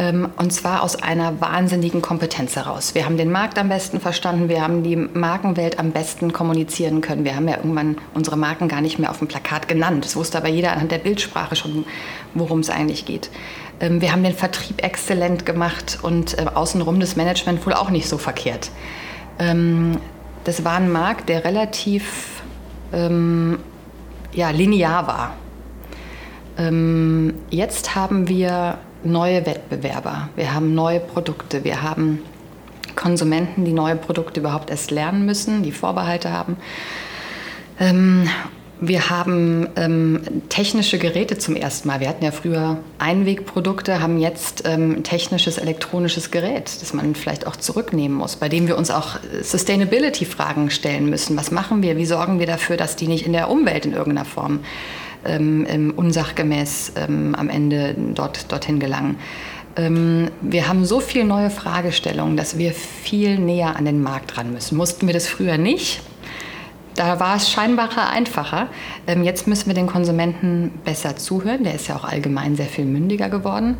und 0.00 0.50
zwar 0.50 0.82
aus 0.82 0.96
einer 0.96 1.42
wahnsinnigen 1.42 2.00
Kompetenz 2.00 2.56
heraus. 2.56 2.94
Wir 2.94 3.04
haben 3.04 3.18
den 3.18 3.30
Markt 3.30 3.58
am 3.58 3.68
besten 3.68 4.00
verstanden, 4.00 4.48
wir 4.48 4.62
haben 4.62 4.82
die 4.82 4.96
Markenwelt 4.96 5.78
am 5.78 5.90
besten 5.90 6.32
kommunizieren 6.32 7.02
können. 7.02 7.24
Wir 7.24 7.36
haben 7.36 7.46
ja 7.46 7.58
irgendwann 7.58 7.98
unsere 8.14 8.38
Marken 8.38 8.66
gar 8.66 8.80
nicht 8.80 8.98
mehr 8.98 9.10
auf 9.10 9.18
dem 9.18 9.28
Plakat 9.28 9.68
genannt. 9.68 10.06
Es 10.06 10.16
wusste 10.16 10.38
aber 10.38 10.48
jeder 10.48 10.72
anhand 10.72 10.90
der 10.90 10.98
Bildsprache 10.98 11.54
schon, 11.54 11.84
worum 12.32 12.60
es 12.60 12.70
eigentlich 12.70 13.04
geht. 13.04 13.30
Ähm, 13.80 14.00
wir 14.00 14.12
haben 14.12 14.22
den 14.22 14.34
Vertrieb 14.34 14.82
exzellent 14.82 15.44
gemacht 15.44 15.98
und 16.00 16.38
äh, 16.38 16.46
außenrum 16.54 16.98
das 16.98 17.16
Management 17.16 17.66
wohl 17.66 17.74
auch 17.74 17.90
nicht 17.90 18.08
so 18.08 18.16
verkehrt. 18.16 18.70
Ähm, 19.38 19.98
das 20.44 20.64
war 20.64 20.76
ein 20.76 20.90
Markt, 20.90 21.28
der 21.28 21.44
relativ 21.44 22.42
ähm, 22.92 23.58
ja, 24.32 24.50
linear 24.50 25.06
war. 25.06 25.34
Ähm, 26.56 27.34
jetzt 27.50 27.94
haben 27.94 28.28
wir 28.28 28.78
neue 29.04 29.46
Wettbewerber, 29.46 30.28
wir 30.36 30.54
haben 30.54 30.74
neue 30.74 31.00
Produkte, 31.00 31.64
wir 31.64 31.82
haben 31.82 32.20
Konsumenten, 32.96 33.64
die 33.64 33.72
neue 33.72 33.96
Produkte 33.96 34.40
überhaupt 34.40 34.70
erst 34.70 34.90
lernen 34.90 35.24
müssen, 35.24 35.62
die 35.62 35.72
Vorbehalte 35.72 36.32
haben. 36.32 36.56
Ähm, 37.78 38.28
wir 38.82 39.10
haben 39.10 39.68
ähm, 39.76 40.22
technische 40.48 40.98
Geräte 40.98 41.36
zum 41.36 41.54
ersten 41.54 41.86
Mal. 41.86 42.00
Wir 42.00 42.08
hatten 42.08 42.24
ja 42.24 42.30
früher 42.30 42.78
Einwegprodukte, 42.98 44.00
haben 44.00 44.18
jetzt 44.18 44.62
ähm, 44.66 45.02
technisches 45.02 45.58
elektronisches 45.58 46.30
Gerät, 46.30 46.80
das 46.80 46.94
man 46.94 47.14
vielleicht 47.14 47.46
auch 47.46 47.56
zurücknehmen 47.56 48.16
muss, 48.16 48.36
bei 48.36 48.48
dem 48.48 48.68
wir 48.68 48.78
uns 48.78 48.90
auch 48.90 49.18
Sustainability-Fragen 49.42 50.70
stellen 50.70 51.10
müssen. 51.10 51.36
Was 51.36 51.50
machen 51.50 51.82
wir? 51.82 51.98
Wie 51.98 52.06
sorgen 52.06 52.38
wir 52.38 52.46
dafür, 52.46 52.78
dass 52.78 52.96
die 52.96 53.06
nicht 53.06 53.26
in 53.26 53.34
der 53.34 53.50
Umwelt 53.50 53.84
in 53.84 53.92
irgendeiner 53.92 54.24
Form 54.24 54.60
unsachgemäß 55.24 56.92
ähm, 56.96 57.34
am 57.34 57.48
Ende 57.48 57.94
dort, 58.14 58.50
dorthin 58.50 58.80
gelangen? 58.80 59.16
Ähm, 59.76 60.30
wir 60.40 60.68
haben 60.68 60.84
so 60.84 61.00
viele 61.00 61.24
neue 61.24 61.50
Fragestellungen, 61.50 62.36
dass 62.36 62.58
wir 62.58 62.72
viel 62.72 63.38
näher 63.38 63.76
an 63.76 63.84
den 63.84 64.02
Markt 64.02 64.36
ran 64.36 64.52
müssen. 64.52 64.76
Mussten 64.76 65.06
wir 65.06 65.14
das 65.14 65.26
früher 65.26 65.58
nicht? 65.58 66.00
Da 66.96 67.20
war 67.20 67.36
es 67.36 67.50
scheinbar 67.50 67.88
einfacher. 68.10 68.68
Ähm, 69.06 69.22
jetzt 69.22 69.46
müssen 69.46 69.66
wir 69.66 69.74
den 69.74 69.86
Konsumenten 69.86 70.72
besser 70.84 71.16
zuhören. 71.16 71.64
Der 71.64 71.74
ist 71.74 71.88
ja 71.88 71.96
auch 71.96 72.04
allgemein 72.04 72.56
sehr 72.56 72.66
viel 72.66 72.84
mündiger 72.84 73.28
geworden. 73.28 73.76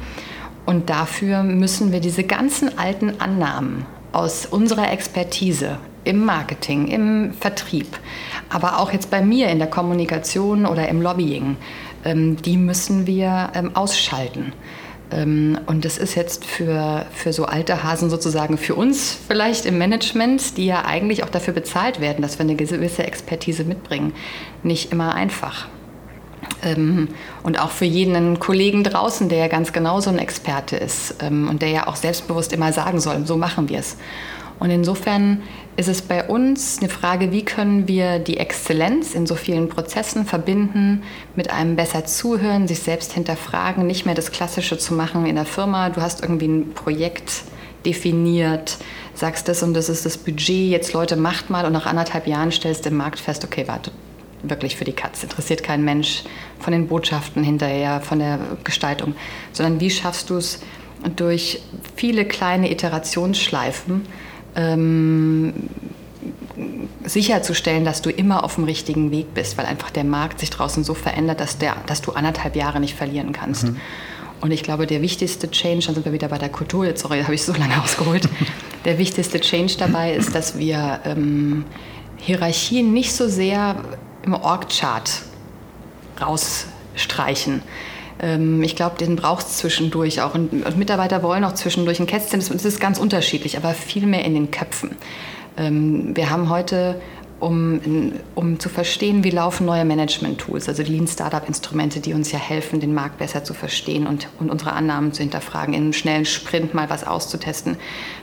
Und 0.65 0.91
dafür 0.91 1.43
müssen 1.43 1.93
wir 1.93 2.01
diese 2.01 2.23
ganzen 2.23 2.79
alten 2.79 3.21
Annahmen 3.21 3.85
aus 4.13 4.47
unserer 4.47 4.93
Expertise 4.93 5.79
im 6.05 6.25
Marketing, 6.25 6.89
im 6.89 7.33
Vertrieb, 7.33 7.87
aber 8.49 8.79
auch 8.79 8.93
jetzt 8.93 9.11
bei 9.11 9.23
mir 9.23 9.49
in 9.49 9.59
der 9.59 9.69
Kommunikation 9.69 10.67
oder 10.67 10.89
im 10.89 11.03
Lobbying, 11.03 11.57
ähm, 12.05 12.37
die 12.43 12.57
müssen 12.57 13.07
wir 13.07 13.51
ähm, 13.55 13.77
ausschalten. 13.77 14.53
Ähm, 15.13 15.59
und 15.67 15.85
das 15.85 15.99
ist 15.99 16.15
jetzt 16.15 16.45
für, 16.45 17.07
für 17.13 17.33
so 17.33 17.45
alte 17.45 17.83
Hasen 17.83 18.11
sozusagen, 18.11 18.57
für 18.57 18.75
uns 18.75 19.19
vielleicht 19.29 19.67
im 19.67 19.79
Management, 19.79 20.57
die 20.57 20.67
ja 20.67 20.85
eigentlich 20.85 21.25
auch 21.25 21.29
dafür 21.29 21.53
bezahlt 21.55 22.01
werden, 22.01 22.23
dass 22.23 22.39
wir 22.39 22.45
eine 22.45 22.57
gewisse 22.57 23.05
Expertise 23.05 23.65
mitbringen, 23.65 24.15
nicht 24.63 24.93
immer 24.93 25.15
einfach. 25.15 25.69
Und 27.43 27.59
auch 27.59 27.71
für 27.71 27.87
jeden 27.87 28.39
Kollegen 28.39 28.85
draußen, 28.85 29.31
der 29.31 29.39
ja 29.39 29.49
ganz 29.49 29.73
genauso 29.73 30.11
ein 30.11 30.19
Experte 30.19 30.77
ist 30.77 31.23
und 31.23 31.63
der 31.63 31.69
ja 31.71 31.87
auch 31.87 31.97
selbstbewusst 31.97 32.53
immer 32.53 32.73
sagen 32.73 33.01
soll, 33.01 33.27
so 33.27 33.39
machen 33.39 33.71
wir 33.71 33.79
es. 33.79 33.97
Und 34.59 34.71
insofern 34.71 35.43
ist 35.81 35.89
es 35.89 36.03
bei 36.03 36.29
uns 36.29 36.79
eine 36.79 36.91
Frage, 36.91 37.33
wie 37.33 37.43
können 37.43 37.89
wir 37.89 38.19
die 38.19 38.37
Exzellenz 38.37 39.15
in 39.15 39.27
so 39.27 39.35
vielen 39.35 39.71
Prozessen 39.71 40.27
verbinden 40.27 41.03
mit 41.37 41.51
einem 41.51 41.75
besser 41.75 42.05
zuhören, 42.05 42.69
sich 42.69 42.81
selbst 42.81 43.15
hinterfragen, 43.15 43.87
nicht 43.87 44.05
mehr 44.05 44.15
das 44.15 44.31
Klassische 44.31 44.77
zu 44.77 44.93
machen 44.93 45.25
in 45.25 45.37
der 45.37 45.47
Firma. 45.47 45.89
Du 45.89 46.03
hast 46.03 46.21
irgendwie 46.21 46.49
ein 46.49 46.75
Projekt 46.75 47.45
definiert, 47.87 48.77
sagst 49.15 49.49
das 49.49 49.63
und 49.63 49.73
das 49.73 49.89
ist 49.89 50.05
das 50.05 50.19
Budget, 50.19 50.71
jetzt 50.71 50.93
Leute 50.93 51.17
macht 51.17 51.49
mal 51.49 51.65
und 51.65 51.73
nach 51.73 51.87
anderthalb 51.87 52.27
Jahren 52.27 52.53
stellst 52.53 52.85
du 52.85 52.91
im 52.91 52.99
Markt 52.99 53.19
fest, 53.19 53.43
okay, 53.43 53.65
warte, 53.67 53.91
wirklich 54.43 54.77
für 54.77 54.85
die 54.85 54.93
Katze, 54.93 55.25
interessiert 55.25 55.63
kein 55.63 55.83
Mensch 55.83 56.25
von 56.59 56.75
den 56.75 56.89
Botschaften 56.89 57.43
hinterher, 57.43 58.03
von 58.03 58.19
der 58.19 58.39
Gestaltung, 58.65 59.15
sondern 59.53 59.81
wie 59.81 59.89
schaffst 59.89 60.29
du 60.29 60.37
es 60.37 60.61
durch 61.17 61.63
viele 61.97 62.27
kleine 62.27 62.71
Iterationsschleifen, 62.71 64.05
ähm, 64.57 65.53
sicherzustellen, 67.05 67.85
dass 67.85 68.03
du 68.03 68.11
immer 68.11 68.45
auf 68.45 68.57
dem 68.57 68.65
richtigen 68.65 69.11
Weg 69.11 69.35
bist, 69.35 69.57
weil 69.57 69.67
einfach 69.67 69.91
der 69.91 70.05
Markt 70.05 70.41
sich 70.41 70.51
draußen 70.51 70.85
so 70.85 70.95
verändert, 70.95 71.41
dass, 71.41 71.59
der, 71.59 71.77
dass 71.87 72.03
du 72.03 72.13
anderthalb 72.13 72.57
Jahre 72.57 72.81
nicht 72.81 72.95
verlieren 72.95 73.33
kannst. 73.33 73.65
Mhm. 73.65 73.77
Und 74.41 74.53
ich 74.53 74.63
glaube, 74.63 74.87
der 74.87 75.03
wichtigste 75.03 75.51
Change, 75.51 75.87
dann 75.87 75.95
sind 75.95 76.05
wir 76.05 76.13
wieder 76.13 76.29
bei 76.29 76.39
der 76.39 76.49
Kultur, 76.49 76.87
jetzt 76.87 77.03
sorry, 77.03 77.23
habe 77.23 77.35
ich 77.35 77.43
so 77.43 77.53
lange 77.53 77.81
ausgeholt, 77.83 78.29
der 78.85 78.99
wichtigste 78.99 79.41
Change 79.41 79.75
dabei 79.79 80.15
ist, 80.15 80.35
dass 80.35 80.59
wir 80.59 81.01
ähm, 81.05 81.65
Hierarchien 82.17 82.93
nicht 82.93 83.13
so 83.13 83.29
sehr 83.29 83.77
im 84.23 84.35
Org-Chart 84.35 85.11
rausstreichen, 86.21 87.63
ich 88.63 88.77
glaube, 88.77 88.99
den 88.99 89.17
braucht 89.17 89.47
es 89.47 89.59
zwischendurch 89.59 90.21
auch. 90.21 90.35
Und, 90.35 90.77
Mitarbeiter 90.77 91.23
wollen 91.23 91.45
auch 91.45 91.55
zwischendurch 91.55 92.01
ein 92.01 92.07
Kästchen. 92.07 92.41
Das 92.41 92.65
ist 92.65 92.81
ganz 92.81 92.99
unterschiedlich, 92.99 93.57
aber 93.57 93.73
viel 93.73 94.07
mehr 94.07 94.25
in 94.25 94.35
den 94.35 94.51
Köpfen. 94.51 94.97
Ähm, 95.57 96.15
wir 96.15 96.31
haben 96.31 96.51
heute 96.51 97.01
um, 97.41 98.13
um 98.35 98.61
zu 98.61 98.69
verstehen, 98.69 99.25
wie 99.25 99.31
laufen 99.31 99.65
neue 99.67 99.85
Management-Tools, 99.85 100.69
also 100.69 100.83
Lean 100.83 101.07
Startup-Instrumente, 101.07 102.01
die 102.01 102.13
uns 102.13 102.31
ja 102.33 102.39
helfen, 102.39 102.81
den 102.81 102.95
Markt 102.95 103.19
besser 103.19 103.43
zu 103.43 103.55
verstehen 103.55 104.07
und, 104.07 104.29
und 104.39 104.51
unsere 104.51 104.73
Annahmen 104.73 105.13
zu 105.13 105.23
hinterfragen, 105.23 105.75
in 105.75 105.83
einem 105.85 105.93
schnellen 105.93 106.27
Sprint 106.27 106.75
mal 106.75 106.91
was 106.91 107.07
auszutesten. 107.07 107.77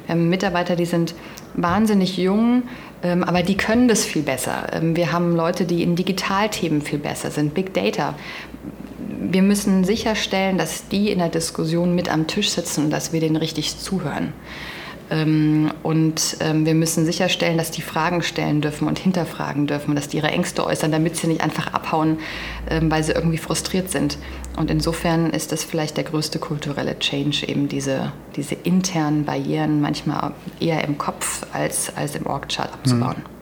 Wir 0.06 0.14
haben 0.14 0.30
Mitarbeiter, 0.30 0.76
die 0.76 0.86
sind 0.86 1.16
wahnsinnig 1.56 2.18
jung, 2.18 2.64
ähm, 3.04 3.24
aber 3.24 3.42
die 3.42 3.58
können 3.58 3.88
das 3.88 4.06
viel 4.06 4.22
besser. 4.22 4.68
Ähm, 4.72 4.96
wir 4.96 5.12
haben 5.12 5.36
Leute, 5.36 5.66
die 5.66 5.82
in 5.82 5.96
Digitalthemen 5.96 6.82
viel 6.82 7.00
besser 7.00 7.32
sind, 7.32 7.54
Big 7.54 7.74
Data 7.74 8.14
wir 9.20 9.42
müssen 9.42 9.84
sicherstellen, 9.84 10.58
dass 10.58 10.88
die 10.88 11.12
in 11.12 11.20
der 11.20 11.30
Diskussion 11.30 11.96
mit 11.96 12.10
am 12.10 12.28
Tisch 12.28 12.50
sitzen 12.50 12.86
und 12.86 12.90
dass 12.92 13.14
wir 13.14 13.20
denen 13.20 13.36
richtig 13.36 13.78
zuhören. 13.78 14.34
Ähm, 15.10 15.72
und 15.84 16.38
ähm, 16.42 16.66
wir 16.66 16.74
müssen 16.74 17.06
sicherstellen, 17.06 17.58
dass 17.58 17.72
die 17.72 17.82
Fragen 17.82 18.22
stellen 18.22 18.62
dürfen 18.62 18.88
und 18.88 19.00
hinterfragen 19.00 19.68
dürfen 19.68 19.92
und 19.92 19.96
dass 19.96 20.10
die 20.10 20.18
ihre 20.18 20.28
Ängste 20.28 20.66
äußern, 20.66 20.92
damit 20.92 21.16
sie 21.16 21.28
nicht 21.28 21.42
einfach 21.42 21.74
abhauen, 21.74 22.20
ähm, 22.70 22.92
weil 22.92 23.04
sie 23.04 23.14
irgendwie 23.14 23.38
frustriert 23.38 23.90
sind. 23.90 24.18
Und 24.58 24.70
insofern 24.70 25.30
ist 25.30 25.52
das 25.52 25.64
vielleicht 25.64 25.98
der 25.98 26.04
größte 26.04 26.40
kulturelle 26.40 27.00
Change, 27.00 27.48
eben 27.48 27.70
diese, 27.70 28.12
diese 28.36 28.56
internen 28.56 29.24
Barrieren 29.24 29.82
manchmal 29.82 30.34
eher 30.60 30.84
im 30.84 30.98
Kopf 30.98 31.46
als, 31.54 31.96
als 31.96 32.16
im 32.16 32.26
Org-Chart 32.26 32.74
abzubauen. 32.74 33.18
Mhm. 33.20 33.37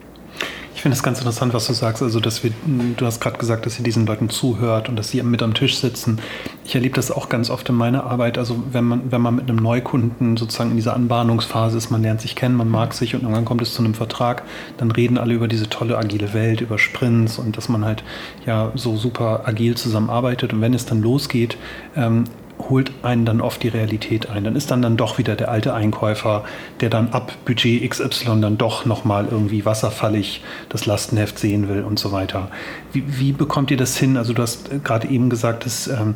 Ich 0.76 0.82
finde 0.82 0.94
es 0.94 1.02
ganz 1.02 1.20
interessant, 1.20 1.54
was 1.54 1.66
du 1.68 1.72
sagst. 1.72 2.02
Also, 2.02 2.20
dass 2.20 2.44
wir, 2.44 2.52
du 2.98 3.06
hast 3.06 3.18
gerade 3.22 3.38
gesagt, 3.38 3.64
dass 3.64 3.78
ihr 3.78 3.82
diesen 3.82 4.04
Leuten 4.04 4.28
zuhört 4.28 4.90
und 4.90 4.96
dass 4.96 5.08
sie 5.08 5.22
mit 5.22 5.42
am 5.42 5.54
Tisch 5.54 5.78
sitzen. 5.78 6.20
Ich 6.66 6.74
erlebe 6.74 6.94
das 6.94 7.10
auch 7.10 7.30
ganz 7.30 7.48
oft 7.48 7.66
in 7.70 7.74
meiner 7.74 8.04
Arbeit. 8.04 8.36
Also, 8.36 8.62
wenn 8.72 8.84
man, 8.84 9.10
wenn 9.10 9.22
man 9.22 9.36
mit 9.36 9.48
einem 9.48 9.56
Neukunden 9.56 10.36
sozusagen 10.36 10.72
in 10.72 10.76
dieser 10.76 10.92
Anbahnungsphase 10.92 11.78
ist, 11.78 11.88
man 11.88 12.02
lernt 12.02 12.20
sich 12.20 12.36
kennen, 12.36 12.56
man 12.56 12.68
mag 12.68 12.92
sich 12.92 13.14
und 13.14 13.22
irgendwann 13.22 13.46
kommt 13.46 13.62
es 13.62 13.72
zu 13.72 13.82
einem 13.82 13.94
Vertrag, 13.94 14.42
dann 14.76 14.90
reden 14.90 15.16
alle 15.16 15.32
über 15.32 15.48
diese 15.48 15.70
tolle 15.70 15.96
agile 15.96 16.34
Welt, 16.34 16.60
über 16.60 16.78
Sprints 16.78 17.38
und 17.38 17.56
dass 17.56 17.70
man 17.70 17.86
halt 17.86 18.04
ja 18.44 18.70
so 18.74 18.98
super 18.98 19.48
agil 19.48 19.78
zusammenarbeitet. 19.78 20.52
Und 20.52 20.60
wenn 20.60 20.74
es 20.74 20.84
dann 20.84 21.00
losgeht, 21.00 21.56
ähm, 21.96 22.24
holt 22.68 22.92
einen 23.02 23.24
dann 23.24 23.40
oft 23.40 23.62
die 23.62 23.68
Realität 23.68 24.28
ein. 24.28 24.44
Dann 24.44 24.56
ist 24.56 24.70
dann 24.70 24.82
dann 24.82 24.96
doch 24.96 25.18
wieder 25.18 25.36
der 25.36 25.50
alte 25.50 25.74
Einkäufer, 25.74 26.44
der 26.80 26.90
dann 26.90 27.10
ab 27.10 27.32
Budget 27.44 27.88
XY 27.88 28.40
dann 28.40 28.58
doch 28.58 28.84
nochmal 28.84 29.28
irgendwie 29.30 29.64
wasserfallig 29.64 30.42
das 30.68 30.86
Lastenheft 30.86 31.38
sehen 31.38 31.68
will 31.68 31.82
und 31.82 31.98
so 31.98 32.12
weiter. 32.12 32.50
Wie, 32.92 33.04
wie 33.18 33.32
bekommt 33.32 33.70
ihr 33.70 33.76
das 33.76 33.96
hin? 33.96 34.16
Also 34.16 34.32
du 34.32 34.42
hast 34.42 34.84
gerade 34.84 35.08
eben 35.08 35.30
gesagt, 35.30 35.66
dass, 35.66 35.88
ähm, 35.88 36.14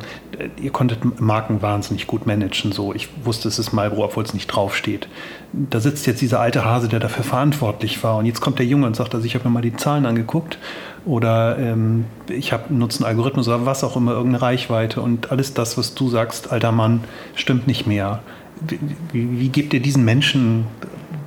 ihr 0.61 0.71
konntet 0.71 1.19
Marken 1.19 1.61
wahnsinnig 1.61 2.07
gut 2.07 2.25
managen. 2.25 2.71
So, 2.71 2.93
ich 2.93 3.09
wusste, 3.23 3.47
es 3.47 3.59
ist 3.59 3.73
Marlboro, 3.73 4.05
obwohl 4.05 4.23
es 4.23 4.33
nicht 4.33 4.47
draufsteht. 4.47 5.07
Da 5.53 5.79
sitzt 5.79 6.07
jetzt 6.07 6.21
dieser 6.21 6.39
alte 6.39 6.65
Hase, 6.65 6.87
der 6.87 6.99
dafür 6.99 7.23
verantwortlich 7.23 8.03
war. 8.03 8.17
Und 8.17 8.25
jetzt 8.25 8.41
kommt 8.41 8.59
der 8.59 8.65
Junge 8.65 8.87
und 8.87 8.95
sagt, 8.95 9.13
also 9.13 9.25
ich 9.25 9.35
habe 9.35 9.47
mir 9.47 9.53
mal 9.53 9.61
die 9.61 9.75
Zahlen 9.75 10.05
angeguckt 10.05 10.57
oder 11.05 11.57
ähm, 11.57 12.05
ich 12.29 12.53
habe 12.53 12.73
nutze 12.73 12.99
einen 12.99 13.07
Algorithmus 13.07 13.47
oder 13.47 13.65
was 13.65 13.83
auch 13.83 13.95
immer, 13.95 14.11
irgendeine 14.11 14.41
Reichweite 14.41 15.01
und 15.01 15.31
alles 15.31 15.53
das, 15.53 15.77
was 15.77 15.95
du 15.95 16.09
sagst, 16.09 16.51
alter 16.51 16.71
Mann, 16.71 17.03
stimmt 17.35 17.67
nicht 17.67 17.87
mehr. 17.87 18.21
Wie, 18.61 18.79
wie, 19.11 19.39
wie 19.39 19.49
gebt 19.49 19.73
ihr 19.73 19.79
diesen 19.79 20.05
Menschen 20.05 20.67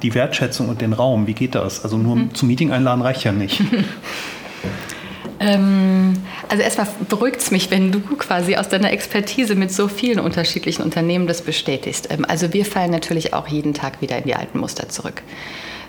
die 0.02 0.14
Wertschätzung 0.14 0.68
und 0.68 0.80
den 0.80 0.92
Raum? 0.92 1.26
Wie 1.26 1.34
geht 1.34 1.54
das? 1.54 1.82
Also 1.82 1.98
nur 1.98 2.16
mhm. 2.16 2.34
zum 2.34 2.48
Meeting 2.48 2.70
einladen 2.70 3.02
reicht 3.02 3.24
ja 3.24 3.32
nicht. 3.32 3.60
ähm, 5.40 6.14
also 6.48 6.62
erstmal 6.62 6.87
beruhigt 7.08 7.40
es 7.40 7.50
mich, 7.50 7.70
wenn 7.72 7.90
du 7.90 8.00
quasi 8.00 8.56
aus 8.56 8.68
deiner 8.68 8.92
Expertise 8.92 9.56
mit 9.56 9.72
so 9.72 9.88
vielen 9.88 10.20
unterschiedlichen 10.20 10.82
Unternehmen 10.82 11.26
das 11.26 11.42
bestätigst. 11.42 12.10
Ähm, 12.10 12.24
also 12.28 12.52
wir 12.52 12.64
fallen 12.64 12.92
natürlich 12.92 13.34
auch 13.34 13.48
jeden 13.48 13.74
Tag 13.74 14.00
wieder 14.00 14.18
in 14.18 14.24
die 14.24 14.37
alten 14.37 14.60
Muster 14.60 14.88
zurück. 14.88 15.22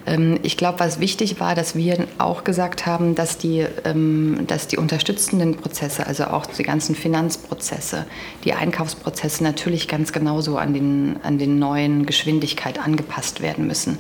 Ähm, 0.06 0.40
ich 0.44 0.58
glaube, 0.58 0.80
was 0.80 1.00
wichtig 1.00 1.40
war, 1.40 1.56
dass 1.56 1.76
wir 1.76 2.08
auch 2.18 2.44
gesagt 2.44 2.86
haben, 2.86 3.16
dass 3.16 3.38
die, 3.38 3.66
ähm, 3.84 4.40
dass 4.48 4.68
die 4.68 4.78
unterstützenden 4.78 5.56
Prozesse, 5.56 6.06
also 6.08 6.26
auch 6.26 6.46
die 6.46 6.64
ganzen 6.64 6.96
Finanzprozesse, 6.96 8.06
die 8.44 8.54
Einkaufsprozesse 8.54 9.44
natürlich 9.44 9.88
ganz 9.88 10.12
genauso 10.12 10.58
an 10.58 10.74
den, 10.74 11.18
an 11.24 11.38
den 11.38 11.60
neuen 11.60 12.06
Geschwindigkeit 12.06 12.80
angepasst 12.80 13.42
werden 13.42 13.68
müssen. 13.68 13.98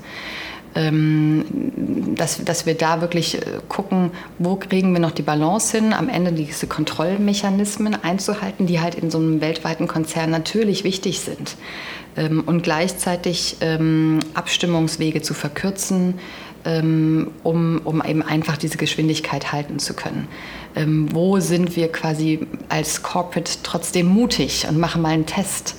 Ähm, 0.78 1.46
dass, 2.16 2.44
dass 2.44 2.66
wir 2.66 2.76
da 2.76 3.00
wirklich 3.00 3.36
äh, 3.36 3.62
gucken, 3.70 4.12
wo 4.40 4.58
kriegen 4.58 4.92
wir 4.92 5.00
noch 5.00 5.12
die 5.12 5.22
Balance 5.22 5.78
hin, 5.78 5.94
am 5.94 6.10
Ende 6.10 6.34
diese 6.34 6.68
Kontrollmechanismen 6.68 7.96
einzuhalten, 8.04 8.68
die 8.68 8.82
halt 8.82 8.96
in 8.96 9.10
so 9.10 9.18
einem 9.18 9.40
weltweiten 9.40 9.88
Konzern 9.88 10.32
natürlich 10.32 10.84
wichtig 10.84 11.22
sind. 11.22 11.56
Ähm, 12.18 12.44
und 12.46 12.64
gleichzeitig 12.64 13.58
ähm, 13.62 14.20
Abstimmungswege 14.34 15.22
zu 15.22 15.34
verkürzen, 15.34 16.16
um, 17.44 17.82
um 17.84 18.04
eben 18.04 18.24
einfach 18.24 18.58
diese 18.58 18.78
Geschwindigkeit 18.78 19.52
halten 19.52 19.78
zu 19.78 19.94
können. 19.94 20.28
wo 21.12 21.40
sind 21.40 21.76
wir 21.76 21.92
quasi 21.92 22.48
als 22.70 23.04
Corporate 23.04 23.52
trotzdem 23.62 24.08
mutig 24.08 24.66
und 24.68 24.80
machen 24.80 25.04
mal 25.04 25.10
einen 25.10 25.28
Test? 25.28 25.76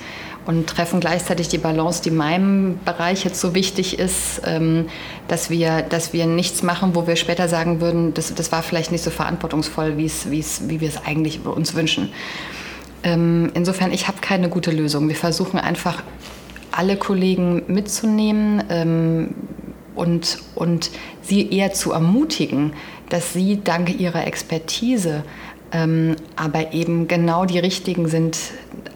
und 0.47 0.65
treffen 0.65 1.01
gleichzeitig 1.01 1.49
die 1.49 1.57
Balance, 1.57 2.01
die 2.01 2.09
meinem 2.09 2.79
Bereich 2.85 3.25
jetzt 3.25 3.41
so 3.41 3.53
wichtig 3.53 3.99
ist, 3.99 4.41
ähm, 4.45 4.85
dass, 5.27 5.49
wir, 5.49 5.81
dass 5.81 6.13
wir 6.13 6.25
nichts 6.25 6.63
machen, 6.63 6.95
wo 6.95 7.05
wir 7.05 7.17
später 7.17 7.49
sagen 7.49 7.81
würden, 7.81 8.13
das, 8.13 8.33
das 8.33 8.51
war 8.53 8.63
vielleicht 8.63 8.91
nicht 8.93 9.03
so 9.03 9.11
verantwortungsvoll, 9.11 9.97
wie's, 9.97 10.29
wie's, 10.29 10.61
wie 10.69 10.79
wir 10.79 10.87
es 10.87 11.05
eigentlich 11.05 11.45
uns 11.45 11.75
wünschen. 11.75 12.13
Ähm, 13.07 13.51
insofern, 13.53 13.93
ich 13.93 14.09
habe 14.09 14.17
keine 14.19 14.49
gute 14.49 14.71
Lösung. 14.71 15.07
Wir 15.07 15.15
versuchen 15.15 15.59
einfach, 15.59 16.03
alle 16.71 16.97
Kollegen 16.97 17.63
mitzunehmen 17.67 18.63
ähm, 18.69 19.33
und, 19.95 20.39
und 20.53 20.91
sie 21.21 21.49
eher 21.49 21.71
zu 21.71 21.93
ermutigen, 21.93 22.73
dass 23.09 23.31
sie 23.31 23.61
dank 23.63 23.97
ihrer 23.99 24.27
Expertise 24.27 25.23
ähm, 25.71 26.15
aber 26.35 26.73
eben 26.73 27.07
genau 27.07 27.45
die 27.45 27.59
richtigen 27.59 28.07
sind, 28.07 28.37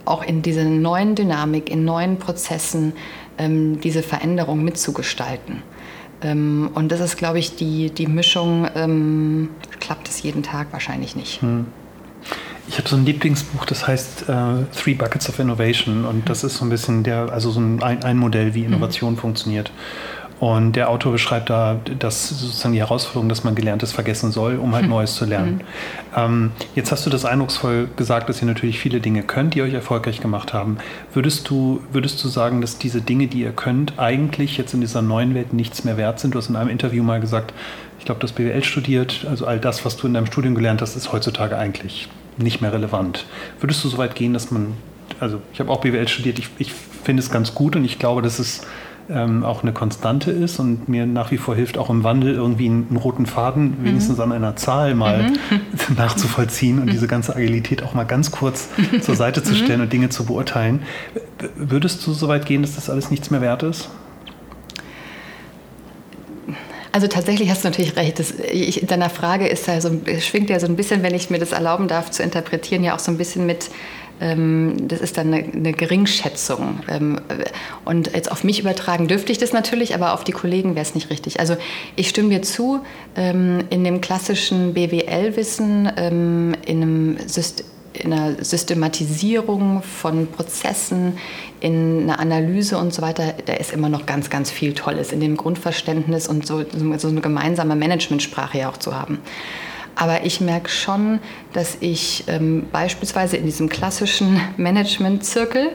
auch 0.05 0.23
in 0.23 0.41
dieser 0.41 0.63
neuen 0.63 1.15
Dynamik, 1.15 1.69
in 1.69 1.85
neuen 1.85 2.17
Prozessen 2.17 2.93
ähm, 3.37 3.79
diese 3.81 4.03
Veränderung 4.03 4.63
mitzugestalten. 4.63 5.63
Ähm, 6.21 6.69
und 6.73 6.91
das 6.91 6.99
ist, 6.99 7.17
glaube 7.17 7.39
ich, 7.39 7.55
die, 7.55 7.89
die 7.89 8.07
Mischung, 8.07 8.67
ähm, 8.75 9.49
klappt 9.79 10.07
es 10.07 10.21
jeden 10.21 10.43
Tag 10.43 10.67
wahrscheinlich 10.71 11.15
nicht. 11.15 11.41
Hm. 11.41 11.65
Ich 12.71 12.77
habe 12.77 12.87
so 12.87 12.95
ein 12.95 13.03
Lieblingsbuch, 13.03 13.65
das 13.65 13.85
heißt 13.85 14.29
uh, 14.29 14.63
Three 14.73 14.93
Buckets 14.93 15.27
of 15.27 15.37
Innovation 15.39 16.05
und 16.05 16.29
das 16.29 16.45
ist 16.45 16.55
so 16.55 16.63
ein 16.63 16.69
bisschen 16.69 17.03
der, 17.03 17.29
also 17.29 17.51
so 17.51 17.59
ein, 17.59 17.83
ein 17.83 18.17
Modell, 18.17 18.53
wie 18.53 18.63
Innovation 18.63 19.13
mhm. 19.13 19.17
funktioniert. 19.17 19.73
Und 20.39 20.77
der 20.77 20.89
Autor 20.89 21.11
beschreibt 21.11 21.49
da, 21.49 21.81
dass 21.99 22.29
sozusagen 22.29 22.73
die 22.73 22.79
Herausforderung, 22.79 23.27
dass 23.27 23.43
man 23.43 23.55
Gelerntes 23.55 23.91
vergessen 23.91 24.31
soll, 24.31 24.55
um 24.55 24.73
halt 24.73 24.85
mhm. 24.85 24.91
Neues 24.91 25.15
zu 25.15 25.25
lernen. 25.25 25.55
Mhm. 25.55 25.61
Ähm, 26.15 26.51
jetzt 26.73 26.93
hast 26.93 27.05
du 27.05 27.09
das 27.09 27.25
eindrucksvoll 27.25 27.89
gesagt, 27.97 28.29
dass 28.29 28.41
ihr 28.41 28.47
natürlich 28.47 28.79
viele 28.79 29.01
Dinge 29.01 29.23
könnt, 29.23 29.53
die 29.53 29.61
euch 29.63 29.73
erfolgreich 29.73 30.21
gemacht 30.21 30.53
haben. 30.53 30.77
Würdest 31.13 31.49
du, 31.49 31.81
würdest 31.91 32.23
du 32.23 32.29
sagen, 32.29 32.61
dass 32.61 32.77
diese 32.77 33.01
Dinge, 33.01 33.27
die 33.27 33.41
ihr 33.41 33.51
könnt, 33.51 33.99
eigentlich 33.99 34.57
jetzt 34.57 34.73
in 34.73 34.79
dieser 34.79 35.01
neuen 35.01 35.35
Welt 35.35 35.51
nichts 35.51 35.83
mehr 35.83 35.97
wert 35.97 36.21
sind? 36.21 36.35
Du 36.35 36.37
hast 36.37 36.47
in 36.47 36.55
einem 36.55 36.69
Interview 36.69 37.03
mal 37.03 37.19
gesagt, 37.19 37.53
ich 37.99 38.05
glaube, 38.05 38.21
du 38.21 38.27
hast 38.27 38.33
BWL 38.35 38.63
studiert, 38.63 39.27
also 39.29 39.45
all 39.45 39.59
das, 39.59 39.83
was 39.83 39.97
du 39.97 40.07
in 40.07 40.13
deinem 40.13 40.27
Studium 40.27 40.55
gelernt 40.55 40.81
hast, 40.81 40.95
ist 40.95 41.11
heutzutage 41.11 41.57
eigentlich 41.57 42.07
nicht 42.37 42.61
mehr 42.61 42.73
relevant. 42.73 43.25
Würdest 43.59 43.83
du 43.83 43.89
so 43.89 43.97
weit 43.97 44.15
gehen, 44.15 44.33
dass 44.33 44.51
man, 44.51 44.73
also 45.19 45.41
ich 45.53 45.59
habe 45.59 45.69
auch 45.71 45.81
BWL 45.81 46.07
studiert, 46.07 46.39
ich, 46.39 46.49
ich 46.57 46.73
finde 46.73 47.21
es 47.21 47.29
ganz 47.29 47.53
gut 47.55 47.75
und 47.75 47.85
ich 47.85 47.99
glaube, 47.99 48.21
dass 48.21 48.39
es 48.39 48.61
ähm, 49.09 49.43
auch 49.43 49.63
eine 49.63 49.73
Konstante 49.73 50.31
ist 50.31 50.59
und 50.59 50.87
mir 50.87 51.05
nach 51.05 51.31
wie 51.31 51.37
vor 51.37 51.55
hilft, 51.55 51.77
auch 51.77 51.89
im 51.89 52.03
Wandel 52.03 52.33
irgendwie 52.33 52.67
einen, 52.67 52.97
roten 52.97 53.25
Faden 53.25 53.79
mhm. 53.79 53.85
wenigstens 53.85 54.19
an 54.19 54.31
einer 54.31 54.55
Zahl 54.55 54.95
mal 54.95 55.23
mhm. 55.23 55.35
nachzuvollziehen 55.97 56.79
und 56.79 56.91
diese 56.91 57.07
ganze 57.07 57.35
Agilität 57.35 57.83
auch 57.83 57.93
mal 57.93 58.05
ganz 58.05 58.31
kurz 58.31 58.69
zur 59.01 59.15
Seite 59.15 59.43
zu 59.43 59.53
mhm. 59.53 59.57
stellen 59.57 59.81
und 59.81 59.91
Dinge 59.93 60.09
zu 60.09 60.25
beurteilen. 60.25 60.83
Würdest 61.55 62.05
du 62.05 62.13
so 62.13 62.27
weit 62.27 62.45
gehen, 62.45 62.61
dass 62.61 62.75
das 62.75 62.89
alles 62.89 63.11
nichts 63.11 63.31
mehr 63.31 63.41
wert 63.41 63.63
ist? 63.63 63.89
Also 66.91 67.07
tatsächlich 67.07 67.49
hast 67.49 67.63
du 67.63 67.69
natürlich 67.69 67.95
recht. 67.95 68.19
Das, 68.19 68.33
ich, 68.51 68.85
deiner 68.85 69.09
Frage 69.09 69.47
ist 69.47 69.67
ja 69.67 69.79
so, 69.79 69.91
schwingt 70.19 70.49
ja 70.49 70.59
so 70.59 70.67
ein 70.67 70.75
bisschen, 70.75 71.03
wenn 71.03 71.13
ich 71.13 71.29
mir 71.29 71.39
das 71.39 71.53
erlauben 71.53 71.87
darf 71.87 72.11
zu 72.11 72.21
interpretieren, 72.21 72.83
ja 72.83 72.95
auch 72.95 72.99
so 72.99 73.11
ein 73.11 73.17
bisschen 73.17 73.45
mit 73.45 73.69
ähm, 74.21 74.87
das 74.87 75.01
ist 75.01 75.17
dann 75.17 75.33
eine, 75.33 75.43
eine 75.43 75.73
Geringschätzung. 75.73 76.81
Ähm, 76.87 77.19
und 77.85 78.13
jetzt 78.13 78.31
auf 78.31 78.43
mich 78.43 78.59
übertragen 78.59 79.07
dürfte 79.07 79.31
ich 79.31 79.39
das 79.39 79.51
natürlich, 79.51 79.95
aber 79.95 80.13
auf 80.13 80.23
die 80.23 80.31
Kollegen 80.31 80.75
wäre 80.75 80.85
es 80.85 80.93
nicht 80.93 81.09
richtig. 81.09 81.39
Also 81.39 81.57
ich 81.95 82.07
stimme 82.07 82.29
dir 82.29 82.41
zu, 82.43 82.81
ähm, 83.15 83.63
in 83.71 83.83
dem 83.83 83.99
klassischen 83.99 84.73
BWL-Wissen, 84.73 85.87
in 85.87 86.55
einem 86.67 87.17
System, 87.27 87.65
in 87.93 88.13
einer 88.13 88.43
Systematisierung 88.43 89.83
von 89.83 90.27
Prozessen, 90.27 91.17
in 91.59 92.03
einer 92.03 92.19
Analyse 92.19 92.77
und 92.77 92.93
so 92.93 93.01
weiter, 93.01 93.33
da 93.45 93.53
ist 93.53 93.73
immer 93.73 93.89
noch 93.89 94.05
ganz, 94.05 94.29
ganz 94.29 94.49
viel 94.49 94.73
Tolles 94.73 95.11
in 95.11 95.19
dem 95.19 95.37
Grundverständnis 95.37 96.27
und 96.27 96.45
so, 96.45 96.63
so 96.97 97.07
eine 97.07 97.21
gemeinsame 97.21 97.75
Managementsprache 97.75 98.59
ja 98.59 98.69
auch 98.69 98.77
zu 98.77 98.95
haben. 98.95 99.19
Aber 99.95 100.23
ich 100.25 100.41
merke 100.41 100.69
schon, 100.69 101.19
dass 101.53 101.77
ich 101.79 102.23
ähm, 102.27 102.67
beispielsweise 102.71 103.37
in 103.37 103.45
diesem 103.45 103.69
klassischen 103.69 104.39
Management-Zirkel, 104.57 105.73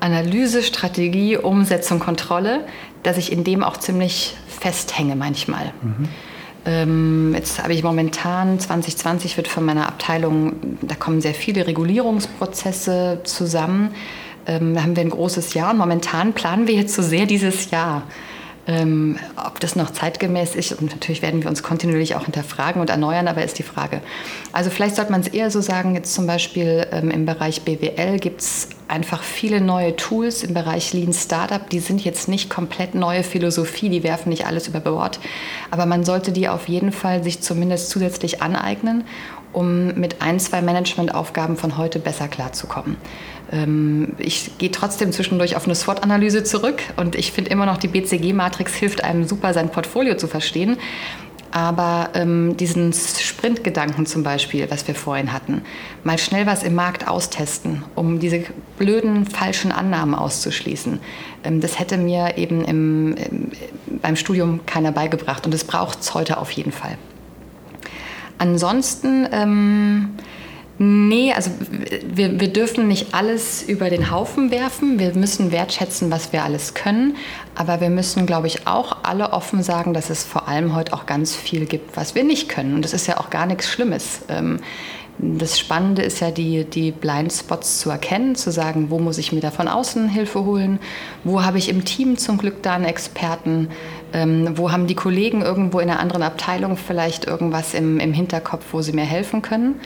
Analyse, 0.00 0.62
Strategie, 0.62 1.36
Umsetzung, 1.36 2.00
Kontrolle, 2.00 2.66
dass 3.02 3.18
ich 3.18 3.30
in 3.30 3.44
dem 3.44 3.62
auch 3.62 3.76
ziemlich 3.76 4.34
festhänge 4.48 5.16
manchmal. 5.16 5.72
Mhm. 5.82 6.08
Ähm, 6.64 7.34
jetzt 7.34 7.62
habe 7.62 7.72
ich 7.72 7.82
momentan, 7.82 8.60
2020 8.60 9.36
wird 9.36 9.48
von 9.48 9.64
meiner 9.64 9.88
Abteilung, 9.88 10.54
da 10.80 10.94
kommen 10.94 11.20
sehr 11.20 11.34
viele 11.34 11.66
Regulierungsprozesse 11.66 13.20
zusammen. 13.24 13.94
Ähm, 14.46 14.74
da 14.74 14.82
haben 14.82 14.96
wir 14.96 15.02
ein 15.02 15.10
großes 15.10 15.54
Jahr 15.54 15.72
und 15.72 15.78
momentan 15.78 16.32
planen 16.32 16.66
wir 16.66 16.74
jetzt 16.74 16.94
so 16.94 17.02
sehr 17.02 17.26
dieses 17.26 17.70
Jahr. 17.70 18.04
Ähm, 18.64 19.18
ob 19.36 19.58
das 19.58 19.74
noch 19.74 19.90
zeitgemäß 19.90 20.54
ist, 20.54 20.72
und 20.72 20.92
natürlich 20.92 21.20
werden 21.20 21.42
wir 21.42 21.50
uns 21.50 21.64
kontinuierlich 21.64 22.14
auch 22.14 22.26
hinterfragen 22.26 22.80
und 22.80 22.90
erneuern, 22.90 23.26
aber 23.26 23.42
ist 23.42 23.58
die 23.58 23.64
Frage. 23.64 24.00
Also 24.52 24.70
vielleicht 24.70 24.94
sollte 24.94 25.10
man 25.10 25.20
es 25.20 25.26
eher 25.26 25.50
so 25.50 25.60
sagen, 25.60 25.96
jetzt 25.96 26.14
zum 26.14 26.28
Beispiel 26.28 26.86
ähm, 26.92 27.10
im 27.10 27.26
Bereich 27.26 27.62
BWL 27.62 28.20
gibt 28.20 28.40
es 28.40 28.68
einfach 28.86 29.24
viele 29.24 29.60
neue 29.60 29.96
Tools 29.96 30.44
im 30.44 30.54
Bereich 30.54 30.92
Lean 30.92 31.12
Startup. 31.12 31.68
Die 31.70 31.80
sind 31.80 32.04
jetzt 32.04 32.28
nicht 32.28 32.50
komplett 32.50 32.94
neue 32.94 33.24
Philosophie, 33.24 33.88
die 33.88 34.04
werfen 34.04 34.28
nicht 34.28 34.46
alles 34.46 34.68
über 34.68 34.78
Bord, 34.78 35.18
aber 35.72 35.86
man 35.86 36.04
sollte 36.04 36.30
die 36.30 36.48
auf 36.48 36.68
jeden 36.68 36.92
Fall 36.92 37.24
sich 37.24 37.40
zumindest 37.40 37.90
zusätzlich 37.90 38.42
aneignen, 38.42 39.04
um 39.52 39.94
mit 39.94 40.22
ein, 40.22 40.40
zwei 40.40 40.62
Managementaufgaben 40.62 41.56
von 41.56 41.76
heute 41.76 41.98
besser 41.98 42.28
klarzukommen. 42.28 42.96
Ähm, 43.52 44.14
ich 44.18 44.58
gehe 44.58 44.70
trotzdem 44.70 45.12
zwischendurch 45.12 45.56
auf 45.56 45.64
eine 45.64 45.74
SWOT-Analyse 45.74 46.44
zurück 46.44 46.82
und 46.96 47.14
ich 47.14 47.32
finde 47.32 47.50
immer 47.50 47.66
noch, 47.66 47.76
die 47.76 47.88
BCG-Matrix 47.88 48.74
hilft 48.74 49.04
einem 49.04 49.24
super, 49.24 49.52
sein 49.54 49.68
Portfolio 49.68 50.16
zu 50.16 50.26
verstehen. 50.26 50.78
Aber 51.54 52.08
ähm, 52.14 52.56
diesen 52.56 52.94
Sprintgedanken 52.94 54.06
zum 54.06 54.22
Beispiel, 54.22 54.70
was 54.70 54.88
wir 54.88 54.94
vorhin 54.94 55.34
hatten, 55.34 55.60
mal 56.02 56.16
schnell 56.16 56.46
was 56.46 56.62
im 56.62 56.74
Markt 56.74 57.06
austesten, 57.06 57.84
um 57.94 58.20
diese 58.20 58.44
blöden 58.78 59.26
falschen 59.26 59.70
Annahmen 59.70 60.14
auszuschließen, 60.14 60.98
ähm, 61.44 61.60
das 61.60 61.78
hätte 61.78 61.98
mir 61.98 62.38
eben 62.38 62.64
im, 62.64 63.14
im, 63.16 63.50
beim 64.00 64.16
Studium 64.16 64.64
keiner 64.64 64.92
beigebracht 64.92 65.44
und 65.44 65.52
das 65.52 65.64
braucht 65.64 66.00
es 66.00 66.14
heute 66.14 66.38
auf 66.38 66.50
jeden 66.52 66.72
Fall. 66.72 66.96
Ansonsten 68.38 69.28
ähm, 69.30 70.10
Nee, 70.84 71.32
also 71.32 71.50
wir, 72.12 72.40
wir 72.40 72.48
dürfen 72.48 72.88
nicht 72.88 73.14
alles 73.14 73.62
über 73.62 73.88
den 73.88 74.10
Haufen 74.10 74.50
werfen. 74.50 74.98
Wir 74.98 75.14
müssen 75.14 75.52
wertschätzen, 75.52 76.10
was 76.10 76.32
wir 76.32 76.42
alles 76.42 76.74
können. 76.74 77.16
Aber 77.54 77.80
wir 77.80 77.88
müssen, 77.88 78.26
glaube 78.26 78.48
ich, 78.48 78.66
auch 78.66 78.96
alle 79.04 79.32
offen 79.32 79.62
sagen, 79.62 79.94
dass 79.94 80.10
es 80.10 80.24
vor 80.24 80.48
allem 80.48 80.74
heute 80.74 80.92
auch 80.92 81.06
ganz 81.06 81.36
viel 81.36 81.66
gibt, 81.66 81.96
was 81.96 82.16
wir 82.16 82.24
nicht 82.24 82.48
können. 82.48 82.74
Und 82.74 82.84
das 82.84 82.94
ist 82.94 83.06
ja 83.06 83.18
auch 83.18 83.30
gar 83.30 83.46
nichts 83.46 83.70
Schlimmes. 83.70 84.22
Ähm, 84.28 84.58
das 85.22 85.56
Spannende 85.56 86.02
ist 86.02 86.20
ja, 86.20 86.32
die, 86.32 86.64
die 86.64 86.90
Blindspots 86.90 87.78
zu 87.78 87.90
erkennen, 87.90 88.34
zu 88.34 88.50
sagen, 88.50 88.90
wo 88.90 88.98
muss 88.98 89.18
ich 89.18 89.32
mir 89.32 89.40
da 89.40 89.52
von 89.52 89.68
außen 89.68 90.08
Hilfe 90.08 90.44
holen, 90.44 90.80
wo 91.22 91.44
habe 91.44 91.58
ich 91.58 91.68
im 91.68 91.84
Team 91.84 92.18
zum 92.18 92.38
Glück 92.38 92.62
da 92.62 92.74
einen 92.74 92.84
Experten, 92.84 93.68
ähm, 94.12 94.58
wo 94.58 94.72
haben 94.72 94.88
die 94.88 94.96
Kollegen 94.96 95.42
irgendwo 95.42 95.78
in 95.78 95.88
einer 95.88 96.00
anderen 96.00 96.24
Abteilung 96.24 96.76
vielleicht 96.76 97.26
irgendwas 97.26 97.72
im, 97.72 98.00
im 98.00 98.12
Hinterkopf, 98.12 98.64
wo 98.72 98.82
sie 98.82 98.92
mir 98.92 99.04
helfen 99.04 99.42
können. 99.42 99.76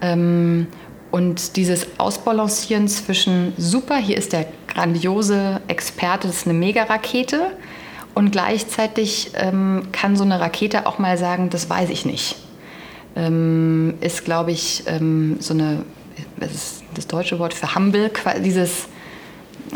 Ähm, 0.00 0.66
und 1.12 1.56
dieses 1.56 1.86
Ausbalancieren 1.98 2.88
zwischen 2.88 3.52
super, 3.56 3.98
hier 3.98 4.16
ist 4.16 4.32
der 4.32 4.46
grandiose 4.66 5.60
Experte, 5.68 6.26
das 6.26 6.38
ist 6.38 6.48
eine 6.48 6.58
Mega-Rakete, 6.58 7.52
und 8.14 8.32
gleichzeitig 8.32 9.30
ähm, 9.34 9.88
kann 9.92 10.16
so 10.16 10.24
eine 10.24 10.40
Rakete 10.40 10.86
auch 10.86 10.98
mal 10.98 11.16
sagen, 11.16 11.50
das 11.50 11.70
weiß 11.70 11.88
ich 11.88 12.04
nicht. 12.04 12.36
Ähm, 13.14 13.94
ist, 14.00 14.24
glaube 14.24 14.52
ich, 14.52 14.84
ähm, 14.86 15.36
so 15.40 15.54
eine, 15.54 15.84
was 16.36 16.50
ist 16.50 16.82
das 16.94 17.06
deutsche 17.06 17.38
Wort 17.38 17.54
für 17.54 17.74
humble, 17.74 18.10
dieses 18.44 18.88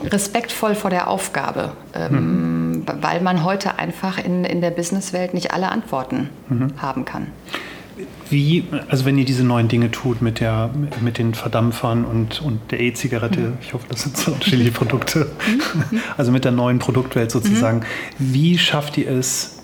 respektvoll 0.04 0.74
vor 0.74 0.90
der 0.90 1.08
Aufgabe, 1.08 1.72
ähm, 1.94 2.72
mhm. 2.72 2.86
weil 3.00 3.20
man 3.20 3.44
heute 3.44 3.78
einfach 3.78 4.22
in, 4.22 4.44
in 4.44 4.60
der 4.60 4.70
Businesswelt 4.70 5.34
nicht 5.34 5.52
alle 5.52 5.70
Antworten 5.70 6.28
mhm. 6.48 6.72
haben 6.78 7.04
kann. 7.04 7.28
Wie, 8.28 8.64
also 8.88 9.04
wenn 9.04 9.16
ihr 9.16 9.24
diese 9.24 9.44
neuen 9.44 9.68
Dinge 9.68 9.90
tut 9.90 10.20
mit, 10.20 10.40
der, 10.40 10.70
mit 11.00 11.16
den 11.16 11.32
Verdampfern 11.32 12.04
und, 12.04 12.42
und 12.42 12.60
der 12.70 12.80
E-Zigarette, 12.80 13.40
mhm. 13.40 13.58
ich 13.62 13.72
hoffe, 13.72 13.86
das 13.88 14.02
sind 14.02 14.16
so 14.16 14.32
unterschiedliche 14.32 14.72
Produkte, 14.72 15.30
mhm. 15.46 16.00
also 16.16 16.32
mit 16.32 16.44
der 16.44 16.52
neuen 16.52 16.78
Produktwelt 16.78 17.30
sozusagen, 17.30 17.78
mhm. 17.78 17.84
wie 18.18 18.58
schafft 18.58 18.98
ihr 18.98 19.10
es, 19.10 19.62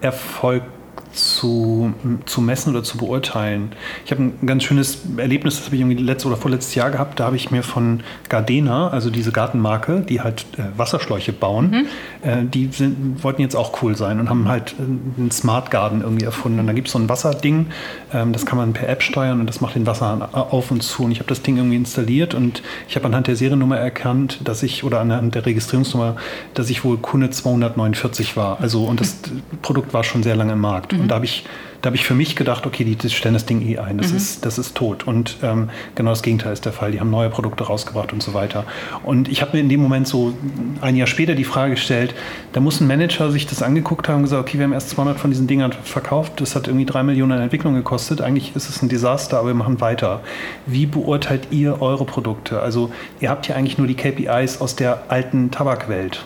Erfolg 0.00 0.64
zu, 1.12 1.92
zu 2.26 2.40
messen 2.40 2.70
oder 2.70 2.82
zu 2.82 2.98
beurteilen. 2.98 3.72
Ich 4.04 4.10
habe 4.10 4.22
ein 4.22 4.46
ganz 4.46 4.64
schönes 4.64 4.98
Erlebnis, 5.16 5.56
das 5.56 5.66
habe 5.66 5.76
ich 5.76 5.82
irgendwie 5.82 6.02
letztes 6.02 6.26
oder 6.26 6.36
vorletztes 6.36 6.74
Jahr 6.74 6.90
gehabt. 6.90 7.20
Da 7.20 7.24
habe 7.24 7.36
ich 7.36 7.50
mir 7.50 7.62
von 7.62 8.00
Gardena, 8.28 8.88
also 8.88 9.10
diese 9.10 9.32
Gartenmarke, 9.32 10.00
die 10.00 10.20
halt 10.20 10.46
äh, 10.56 10.62
Wasserschläuche 10.76 11.32
bauen, 11.32 11.70
mhm. 11.70 12.28
äh, 12.28 12.44
die 12.44 12.68
sind, 12.72 13.22
wollten 13.22 13.42
jetzt 13.42 13.56
auch 13.56 13.82
cool 13.82 13.96
sein 13.96 14.20
und 14.20 14.28
haben 14.28 14.48
halt 14.48 14.74
äh, 14.78 14.82
einen 14.82 15.30
Smart 15.30 15.70
Garden 15.70 16.02
irgendwie 16.02 16.24
erfunden. 16.24 16.58
Und 16.60 16.66
da 16.66 16.72
gibt 16.72 16.88
es 16.88 16.92
so 16.92 16.98
ein 16.98 17.08
Wasserding, 17.08 17.66
ähm, 18.12 18.32
das 18.32 18.46
kann 18.46 18.58
man 18.58 18.72
per 18.72 18.88
App 18.88 19.02
steuern 19.02 19.40
und 19.40 19.46
das 19.46 19.60
macht 19.60 19.74
den 19.74 19.86
Wasserhahn 19.86 20.22
auf 20.22 20.70
und 20.70 20.82
zu. 20.82 21.04
Und 21.04 21.12
ich 21.12 21.18
habe 21.18 21.28
das 21.28 21.42
Ding 21.42 21.56
irgendwie 21.56 21.76
installiert 21.76 22.34
und 22.34 22.62
ich 22.88 22.96
habe 22.96 23.06
anhand 23.06 23.26
der 23.26 23.36
Seriennummer 23.36 23.78
erkannt, 23.78 24.40
dass 24.44 24.62
ich, 24.62 24.84
oder 24.84 25.00
anhand 25.00 25.34
der 25.34 25.46
Registrierungsnummer, 25.46 26.16
dass 26.54 26.70
ich 26.70 26.84
wohl 26.84 26.98
Kunde 26.98 27.30
249 27.30 28.36
war. 28.36 28.60
Also, 28.60 28.84
und 28.84 29.00
das. 29.00 29.16
Produkt 29.62 29.94
war 29.94 30.04
schon 30.04 30.22
sehr 30.22 30.36
lange 30.36 30.52
im 30.52 30.60
Markt. 30.60 30.92
Mhm. 30.92 31.01
Und 31.02 31.08
da 31.08 31.16
habe 31.16 31.24
ich, 31.24 31.44
hab 31.84 31.94
ich 31.94 32.04
für 32.04 32.14
mich 32.14 32.36
gedacht, 32.36 32.66
okay, 32.66 32.84
die, 32.84 32.96
die 32.96 33.10
stellen 33.10 33.34
das 33.34 33.46
Ding 33.46 33.60
eh 33.60 33.78
ein, 33.78 33.98
das, 33.98 34.10
mhm. 34.10 34.16
ist, 34.16 34.44
das 34.44 34.58
ist 34.58 34.76
tot. 34.76 35.06
Und 35.06 35.36
ähm, 35.42 35.70
genau 35.94 36.10
das 36.10 36.22
Gegenteil 36.22 36.52
ist 36.52 36.64
der 36.64 36.72
Fall. 36.72 36.92
Die 36.92 37.00
haben 37.00 37.10
neue 37.10 37.30
Produkte 37.30 37.64
rausgebracht 37.64 38.12
und 38.12 38.22
so 38.22 38.34
weiter. 38.34 38.64
Und 39.02 39.28
ich 39.28 39.42
habe 39.42 39.56
mir 39.56 39.60
in 39.60 39.68
dem 39.68 39.80
Moment 39.80 40.06
so 40.06 40.32
ein 40.80 40.96
Jahr 40.96 41.06
später 41.06 41.34
die 41.34 41.44
Frage 41.44 41.74
gestellt, 41.74 42.14
da 42.52 42.60
muss 42.60 42.80
ein 42.80 42.86
Manager 42.86 43.30
sich 43.30 43.46
das 43.46 43.62
angeguckt 43.62 44.08
haben 44.08 44.16
und 44.16 44.22
gesagt, 44.22 44.42
okay, 44.42 44.58
wir 44.58 44.64
haben 44.64 44.72
erst 44.72 44.90
200 44.90 45.18
von 45.18 45.30
diesen 45.30 45.46
Dingern 45.46 45.72
verkauft, 45.72 46.40
das 46.40 46.54
hat 46.54 46.68
irgendwie 46.68 46.86
drei 46.86 47.02
Millionen 47.02 47.32
an 47.32 47.40
Entwicklung 47.40 47.74
gekostet. 47.74 48.20
Eigentlich 48.20 48.54
ist 48.54 48.68
es 48.68 48.82
ein 48.82 48.88
Desaster, 48.88 49.38
aber 49.38 49.48
wir 49.48 49.54
machen 49.54 49.80
weiter. 49.80 50.20
Wie 50.66 50.86
beurteilt 50.86 51.48
ihr 51.50 51.82
eure 51.82 52.04
Produkte? 52.04 52.60
Also 52.60 52.92
ihr 53.20 53.30
habt 53.30 53.48
ja 53.48 53.56
eigentlich 53.56 53.78
nur 53.78 53.86
die 53.86 53.94
KPIs 53.94 54.60
aus 54.60 54.76
der 54.76 55.04
alten 55.08 55.50
Tabakwelt. 55.50 56.24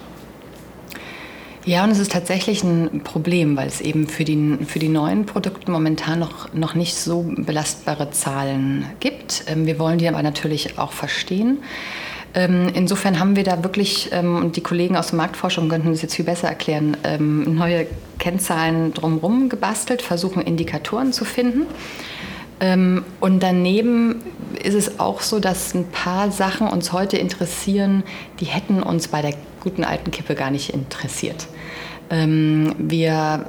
Ja, 1.67 1.83
und 1.83 1.91
es 1.91 1.99
ist 1.99 2.12
tatsächlich 2.12 2.62
ein 2.62 3.01
Problem, 3.03 3.57
weil 3.57 3.67
es 3.67 3.81
eben 3.81 4.07
für 4.07 4.23
die, 4.23 4.57
für 4.69 4.79
die 4.79 4.89
neuen 4.89 5.27
Produkte 5.27 5.69
momentan 5.69 6.21
noch, 6.21 6.55
noch 6.55 6.77
nicht 6.77 6.95
so 6.95 7.27
belastbare 7.37 8.12
Zahlen 8.12 8.87
gibt. 9.01 9.43
Ähm, 9.49 9.67
wir 9.67 9.77
wollen 9.81 9.99
die 9.99 10.07
aber 10.07 10.23
natürlich 10.23 10.79
auch 10.79 10.93
verstehen. 10.93 11.59
Ähm, 12.35 12.71
insofern 12.73 13.19
haben 13.19 13.35
wir 13.35 13.43
da 13.43 13.64
wirklich, 13.64 14.11
ähm, 14.12 14.37
und 14.37 14.55
die 14.55 14.61
Kollegen 14.61 14.97
aus 14.97 15.09
der 15.09 15.17
Marktforschung 15.17 15.69
könnten 15.69 15.91
das 15.91 16.03
jetzt 16.03 16.14
viel 16.14 16.25
besser 16.25 16.47
erklären, 16.47 16.97
neue 17.19 17.89
Kennzahlen 18.21 18.95
drumherum 18.95 19.49
gebastelt, 19.49 20.03
versuchen 20.03 20.43
Indikatoren 20.43 21.12
zu 21.12 21.25
finden. 21.25 21.67
Und 23.21 23.43
daneben 23.43 24.23
ist 24.62 24.75
es 24.75 24.99
auch 24.99 25.21
so, 25.21 25.41
dass 25.41 25.75
ein 25.75 25.87
paar 25.91 26.31
Sachen 26.31 26.69
uns 26.69 26.93
heute 26.93 27.19
interessieren, 27.19 28.03
die 28.41 28.47
hätten 28.47 28.83
uns 28.83 29.09
bei 29.09 29.21
der 29.21 29.35
guten 29.61 29.85
alten 29.85 30.11
Kippe 30.11 30.35
gar 30.35 30.51
nicht 30.51 30.71
interessiert. 30.71 31.49
Ähm, 32.11 32.74
wir 32.78 33.46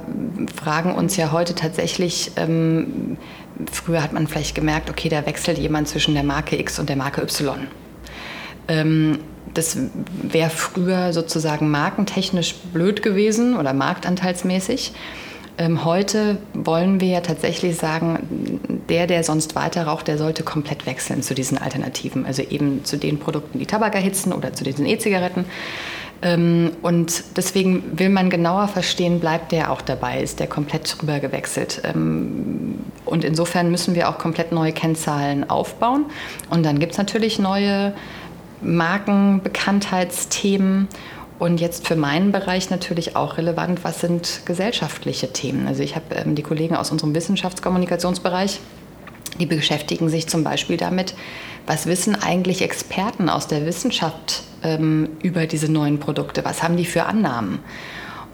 fragen 0.54 0.94
uns 0.94 1.16
ja 1.16 1.30
heute 1.32 1.54
tatsächlich, 1.54 2.32
ähm, 2.36 3.16
früher 3.70 4.02
hat 4.02 4.12
man 4.12 4.26
vielleicht 4.26 4.54
gemerkt, 4.54 4.90
okay, 4.90 5.08
da 5.08 5.24
wechselt 5.26 5.58
jemand 5.58 5.88
zwischen 5.88 6.14
der 6.14 6.24
Marke 6.24 6.58
X 6.58 6.78
und 6.78 6.88
der 6.88 6.96
Marke 6.96 7.22
Y. 7.22 7.66
Ähm, 8.68 9.20
das 9.54 9.78
wäre 10.22 10.50
früher 10.50 11.12
sozusagen 11.12 11.70
markentechnisch 11.70 12.54
blöd 12.72 13.02
gewesen 13.02 13.56
oder 13.56 13.72
marktanteilsmäßig. 13.72 14.92
Heute 15.82 16.38
wollen 16.54 17.00
wir 17.00 17.08
ja 17.08 17.20
tatsächlich 17.20 17.76
sagen, 17.76 18.60
der, 18.88 19.08
der 19.08 19.24
sonst 19.24 19.56
weiter 19.56 19.88
raucht, 19.88 20.06
der 20.06 20.16
sollte 20.16 20.44
komplett 20.44 20.86
wechseln 20.86 21.22
zu 21.22 21.34
diesen 21.34 21.58
Alternativen. 21.58 22.26
Also 22.26 22.42
eben 22.42 22.84
zu 22.84 22.96
den 22.96 23.18
Produkten, 23.18 23.58
die 23.58 23.66
Tabak 23.66 23.96
erhitzen 23.96 24.32
oder 24.32 24.52
zu 24.52 24.62
diesen 24.62 24.86
E-Zigaretten. 24.86 25.46
Ähm, 26.20 26.72
und 26.82 27.22
deswegen 27.36 27.96
will 27.98 28.08
man 28.08 28.28
genauer 28.28 28.66
verstehen, 28.68 29.20
bleibt 29.20 29.52
der 29.52 29.70
auch 29.70 29.82
dabei, 29.82 30.20
ist 30.20 30.40
der 30.40 30.48
komplett 30.48 30.96
rüber 31.00 31.20
gewechselt. 31.20 31.80
Ähm, 31.84 32.80
und 33.04 33.24
insofern 33.24 33.70
müssen 33.70 33.94
wir 33.94 34.08
auch 34.08 34.18
komplett 34.18 34.50
neue 34.52 34.72
Kennzahlen 34.72 35.48
aufbauen. 35.48 36.06
Und 36.50 36.66
dann 36.66 36.80
gibt 36.80 36.90
es 36.92 36.98
natürlich 36.98 37.38
neue 37.38 37.94
Markenbekanntheitsthemen. 38.62 40.88
Und 41.38 41.60
jetzt 41.60 41.86
für 41.86 41.94
meinen 41.94 42.32
Bereich 42.32 42.68
natürlich 42.68 43.14
auch 43.14 43.38
relevant, 43.38 43.84
was 43.84 44.00
sind 44.00 44.40
gesellschaftliche 44.44 45.32
Themen. 45.32 45.68
Also 45.68 45.84
ich 45.84 45.94
habe 45.94 46.16
ähm, 46.16 46.34
die 46.34 46.42
Kollegen 46.42 46.74
aus 46.74 46.90
unserem 46.90 47.14
Wissenschaftskommunikationsbereich, 47.14 48.58
die 49.38 49.46
beschäftigen 49.46 50.08
sich 50.08 50.26
zum 50.26 50.42
Beispiel 50.42 50.76
damit, 50.76 51.14
was 51.68 51.86
wissen 51.86 52.16
eigentlich 52.16 52.62
Experten 52.62 53.28
aus 53.28 53.46
der 53.46 53.66
Wissenschaft 53.66 54.42
ähm, 54.62 55.10
über 55.22 55.46
diese 55.46 55.70
neuen 55.70 56.00
Produkte, 56.00 56.44
was 56.44 56.62
haben 56.62 56.76
die 56.76 56.86
für 56.86 57.04
Annahmen. 57.04 57.60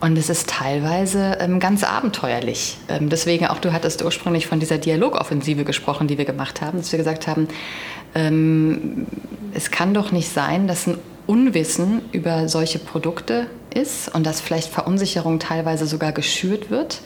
Und 0.00 0.16
es 0.18 0.28
ist 0.28 0.48
teilweise 0.48 1.38
ähm, 1.40 1.60
ganz 1.60 1.82
abenteuerlich. 1.82 2.78
Ähm, 2.88 3.08
deswegen 3.08 3.46
auch, 3.46 3.58
du 3.58 3.72
hattest 3.72 4.04
ursprünglich 4.04 4.46
von 4.46 4.60
dieser 4.60 4.78
Dialogoffensive 4.78 5.64
gesprochen, 5.64 6.08
die 6.08 6.18
wir 6.18 6.24
gemacht 6.24 6.60
haben, 6.60 6.78
dass 6.78 6.92
wir 6.92 6.98
gesagt 6.98 7.26
haben, 7.26 7.48
ähm, 8.14 9.06
es 9.54 9.70
kann 9.70 9.94
doch 9.94 10.12
nicht 10.12 10.28
sein, 10.28 10.68
dass 10.68 10.86
ein 10.86 10.98
Unwissen 11.26 12.02
über 12.12 12.48
solche 12.48 12.78
Produkte 12.78 13.46
ist 13.74 14.14
und 14.14 14.26
dass 14.26 14.40
vielleicht 14.40 14.70
Verunsicherung 14.70 15.38
teilweise 15.38 15.86
sogar 15.86 16.12
geschürt 16.12 16.70
wird, 16.70 17.00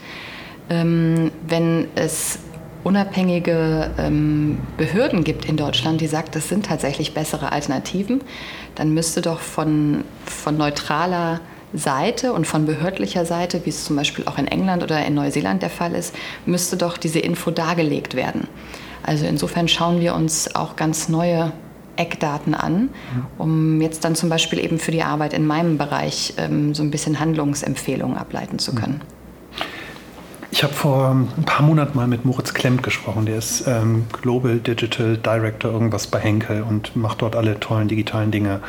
ähm, 0.69 1.31
wenn 1.47 1.89
es 1.95 2.41
unabhängige 2.85 3.91
ähm, 3.99 4.59
Behörden 4.77 5.25
gibt 5.25 5.45
in 5.45 5.57
Deutschland, 5.57 6.01
die 6.01 6.07
sagt, 6.07 6.35
das 6.35 6.49
sind 6.49 6.67
tatsächlich 6.67 7.15
bessere 7.15 7.53
Alternativen, 7.53 8.21
dann 8.75 8.95
müsste 8.95 9.21
doch 9.21 9.41
von, 9.41 10.05
von 10.25 10.57
neutraler 10.57 11.41
Seite 11.75 12.33
und 12.33 12.47
von 12.47 12.65
behördlicher 12.65 13.27
Seite, 13.27 13.61
wie 13.65 13.71
es 13.71 13.85
zum 13.85 13.97
Beispiel 13.97 14.25
auch 14.27 14.39
in 14.39 14.47
England 14.47 14.83
oder 14.83 15.05
in 15.05 15.15
Neuseeland 15.15 15.63
der 15.63 15.71
Fall 15.71 15.95
ist, 15.95 16.15
müsste 16.47 16.77
doch 16.77 16.97
diese 16.97 17.19
Info 17.19 17.51
dargelegt 17.51 18.15
werden. 18.15 18.49
Also 19.03 19.27
insofern 19.27 19.69
schauen 19.69 20.01
wir 20.01 20.15
uns 20.15 20.55
auch 20.55 20.77
ganz 20.77 21.09
neue 21.09 21.53
Eckdaten 21.97 22.55
an, 22.55 22.91
um 23.39 23.81
jetzt 23.81 24.05
dann 24.05 24.15
zum 24.15 24.29
Beispiel 24.29 24.61
eben 24.61 24.79
für 24.79 24.93
die 24.93 25.03
Arbeit 25.03 25.33
in 25.33 25.47
meinem 25.47 25.79
Bereich 25.79 26.35
ähm, 26.39 26.75
so 26.75 26.83
ein 26.83 26.91
bisschen 26.91 27.19
Handlungsempfehlungen 27.19 28.17
ableiten 28.17 28.59
zu 28.59 28.75
können. 28.75 29.01
Ich 30.51 30.63
habe 30.63 30.73
vor 30.73 31.11
ein 31.11 31.45
paar 31.45 31.65
Monaten 31.65 31.97
mal 31.97 32.07
mit 32.07 32.25
Moritz 32.25 32.55
Klemmt 32.55 32.83
gesprochen. 32.83 33.27
Der 33.27 33.37
ist 33.37 33.67
ähm, 33.67 34.07
Global 34.23 34.59
Digital 34.59 35.19
Director 35.19 35.71
irgendwas 35.71 36.07
bei 36.07 36.19
Henkel 36.21 36.63
und 36.63 36.97
macht 36.97 37.21
dort 37.21 37.37
alle 37.37 37.61
tollen 37.61 37.87
digitalen 37.87 38.31
Dinge. 38.31 38.61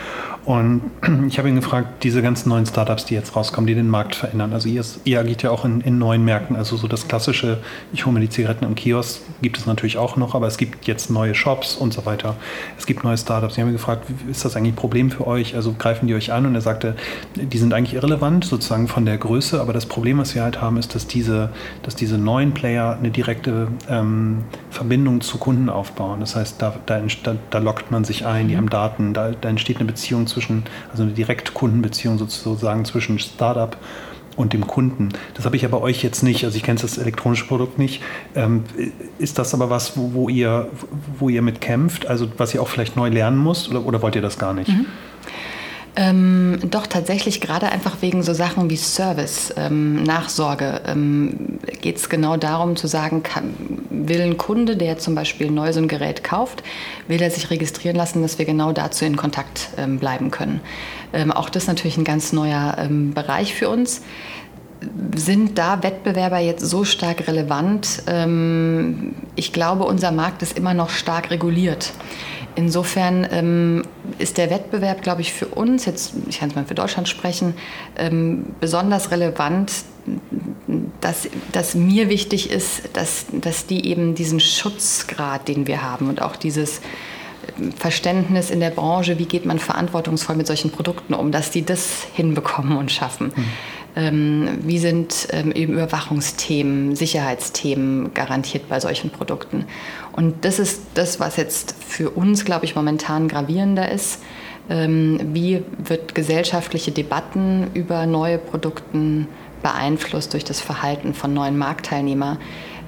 Und 0.45 0.81
ich 1.27 1.37
habe 1.37 1.49
ihn 1.49 1.55
gefragt, 1.55 2.03
diese 2.03 2.21
ganzen 2.21 2.49
neuen 2.49 2.65
Startups, 2.65 3.05
die 3.05 3.13
jetzt 3.13 3.35
rauskommen, 3.35 3.67
die 3.67 3.75
den 3.75 3.89
Markt 3.89 4.15
verändern. 4.15 4.53
Also 4.53 4.69
ihr, 4.69 4.83
ihr 5.03 5.19
agiert 5.19 5.43
ja 5.43 5.51
auch 5.51 5.65
in, 5.65 5.81
in, 5.81 5.97
neuen 5.97 6.23
Märkten. 6.23 6.55
Also 6.55 6.77
so 6.77 6.87
das 6.87 7.07
klassische, 7.07 7.59
ich 7.93 8.05
hole 8.05 8.13
mir 8.13 8.21
die 8.21 8.29
Zigaretten 8.29 8.65
im 8.65 8.75
Kiosk, 8.75 9.21
gibt 9.41 9.57
es 9.57 9.65
natürlich 9.65 9.97
auch 9.97 10.15
noch, 10.15 10.35
aber 10.35 10.47
es 10.47 10.57
gibt 10.57 10.87
jetzt 10.87 11.09
neue 11.09 11.35
Shops 11.35 11.75
und 11.75 11.93
so 11.93 12.05
weiter. 12.05 12.35
Es 12.77 12.85
gibt 12.85 13.03
neue 13.03 13.17
Startups. 13.17 13.53
Ich 13.53 13.59
habe 13.59 13.69
ihn 13.69 13.73
gefragt, 13.73 14.05
ist 14.29 14.45
das 14.45 14.55
eigentlich 14.55 14.73
ein 14.73 14.77
Problem 14.77 15.11
für 15.11 15.27
euch? 15.27 15.55
Also 15.55 15.75
greifen 15.77 16.07
die 16.07 16.15
euch 16.15 16.31
an? 16.31 16.45
Und 16.45 16.55
er 16.55 16.61
sagte, 16.61 16.95
die 17.35 17.57
sind 17.57 17.73
eigentlich 17.73 17.93
irrelevant, 17.93 18.45
sozusagen 18.45 18.87
von 18.87 19.05
der 19.05 19.17
Größe, 19.17 19.59
aber 19.59 19.73
das 19.73 19.85
Problem, 19.85 20.17
was 20.17 20.35
wir 20.35 20.43
halt 20.43 20.61
haben, 20.61 20.77
ist, 20.77 20.95
dass 20.95 21.07
diese, 21.07 21.49
dass 21.83 21.95
diese 21.95 22.17
neuen 22.17 22.53
Player 22.53 22.97
eine 22.97 23.11
direkte 23.11 23.67
ähm, 23.89 24.43
Verbindung 24.69 25.21
zu 25.21 25.37
Kunden 25.37 25.69
aufbauen. 25.69 26.19
Das 26.19 26.35
heißt, 26.35 26.61
da, 26.61 26.75
da, 26.85 27.01
da, 27.49 27.59
lockt 27.59 27.91
man 27.91 28.03
sich 28.03 28.25
ein, 28.25 28.47
die 28.47 28.53
mhm. 28.53 28.57
haben 28.57 28.69
Daten, 28.69 29.13
da, 29.13 29.31
da 29.31 29.49
entsteht 29.49 29.77
eine 29.77 29.85
Beziehung 29.85 30.27
zwischen 30.29 30.63
also 30.91 31.03
eine 31.03 31.11
Direktkundenbeziehung 31.11 32.17
sozusagen 32.17 32.85
zwischen 32.85 33.19
Startup 33.19 33.77
und 34.35 34.53
dem 34.53 34.67
Kunden. 34.67 35.09
Das 35.33 35.45
habe 35.45 35.57
ich 35.57 35.63
ja 35.63 35.67
bei 35.67 35.79
euch 35.79 36.01
jetzt 36.01 36.23
nicht. 36.23 36.45
Also 36.45 36.55
ich 36.55 36.63
kenne 36.63 36.79
das 36.79 36.97
elektronische 36.97 37.45
Produkt 37.45 37.77
nicht. 37.77 38.01
Ähm, 38.35 38.63
ist 39.17 39.37
das 39.37 39.53
aber 39.53 39.69
was, 39.69 39.97
wo, 39.97 40.13
wo, 40.13 40.29
ihr, 40.29 40.69
wo 41.17 41.27
ihr 41.27 41.41
mit 41.41 41.59
kämpft? 41.59 42.07
Also 42.07 42.29
was 42.37 42.53
ihr 42.53 42.61
auch 42.61 42.69
vielleicht 42.69 42.95
neu 42.95 43.09
lernen 43.09 43.37
musst 43.37 43.69
oder, 43.69 43.85
oder 43.85 44.01
wollt 44.01 44.15
ihr 44.15 44.21
das 44.21 44.39
gar 44.39 44.53
nicht? 44.53 44.69
Mhm. 44.69 44.85
Ähm, 45.95 46.59
doch 46.69 46.87
tatsächlich 46.87 47.41
gerade 47.41 47.69
einfach 47.69 47.97
wegen 48.01 48.23
so 48.23 48.33
Sachen 48.33 48.69
wie 48.69 48.77
Service, 48.77 49.53
ähm, 49.57 50.03
Nachsorge 50.03 50.81
ähm, 50.85 51.59
geht 51.81 51.97
es 51.97 52.09
genau 52.09 52.37
darum 52.37 52.75
zu 52.75 52.87
sagen, 52.87 53.23
kann, 53.23 53.53
will 53.89 54.21
ein 54.21 54.37
Kunde, 54.37 54.77
der 54.77 54.97
zum 54.97 55.15
Beispiel 55.15 55.49
neu 55.51 55.73
so 55.73 55.79
ein 55.79 55.87
Gerät 55.87 56.23
kauft, 56.23 56.63
will 57.07 57.21
er 57.21 57.31
sich 57.31 57.49
registrieren 57.49 57.95
lassen, 57.95 58.21
dass 58.21 58.37
wir 58.37 58.45
genau 58.45 58.71
dazu 58.71 59.03
in 59.03 59.17
Kontakt 59.17 59.69
ähm, 59.77 59.99
bleiben 59.99 60.31
können. 60.31 60.61
Ähm, 61.11 61.31
auch 61.31 61.49
das 61.49 61.63
ist 61.63 61.67
natürlich 61.67 61.97
ein 61.97 62.03
ganz 62.03 62.33
neuer 62.33 62.77
ähm, 62.79 63.13
Bereich 63.13 63.53
für 63.53 63.69
uns 63.69 64.01
sind 65.15 65.57
da 65.57 65.83
Wettbewerber 65.83 66.39
jetzt 66.39 66.65
so 66.65 66.85
stark 66.85 67.27
relevant? 67.27 68.03
ich 69.35 69.53
glaube, 69.53 69.83
unser 69.83 70.11
Markt 70.11 70.41
ist 70.41 70.57
immer 70.57 70.73
noch 70.73 70.89
stark 70.89 71.31
reguliert. 71.31 71.91
Insofern 72.59 73.25
ähm, 73.31 73.83
ist 74.17 74.37
der 74.37 74.49
Wettbewerb, 74.49 75.01
glaube 75.01 75.21
ich, 75.21 75.31
für 75.31 75.45
uns, 75.45 75.85
jetzt, 75.85 76.11
ich 76.27 76.39
kann 76.39 76.49
es 76.49 76.55
mal 76.55 76.65
für 76.65 76.75
Deutschland 76.75 77.07
sprechen, 77.07 77.53
ähm, 77.97 78.47
besonders 78.59 79.11
relevant, 79.11 79.71
dass, 80.99 81.29
dass 81.53 81.73
mir 81.73 82.09
wichtig 82.09 82.51
ist, 82.51 82.81
dass, 82.91 83.27
dass 83.31 83.65
die 83.65 83.87
eben 83.87 84.13
diesen 84.13 84.41
Schutzgrad, 84.41 85.47
den 85.47 85.67
wir 85.67 85.81
haben 85.81 86.09
und 86.09 86.21
auch 86.21 86.35
dieses 86.35 86.81
ähm, 87.57 87.71
Verständnis 87.71 88.51
in 88.51 88.59
der 88.59 88.71
Branche, 88.71 89.17
wie 89.19 89.25
geht 89.25 89.45
man 89.45 89.57
verantwortungsvoll 89.57 90.35
mit 90.35 90.45
solchen 90.45 90.69
Produkten 90.69 91.13
um, 91.13 91.31
dass 91.31 91.51
die 91.51 91.63
das 91.63 92.07
hinbekommen 92.13 92.75
und 92.77 92.91
schaffen. 92.91 93.31
Mhm. 93.33 93.45
Ähm, 93.95 94.59
wie 94.61 94.77
sind 94.79 95.27
ähm, 95.31 95.51
eben 95.51 95.73
Überwachungsthemen, 95.73 96.95
Sicherheitsthemen 96.95 98.13
garantiert 98.13 98.69
bei 98.69 98.79
solchen 98.79 99.09
Produkten? 99.09 99.65
Und 100.11 100.45
das 100.45 100.59
ist 100.59 100.81
das, 100.93 101.19
was 101.19 101.37
jetzt 101.37 101.75
für 101.83 102.09
uns, 102.11 102.45
glaube 102.45 102.65
ich, 102.65 102.75
momentan 102.75 103.27
gravierender 103.27 103.91
ist. 103.91 104.21
Ähm, 104.69 105.19
wie 105.33 105.63
wird 105.77 106.13
gesellschaftliche 106.13 106.91
Debatten 106.91 107.71
über 107.73 108.05
neue 108.05 108.37
Produkte 108.37 109.25
beeinflusst 109.61 110.33
durch 110.33 110.45
das 110.45 110.61
Verhalten 110.61 111.13
von 111.13 111.33
neuen 111.33 111.57
Marktteilnehmern, 111.57 112.37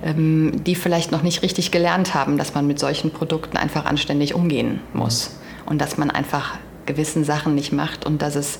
die 0.03 0.73
vielleicht 0.73 1.11
noch 1.11 1.21
nicht 1.21 1.43
richtig 1.43 1.69
gelernt 1.69 2.15
haben, 2.15 2.37
dass 2.37 2.55
man 2.55 2.65
mit 2.65 2.79
solchen 2.79 3.11
Produkten 3.11 3.57
einfach 3.57 3.83
anständig 3.85 4.33
umgehen 4.33 4.79
muss 4.93 5.35
und 5.65 5.79
dass 5.81 5.97
man 5.97 6.09
einfach 6.09 6.57
gewissen 6.85 7.23
Sachen 7.23 7.55
nicht 7.55 7.71
macht 7.71 8.05
und 8.05 8.21
dass 8.21 8.35
es 8.35 8.59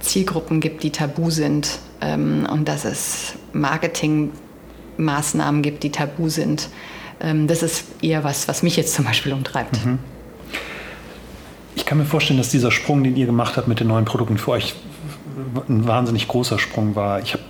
Zielgruppen 0.00 0.60
gibt, 0.60 0.82
die 0.82 0.90
tabu 0.90 1.30
sind 1.30 1.78
ähm, 2.00 2.46
und 2.50 2.68
dass 2.68 2.84
es 2.84 3.34
Marketingmaßnahmen 3.52 5.62
gibt, 5.62 5.82
die 5.82 5.90
tabu 5.90 6.28
sind. 6.28 6.68
Ähm, 7.20 7.46
das 7.46 7.62
ist 7.62 7.84
eher 8.02 8.24
was, 8.24 8.48
was 8.48 8.62
mich 8.62 8.76
jetzt 8.76 8.94
zum 8.94 9.04
Beispiel 9.04 9.32
umtreibt. 9.32 9.84
Mhm. 9.84 9.98
Ich 11.76 11.86
kann 11.86 11.98
mir 11.98 12.04
vorstellen, 12.04 12.38
dass 12.38 12.50
dieser 12.50 12.70
Sprung, 12.70 13.04
den 13.04 13.16
ihr 13.16 13.26
gemacht 13.26 13.56
habt 13.56 13.68
mit 13.68 13.80
den 13.80 13.88
neuen 13.88 14.04
Produkten, 14.04 14.38
für 14.38 14.52
euch 14.52 14.74
ein 15.68 15.86
wahnsinnig 15.86 16.28
großer 16.28 16.58
Sprung 16.58 16.96
war. 16.96 17.20
Ich 17.20 17.32
habe 17.32 17.42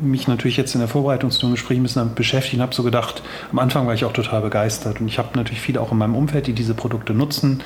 mich 0.00 0.28
natürlich 0.28 0.56
jetzt 0.56 0.74
in 0.74 0.80
der 0.80 0.88
Vorbereitung 0.88 1.30
zu 1.30 1.40
dem 1.40 1.52
Gespräch 1.52 1.78
ein 1.78 1.82
bisschen 1.82 2.00
damit 2.00 2.14
beschäftigt 2.14 2.56
und 2.56 2.62
habe 2.62 2.74
so 2.74 2.82
gedacht, 2.82 3.22
am 3.50 3.58
Anfang 3.58 3.86
war 3.86 3.94
ich 3.94 4.04
auch 4.04 4.12
total 4.12 4.42
begeistert 4.42 5.00
und 5.00 5.08
ich 5.08 5.18
habe 5.18 5.36
natürlich 5.36 5.60
viele 5.60 5.80
auch 5.80 5.92
in 5.92 5.98
meinem 5.98 6.14
Umfeld, 6.14 6.46
die 6.46 6.52
diese 6.52 6.74
Produkte 6.74 7.14
nutzen 7.14 7.62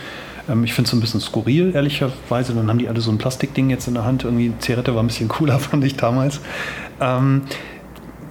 ähm, 0.49 0.65
ich 0.65 0.75
finde 0.75 0.89
es 0.89 0.95
ein 0.95 1.01
bisschen 1.01 1.21
skurril, 1.21 1.73
ehrlicherweise. 1.75 2.55
Dann 2.55 2.69
haben 2.69 2.79
die 2.79 2.89
alle 2.89 3.01
so 3.01 3.11
ein 3.11 3.19
Plastikding 3.19 3.71
jetzt 3.71 3.89
in 3.89 3.95
der 3.95 4.05
Hand. 4.05 4.25
Irgendwie 4.25 4.53
Zigarette 4.59 4.95
war 4.95 5.03
ein 5.03 5.07
bisschen 5.07 5.29
cooler, 5.29 5.59
fand 5.61 5.85
ich 5.85 5.97
damals. 5.97 6.41
Ähm, 7.01 7.43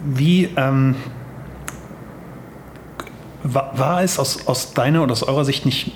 wie 0.06 0.50
ähm, 0.56 0.96
war, 3.44 3.78
war, 3.78 4.04
es 4.04 4.20
aus, 4.20 4.48
aus 4.48 4.74
deiner 4.74 5.04
oder 5.04 5.14
aus 5.14 5.24
eurer 5.24 5.46
Sicht 5.46 5.66
nicht 5.66 5.94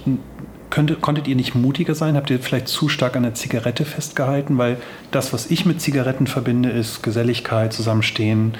könnte, 0.70 0.95
konntet 0.95 1.28
ihr 1.28 1.36
nicht 1.36 1.53
mutiger 1.53 1.93
sein? 1.93 2.16
Habt 2.16 2.30
ihr 2.32 2.39
vielleicht 2.39 2.68
zu 2.68 2.89
stark 2.89 3.16
an 3.16 3.24
der 3.24 3.36
Zigarette 3.36 3.86
festgehalten? 3.86 4.57
Weil 4.57 4.78
das, 5.11 5.32
was 5.32 5.51
ich 5.51 5.66
mit 5.66 5.82
Zigaretten 5.82 6.26
verbinde, 6.26 6.70
ist 6.70 7.03
Geselligkeit, 7.03 7.74
Zusammenstehen, 7.74 8.55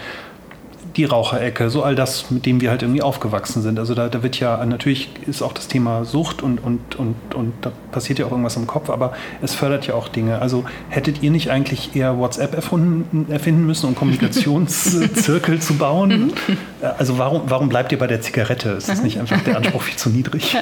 die 0.96 1.06
Raucherecke, 1.06 1.70
so 1.70 1.82
all 1.82 1.96
das, 1.96 2.30
mit 2.30 2.46
dem 2.46 2.62
wir 2.62 2.70
halt 2.70 2.84
irgendwie 2.84 3.02
aufgewachsen 3.02 3.62
sind. 3.62 3.80
Also 3.80 3.96
da, 3.96 4.10
da 4.10 4.22
wird 4.22 4.40
ja, 4.40 4.64
natürlich 4.66 5.10
ist 5.26 5.42
auch 5.42 5.54
das 5.54 5.68
Thema 5.68 6.06
Sucht 6.06 6.44
und, 6.44 6.60
und, 6.64 6.96
und, 6.96 7.16
und 7.34 7.54
da 7.62 7.72
passiert 7.92 8.20
ja 8.20 8.26
auch 8.26 8.32
irgendwas 8.32 8.56
im 8.58 8.68
Kopf, 8.68 8.90
aber 8.90 9.14
es 9.42 9.56
fördert 9.56 9.88
ja 9.88 9.96
auch 9.96 10.08
Dinge. 10.08 10.40
Also 10.40 10.66
hättet 10.90 11.24
ihr 11.24 11.32
nicht 11.32 11.50
eigentlich 11.50 11.96
eher 11.96 12.18
WhatsApp 12.18 12.54
erfunden, 12.54 13.32
erfinden 13.32 13.66
müssen, 13.66 13.88
um 13.88 13.96
Kommunikationszirkel 13.96 15.60
zu 15.62 15.78
bauen? 15.78 16.34
Mhm. 16.50 16.58
Also 16.98 17.18
warum, 17.18 17.44
warum 17.48 17.70
bleibt 17.70 17.92
ihr 17.92 17.98
bei 17.98 18.08
der 18.08 18.22
Zigarette? 18.22 18.70
Ist 18.70 18.90
das 18.90 19.02
nicht 19.02 19.20
einfach 19.20 19.42
der 19.42 19.58
Anspruch 19.58 19.82
viel 19.82 19.96
zu 19.96 20.10
niedrig? 20.10 20.56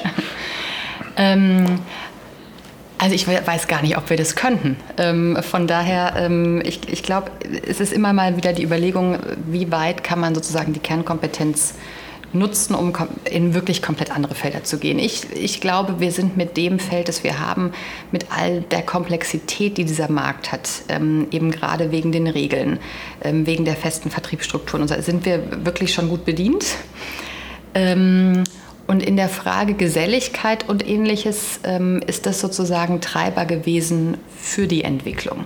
ähm, 1.16 1.66
also 3.02 3.16
ich 3.16 3.26
weiß 3.26 3.66
gar 3.66 3.82
nicht, 3.82 3.98
ob 3.98 4.10
wir 4.10 4.16
das 4.16 4.36
könnten. 4.36 4.76
Ähm, 4.96 5.36
von 5.42 5.66
daher, 5.66 6.14
ähm, 6.16 6.62
ich, 6.64 6.88
ich 6.88 7.02
glaube, 7.02 7.32
es 7.66 7.80
ist 7.80 7.92
immer 7.92 8.12
mal 8.12 8.36
wieder 8.36 8.52
die 8.52 8.62
Überlegung, 8.62 9.18
wie 9.48 9.72
weit 9.72 10.04
kann 10.04 10.20
man 10.20 10.36
sozusagen 10.36 10.72
die 10.72 10.78
Kernkompetenz 10.78 11.74
nutzen, 12.32 12.76
um 12.76 12.92
in 13.24 13.54
wirklich 13.54 13.82
komplett 13.82 14.12
andere 14.12 14.36
Felder 14.36 14.62
zu 14.62 14.78
gehen. 14.78 15.00
Ich, 15.00 15.24
ich 15.34 15.60
glaube, 15.60 15.98
wir 15.98 16.12
sind 16.12 16.36
mit 16.36 16.56
dem 16.56 16.78
Feld, 16.78 17.08
das 17.08 17.24
wir 17.24 17.40
haben, 17.40 17.72
mit 18.12 18.26
all 18.30 18.60
der 18.60 18.82
Komplexität, 18.82 19.78
die 19.78 19.84
dieser 19.84 20.08
Markt 20.08 20.52
hat, 20.52 20.70
ähm, 20.88 21.26
eben 21.32 21.50
gerade 21.50 21.90
wegen 21.90 22.12
den 22.12 22.28
Regeln, 22.28 22.78
ähm, 23.24 23.48
wegen 23.48 23.64
der 23.64 23.74
festen 23.74 24.10
Vertriebsstrukturen, 24.10 24.86
sind 24.86 25.24
wir 25.24 25.64
wirklich 25.64 25.92
schon 25.92 26.08
gut 26.08 26.24
bedient. 26.24 26.64
Ähm, 27.74 28.44
und 28.86 29.02
in 29.02 29.16
der 29.16 29.28
Frage 29.28 29.74
Geselligkeit 29.74 30.68
und 30.68 30.86
ähnliches 30.86 31.60
ähm, 31.64 32.00
ist 32.06 32.26
das 32.26 32.40
sozusagen 32.40 33.00
Treiber 33.00 33.44
gewesen 33.44 34.18
für 34.36 34.66
die 34.66 34.84
Entwicklung. 34.84 35.44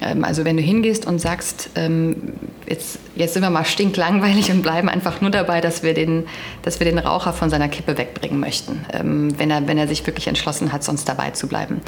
Ähm, 0.00 0.24
also 0.24 0.44
wenn 0.44 0.56
du 0.56 0.62
hingehst 0.62 1.06
und 1.06 1.20
sagst, 1.20 1.70
ähm, 1.74 2.32
jetzt, 2.68 2.98
jetzt 3.16 3.34
sind 3.34 3.42
wir 3.42 3.50
mal 3.50 3.64
stinklangweilig 3.64 4.50
und 4.50 4.62
bleiben 4.62 4.88
einfach 4.88 5.20
nur 5.20 5.30
dabei, 5.30 5.60
dass 5.60 5.82
wir 5.82 5.94
den, 5.94 6.26
dass 6.62 6.80
wir 6.80 6.86
den 6.86 6.98
Raucher 6.98 7.32
von 7.32 7.50
seiner 7.50 7.68
Kippe 7.68 7.98
wegbringen 7.98 8.40
möchten, 8.40 8.84
ähm, 8.92 9.38
wenn, 9.38 9.50
er, 9.50 9.66
wenn 9.68 9.78
er 9.78 9.88
sich 9.88 10.06
wirklich 10.06 10.26
entschlossen 10.26 10.72
hat, 10.72 10.84
sonst 10.84 11.08
dabei 11.08 11.30
zu 11.30 11.48
bleiben. 11.48 11.80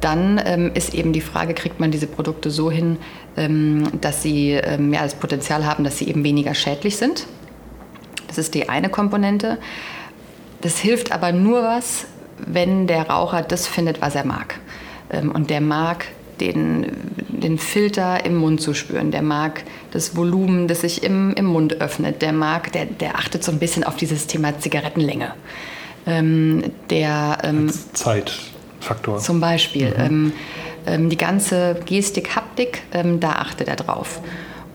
Dann 0.00 0.40
ähm, 0.44 0.70
ist 0.74 0.94
eben 0.94 1.12
die 1.12 1.20
Frage, 1.20 1.54
kriegt 1.54 1.80
man 1.80 1.90
diese 1.90 2.06
Produkte 2.06 2.50
so 2.50 2.70
hin, 2.70 2.98
ähm, 3.36 3.88
dass 4.00 4.22
sie 4.22 4.52
ja, 4.52 5.02
das 5.02 5.16
Potenzial 5.16 5.66
haben, 5.66 5.82
dass 5.82 5.98
sie 5.98 6.08
eben 6.08 6.22
weniger 6.22 6.54
schädlich 6.54 6.96
sind. 6.96 7.26
Das 8.28 8.38
ist 8.38 8.54
die 8.54 8.68
eine 8.68 8.90
Komponente. 8.90 9.58
Das 10.60 10.78
hilft 10.78 11.12
aber 11.12 11.32
nur 11.32 11.62
was, 11.62 12.06
wenn 12.38 12.86
der 12.86 13.08
Raucher 13.08 13.42
das 13.42 13.66
findet, 13.66 14.00
was 14.00 14.14
er 14.14 14.24
mag. 14.24 14.58
Ähm, 15.10 15.30
und 15.30 15.50
der 15.50 15.60
mag 15.60 16.06
den, 16.40 16.86
den 17.28 17.58
Filter 17.58 18.24
im 18.24 18.36
Mund 18.36 18.60
zu 18.60 18.74
spüren. 18.74 19.10
Der 19.10 19.22
mag 19.22 19.64
das 19.90 20.16
Volumen, 20.16 20.68
das 20.68 20.82
sich 20.82 21.02
im, 21.02 21.34
im 21.34 21.46
Mund 21.46 21.80
öffnet. 21.80 22.22
Der 22.22 22.32
mag, 22.32 22.72
der, 22.72 22.86
der 22.86 23.16
achtet 23.16 23.42
so 23.42 23.52
ein 23.52 23.58
bisschen 23.58 23.84
auf 23.84 23.96
dieses 23.96 24.26
Thema 24.26 24.58
Zigarettenlänge. 24.58 25.34
Ähm, 26.06 26.72
der 26.90 27.38
ähm, 27.42 27.70
Zeitfaktor. 27.92 29.18
Zum 29.18 29.40
Beispiel. 29.40 29.88
Mhm. 29.88 30.04
Ähm, 30.04 30.32
ähm, 30.86 31.10
die 31.10 31.18
ganze 31.18 31.76
Gestik, 31.84 32.34
Haptik, 32.36 32.82
ähm, 32.92 33.20
da 33.20 33.32
achtet 33.32 33.68
er 33.68 33.76
drauf. 33.76 34.20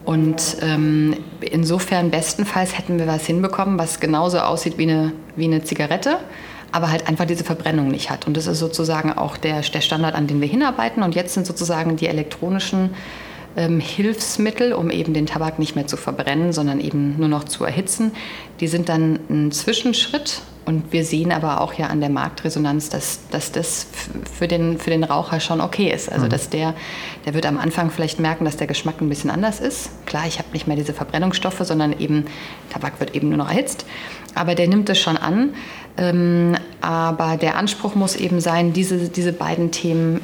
Und 0.06 0.58
ähm, 0.62 1.16
insofern 1.40 2.12
bestenfalls 2.12 2.78
hätten 2.78 3.00
wir 3.00 3.08
was 3.08 3.26
hinbekommen, 3.26 3.80
was 3.80 4.00
genauso 4.00 4.40
aussieht 4.40 4.78
wie 4.78 4.84
eine, 4.84 5.14
wie 5.36 5.46
eine 5.46 5.64
Zigarette, 5.64 6.18
aber 6.72 6.92
halt 6.92 7.08
einfach 7.08 7.26
diese 7.26 7.44
Verbrennung 7.44 7.88
nicht 7.88 8.10
hat. 8.10 8.28
Und 8.28 8.36
das 8.36 8.48
ist 8.48 8.60
sozusagen 8.60 9.14
auch 9.14 9.38
der, 9.38 9.62
der 9.62 9.82
Standard, 9.82 10.16
an 10.16 10.28
den 10.28 10.42
wir 10.42 10.48
hinarbeiten. 10.48 11.04
Und 11.04 11.16
jetzt 11.16 11.34
sind 11.34 11.46
sozusagen 11.46 11.96
die 11.96 12.08
elektronischen 12.08 12.96
ähm, 13.56 13.80
Hilfsmittel, 13.80 14.74
um 14.74 14.90
eben 14.90 15.14
den 15.14 15.26
Tabak 15.26 15.60
nicht 15.60 15.76
mehr 15.76 15.88
zu 15.88 15.98
verbrennen, 15.98 16.54
sondern 16.54 16.80
eben 16.80 17.18
nur 17.18 17.28
noch 17.28 17.44
zu 17.44 17.64
erhitzen, 17.64 18.12
die 18.60 18.68
sind 18.68 18.90
dann 18.90 19.20
ein 19.30 19.52
Zwischenschritt 19.52 20.42
und 20.66 20.94
wir 20.94 21.04
sehen 21.04 21.32
aber 21.32 21.60
auch 21.60 21.74
ja 21.74 21.88
an 21.88 22.00
der 22.00 22.10
Marktresonanz, 22.10 22.90
dass, 22.90 23.20
dass 23.32 23.52
das 23.52 23.86
für 24.32 24.48
den, 24.48 24.78
für 24.78 24.92
den 24.92 25.04
Raucher 25.04 25.40
schon 25.40 25.60
okay 25.60 25.92
ist. 25.92 26.10
Also 26.10 26.26
mhm. 26.26 26.30
dass 26.30 26.50
der, 26.50 26.74
der 27.26 27.34
wird 27.34 27.46
am 27.46 27.58
Anfang 27.58 27.92
vielleicht 27.92 28.20
merken, 28.20 28.46
dass 28.46 28.56
der 28.56 28.68
Geschmack 28.68 29.02
ein 29.02 29.10
bisschen 29.10 29.30
anders 29.30 29.60
ist. 29.60 29.90
Klar, 30.06 30.24
ich 30.26 30.40
habe 30.40 30.48
nicht 30.54 30.68
mehr 30.68 30.78
diese 30.78 30.94
Verbrennungsstoffe, 30.94 31.60
sondern 31.60 32.00
eben 32.00 32.26
Tabak 32.72 33.00
wird 33.00 33.14
eben 33.14 33.30
nur 33.30 33.38
noch 33.38 33.50
erhitzt. 33.50 33.86
Aber 34.36 34.56
der 34.56 34.68
nimmt 34.68 34.90
es 34.90 35.00
schon 35.00 35.18
an. 35.18 35.54
Ähm, 35.98 36.56
aber 36.80 37.38
der 37.38 37.58
Anspruch 37.58 37.96
muss 37.96 38.16
eben 38.16 38.40
sein, 38.40 38.72
diese, 38.74 39.10
diese 39.10 39.34
beiden 39.34 39.72
Themen 39.72 40.22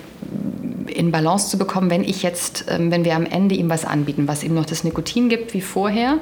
in 0.90 1.12
Balance 1.12 1.50
zu 1.50 1.58
bekommen, 1.58 1.90
wenn 1.90 2.04
ich 2.04 2.24
jetzt, 2.24 2.66
ähm, 2.70 2.92
wenn 2.92 3.06
wir 3.06 3.16
am 3.16 3.26
Ende 3.26 3.56
ihm 3.56 3.70
was 3.70 3.86
anbieten, 3.86 4.28
was 4.28 4.44
ihm 4.44 4.54
noch 4.54 4.66
das 4.66 4.84
Nikotin 4.84 5.30
gibt 5.30 5.54
wie 5.54 5.62
vorher, 5.62 6.18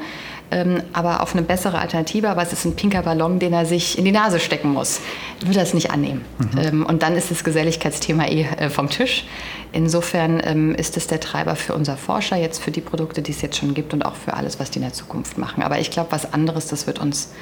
ähm, 0.50 0.82
aber 0.94 1.22
auf 1.22 1.34
eine 1.34 1.42
bessere 1.42 1.80
Alternative, 1.80 2.30
aber 2.30 2.42
es 2.42 2.54
ist 2.54 2.66
ein 2.66 2.76
pinker 2.76 3.02
Ballon, 3.02 3.40
den 3.40 3.54
er 3.54 3.66
sich 3.66 3.98
in 3.98 4.06
die 4.06 4.12
Nase 4.12 4.40
stecken 4.40 4.72
muss, 4.72 5.02
wird 5.46 5.58
er 5.58 5.64
es 5.64 5.74
nicht 5.74 5.92
annehmen. 5.92 6.24
Mhm. 6.38 6.60
Ähm, 6.60 6.86
und 6.86 7.04
dann 7.04 7.16
ist 7.16 7.32
das 7.32 7.44
Geselligkeitsthema 7.44 8.26
eh 8.28 8.44
äh, 8.44 8.70
vom 8.70 8.90
Tisch. 8.90 9.26
Insofern 9.74 10.40
ist 10.76 10.96
es 10.96 11.08
der 11.08 11.20
Treiber 11.20 11.58
für 11.58 11.76
unser 11.76 11.98
Forscher, 11.98 12.38
jetzt 12.38 12.64
für 12.64 12.72
die 12.72 12.80
Produkte, 12.80 13.22
die 13.22 13.32
es 13.32 13.42
jetzt 13.42 13.58
schon 13.58 13.74
gibt 13.74 13.94
und 13.94 14.06
auch 14.06 14.16
für 14.16 14.34
alles, 14.34 14.62
was 14.62 14.72
die 14.72 14.80
in 14.80 14.84
der 14.84 14.94
Zukunft 14.94 15.38
machen. 15.38 15.62
Aber 15.62 15.78
ich 15.78 15.92
glaube, 15.92 16.12
was 16.12 16.34
anderes, 16.34 16.68
das 16.68 16.88
wird 16.88 17.00
uns 17.00 17.34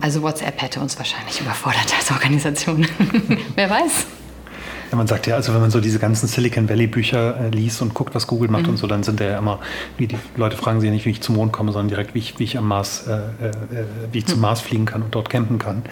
also 0.00 0.22
WhatsApp 0.22 0.60
hätte 0.60 0.80
uns 0.80 0.98
wahrscheinlich 0.98 1.40
überfordert 1.40 1.94
als 1.96 2.10
Organisation. 2.10 2.86
Wer 3.54 3.70
weiß. 3.70 4.06
Ja, 4.96 4.98
man 4.98 5.06
sagt 5.06 5.26
ja, 5.26 5.34
also 5.34 5.52
wenn 5.52 5.60
man 5.60 5.70
so 5.70 5.80
diese 5.80 5.98
ganzen 5.98 6.26
Silicon 6.26 6.70
Valley 6.70 6.86
Bücher 6.86 7.38
äh, 7.38 7.48
liest 7.50 7.82
und 7.82 7.92
guckt, 7.92 8.14
was 8.14 8.26
Google 8.26 8.48
macht 8.48 8.64
mhm. 8.64 8.70
und 8.70 8.76
so, 8.78 8.86
dann 8.86 9.02
sind 9.02 9.20
ja 9.20 9.36
immer, 9.36 9.58
wie 9.98 10.06
die 10.06 10.16
Leute 10.36 10.56
fragen 10.56 10.80
sich 10.80 10.86
ja 10.88 10.92
nicht, 10.94 11.04
wie 11.04 11.10
ich 11.10 11.20
zum 11.20 11.34
Mond 11.34 11.52
komme, 11.52 11.70
sondern 11.72 11.88
direkt, 11.88 12.14
wie 12.14 12.20
ich, 12.20 12.38
wie 12.38 12.44
ich 12.44 12.56
am 12.56 12.66
Mars, 12.66 13.06
äh, 13.06 13.16
äh, 13.46 13.52
wie 14.10 14.18
ich 14.18 14.26
zum 14.26 14.38
mhm. 14.38 14.42
Mars 14.42 14.62
fliegen 14.62 14.86
kann 14.86 15.02
und 15.02 15.14
dort 15.14 15.28
campen 15.28 15.58
kann. 15.58 15.82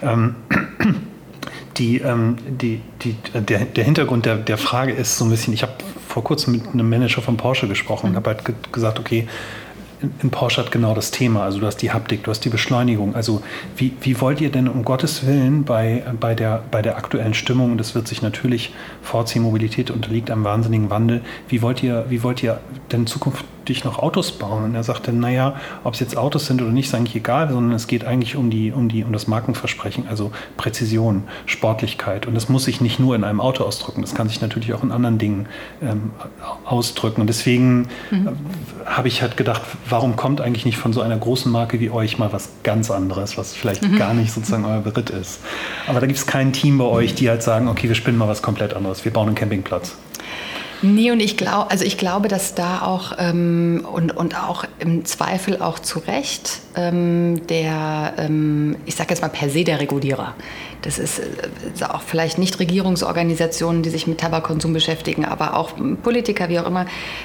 Ähm, 0.00 0.36
die, 1.76 1.98
ähm, 1.98 2.38
die, 2.46 2.80
die, 3.02 3.16
der, 3.34 3.66
der 3.66 3.84
Hintergrund 3.84 4.24
der, 4.24 4.36
der 4.36 4.56
Frage 4.56 4.92
ist 4.92 5.18
so 5.18 5.26
ein 5.26 5.30
bisschen, 5.30 5.52
ich 5.52 5.62
habe 5.62 5.74
vor 6.08 6.24
kurzem 6.24 6.54
mit 6.54 6.66
einem 6.68 6.88
Manager 6.88 7.20
von 7.20 7.36
Porsche 7.36 7.68
gesprochen 7.68 8.06
mhm. 8.06 8.12
und 8.12 8.16
habe 8.16 8.30
halt 8.30 8.46
ge 8.46 8.54
gesagt, 8.72 8.98
okay, 8.98 9.28
in 10.22 10.30
Porsche 10.30 10.62
hat 10.62 10.70
genau 10.70 10.94
das 10.94 11.10
Thema. 11.10 11.44
Also 11.44 11.60
du 11.60 11.66
hast 11.66 11.78
die 11.78 11.92
Haptik, 11.92 12.24
du 12.24 12.30
hast 12.30 12.44
die 12.44 12.48
Beschleunigung. 12.48 13.14
Also 13.14 13.42
wie, 13.76 13.92
wie 14.00 14.20
wollt 14.20 14.40
ihr 14.40 14.50
denn 14.50 14.68
um 14.68 14.84
Gottes 14.84 15.26
Willen 15.26 15.64
bei, 15.64 16.02
bei, 16.18 16.34
der, 16.34 16.62
bei 16.70 16.82
der 16.82 16.96
aktuellen 16.96 17.34
Stimmung, 17.34 17.72
und 17.72 17.78
das 17.78 17.94
wird 17.94 18.08
sich 18.08 18.22
natürlich 18.22 18.72
vorziehen, 19.02 19.42
Mobilität 19.42 19.90
unterliegt 19.90 20.30
einem 20.30 20.44
wahnsinnigen 20.44 20.90
Wandel, 20.90 21.22
wie 21.48 21.62
wollt 21.62 21.82
ihr, 21.82 22.06
wie 22.08 22.22
wollt 22.22 22.42
ihr 22.42 22.60
denn 22.92 23.06
Zukunft 23.06 23.44
dich 23.68 23.84
noch 23.84 23.98
Autos 23.98 24.32
bauen? 24.32 24.64
Und 24.64 24.74
er 24.74 24.84
sagte, 24.84 25.12
naja, 25.12 25.56
ob 25.82 25.94
es 25.94 26.00
jetzt 26.00 26.16
Autos 26.16 26.46
sind 26.46 26.62
oder 26.62 26.70
nicht, 26.70 26.88
ist 26.88 26.94
eigentlich 26.94 27.16
egal, 27.16 27.50
sondern 27.50 27.72
es 27.74 27.86
geht 27.86 28.04
eigentlich 28.04 28.36
um, 28.36 28.50
die, 28.50 28.72
um, 28.72 28.88
die, 28.88 29.04
um 29.04 29.12
das 29.12 29.26
Markenversprechen, 29.26 30.06
also 30.08 30.32
Präzision, 30.56 31.24
Sportlichkeit. 31.46 32.26
Und 32.26 32.34
das 32.34 32.48
muss 32.48 32.64
sich 32.64 32.80
nicht 32.80 32.98
nur 32.98 33.14
in 33.14 33.24
einem 33.24 33.40
Auto 33.40 33.64
ausdrücken, 33.64 34.02
das 34.02 34.14
kann 34.14 34.28
sich 34.28 34.40
natürlich 34.40 34.72
auch 34.74 34.82
in 34.82 34.92
anderen 34.92 35.18
Dingen 35.18 35.46
ähm, 35.82 36.10
ausdrücken. 36.64 37.20
Und 37.20 37.26
deswegen 37.28 37.88
mhm. 38.10 38.28
Äh, 38.28 38.30
habe 38.86 39.08
ich 39.08 39.22
halt 39.22 39.36
gedacht, 39.36 39.62
warum 39.88 40.16
kommt 40.16 40.40
eigentlich 40.40 40.64
nicht 40.64 40.78
von 40.78 40.92
so 40.92 41.00
einer 41.00 41.16
großen 41.16 41.50
Marke 41.50 41.80
wie 41.80 41.90
euch 41.90 42.18
mal 42.18 42.32
was 42.32 42.50
ganz 42.62 42.90
anderes, 42.90 43.36
was 43.38 43.54
vielleicht 43.54 43.82
mhm. 43.82 43.96
gar 43.96 44.14
nicht 44.14 44.32
sozusagen 44.32 44.64
euer 44.64 44.80
Beritt 44.80 45.10
ist. 45.10 45.40
Aber 45.86 46.00
da 46.00 46.06
gibt 46.06 46.18
es 46.18 46.26
kein 46.26 46.52
Team 46.52 46.78
bei 46.78 46.84
euch, 46.84 47.14
die 47.14 47.28
halt 47.28 47.42
sagen, 47.42 47.68
okay, 47.68 47.88
wir 47.88 47.94
spinnen 47.94 48.18
mal 48.18 48.28
was 48.28 48.42
komplett 48.42 48.74
anderes, 48.74 49.04
wir 49.04 49.12
bauen 49.12 49.28
einen 49.28 49.34
Campingplatz. 49.34 49.96
Nee, 50.84 51.10
und 51.10 51.20
ich 51.20 51.38
glaube, 51.38 51.70
also 51.70 51.82
ich 51.82 51.96
glaube, 51.96 52.28
dass 52.28 52.54
da 52.54 52.82
auch 52.82 53.12
ähm, 53.18 53.86
und, 53.90 54.14
und 54.14 54.36
auch 54.36 54.64
im 54.78 55.06
Zweifel 55.06 55.62
auch 55.62 55.78
zu 55.78 55.98
Recht 56.00 56.60
ähm, 56.76 57.46
der, 57.46 58.12
ähm, 58.18 58.76
ich 58.84 58.94
sage 58.94 59.08
jetzt 59.08 59.22
mal 59.22 59.28
per 59.28 59.48
se 59.48 59.64
der 59.64 59.80
Regulierer. 59.80 60.34
Das 60.82 60.98
ist, 60.98 61.20
ist, 61.72 61.88
auch 61.88 62.02
vielleicht 62.02 62.36
nicht 62.36 62.60
Regierungsorganisationen, 62.60 63.82
die 63.82 63.88
sich 63.88 64.06
mit 64.06 64.20
Tabakkonsum 64.20 64.74
beschäftigen, 64.74 65.24
aber 65.24 65.56
auch 65.56 65.72
Politiker, 66.02 66.50
wie 66.50 66.58
auch 66.58 66.66
immer, 66.66 66.84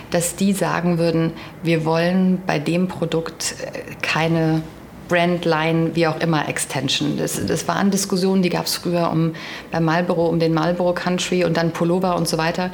dass 0.10 0.38
die 0.38 0.53
sagen 0.53 0.97
würden, 0.97 1.34
wir 1.62 1.84
wollen 1.84 2.41
bei 2.47 2.60
dem 2.60 2.88
Produkt 2.88 3.55
äh, 3.62 3.80
keine 4.01 4.62
Brandline, 5.10 5.95
wie 5.95 6.07
auch 6.07 6.22
immer, 6.22 6.47
Extension. 6.47 7.18
Das, 7.18 7.45
das 7.45 7.68
waren 7.68 7.91
Diskussionen, 7.91 8.41
die 8.41 8.49
gab 8.49 8.68
es 8.68 8.78
früher 8.78 9.12
um, 9.12 9.34
bei 9.70 9.82
Marlboro, 9.82 10.28
um 10.28 10.39
den 10.39 10.53
Marlboro 10.53 10.93
Country 10.93 11.43
und 11.43 11.57
dann 11.57 11.72
Pullover 11.72 12.16
und 12.16 12.26
so 12.26 12.38
weiter. 12.38 12.72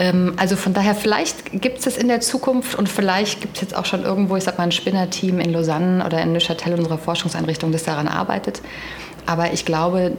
Ähm, 0.00 0.32
also 0.38 0.56
von 0.56 0.72
daher, 0.72 0.94
vielleicht 0.94 1.52
gibt 1.60 1.78
es 1.78 1.84
das 1.84 1.98
in 1.98 2.08
der 2.08 2.20
Zukunft 2.20 2.74
und 2.74 2.88
vielleicht 2.88 3.42
gibt 3.42 3.56
es 3.56 3.60
jetzt 3.60 3.76
auch 3.76 3.84
schon 3.84 4.02
irgendwo, 4.02 4.34
ich 4.36 4.44
sag 4.44 4.56
mal, 4.56 4.64
ein 4.64 4.72
Spinnerteam 4.72 5.38
in 5.38 5.52
Lausanne 5.52 6.04
oder 6.04 6.22
in 6.22 6.32
Neuchâtel, 6.32 6.74
unserer 6.74 6.96
Forschungseinrichtung, 6.96 7.70
das 7.70 7.84
daran 7.84 8.08
arbeitet. 8.08 8.62
Aber 9.26 9.52
ich 9.52 9.66
glaube, 9.66 10.12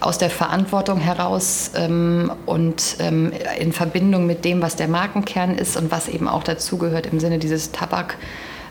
aus 0.00 0.18
der 0.18 0.30
Verantwortung 0.30 1.00
heraus 1.00 1.72
ähm, 1.74 2.30
und 2.46 2.96
ähm, 3.00 3.32
in 3.58 3.72
Verbindung 3.72 4.26
mit 4.26 4.44
dem, 4.44 4.62
was 4.62 4.76
der 4.76 4.86
Markenkern 4.86 5.58
ist 5.58 5.76
und 5.76 5.90
was 5.90 6.06
eben 6.08 6.28
auch 6.28 6.44
dazugehört 6.44 7.06
im 7.06 7.18
Sinne 7.18 7.40
dieses 7.40 7.72
Tabak- 7.72 8.14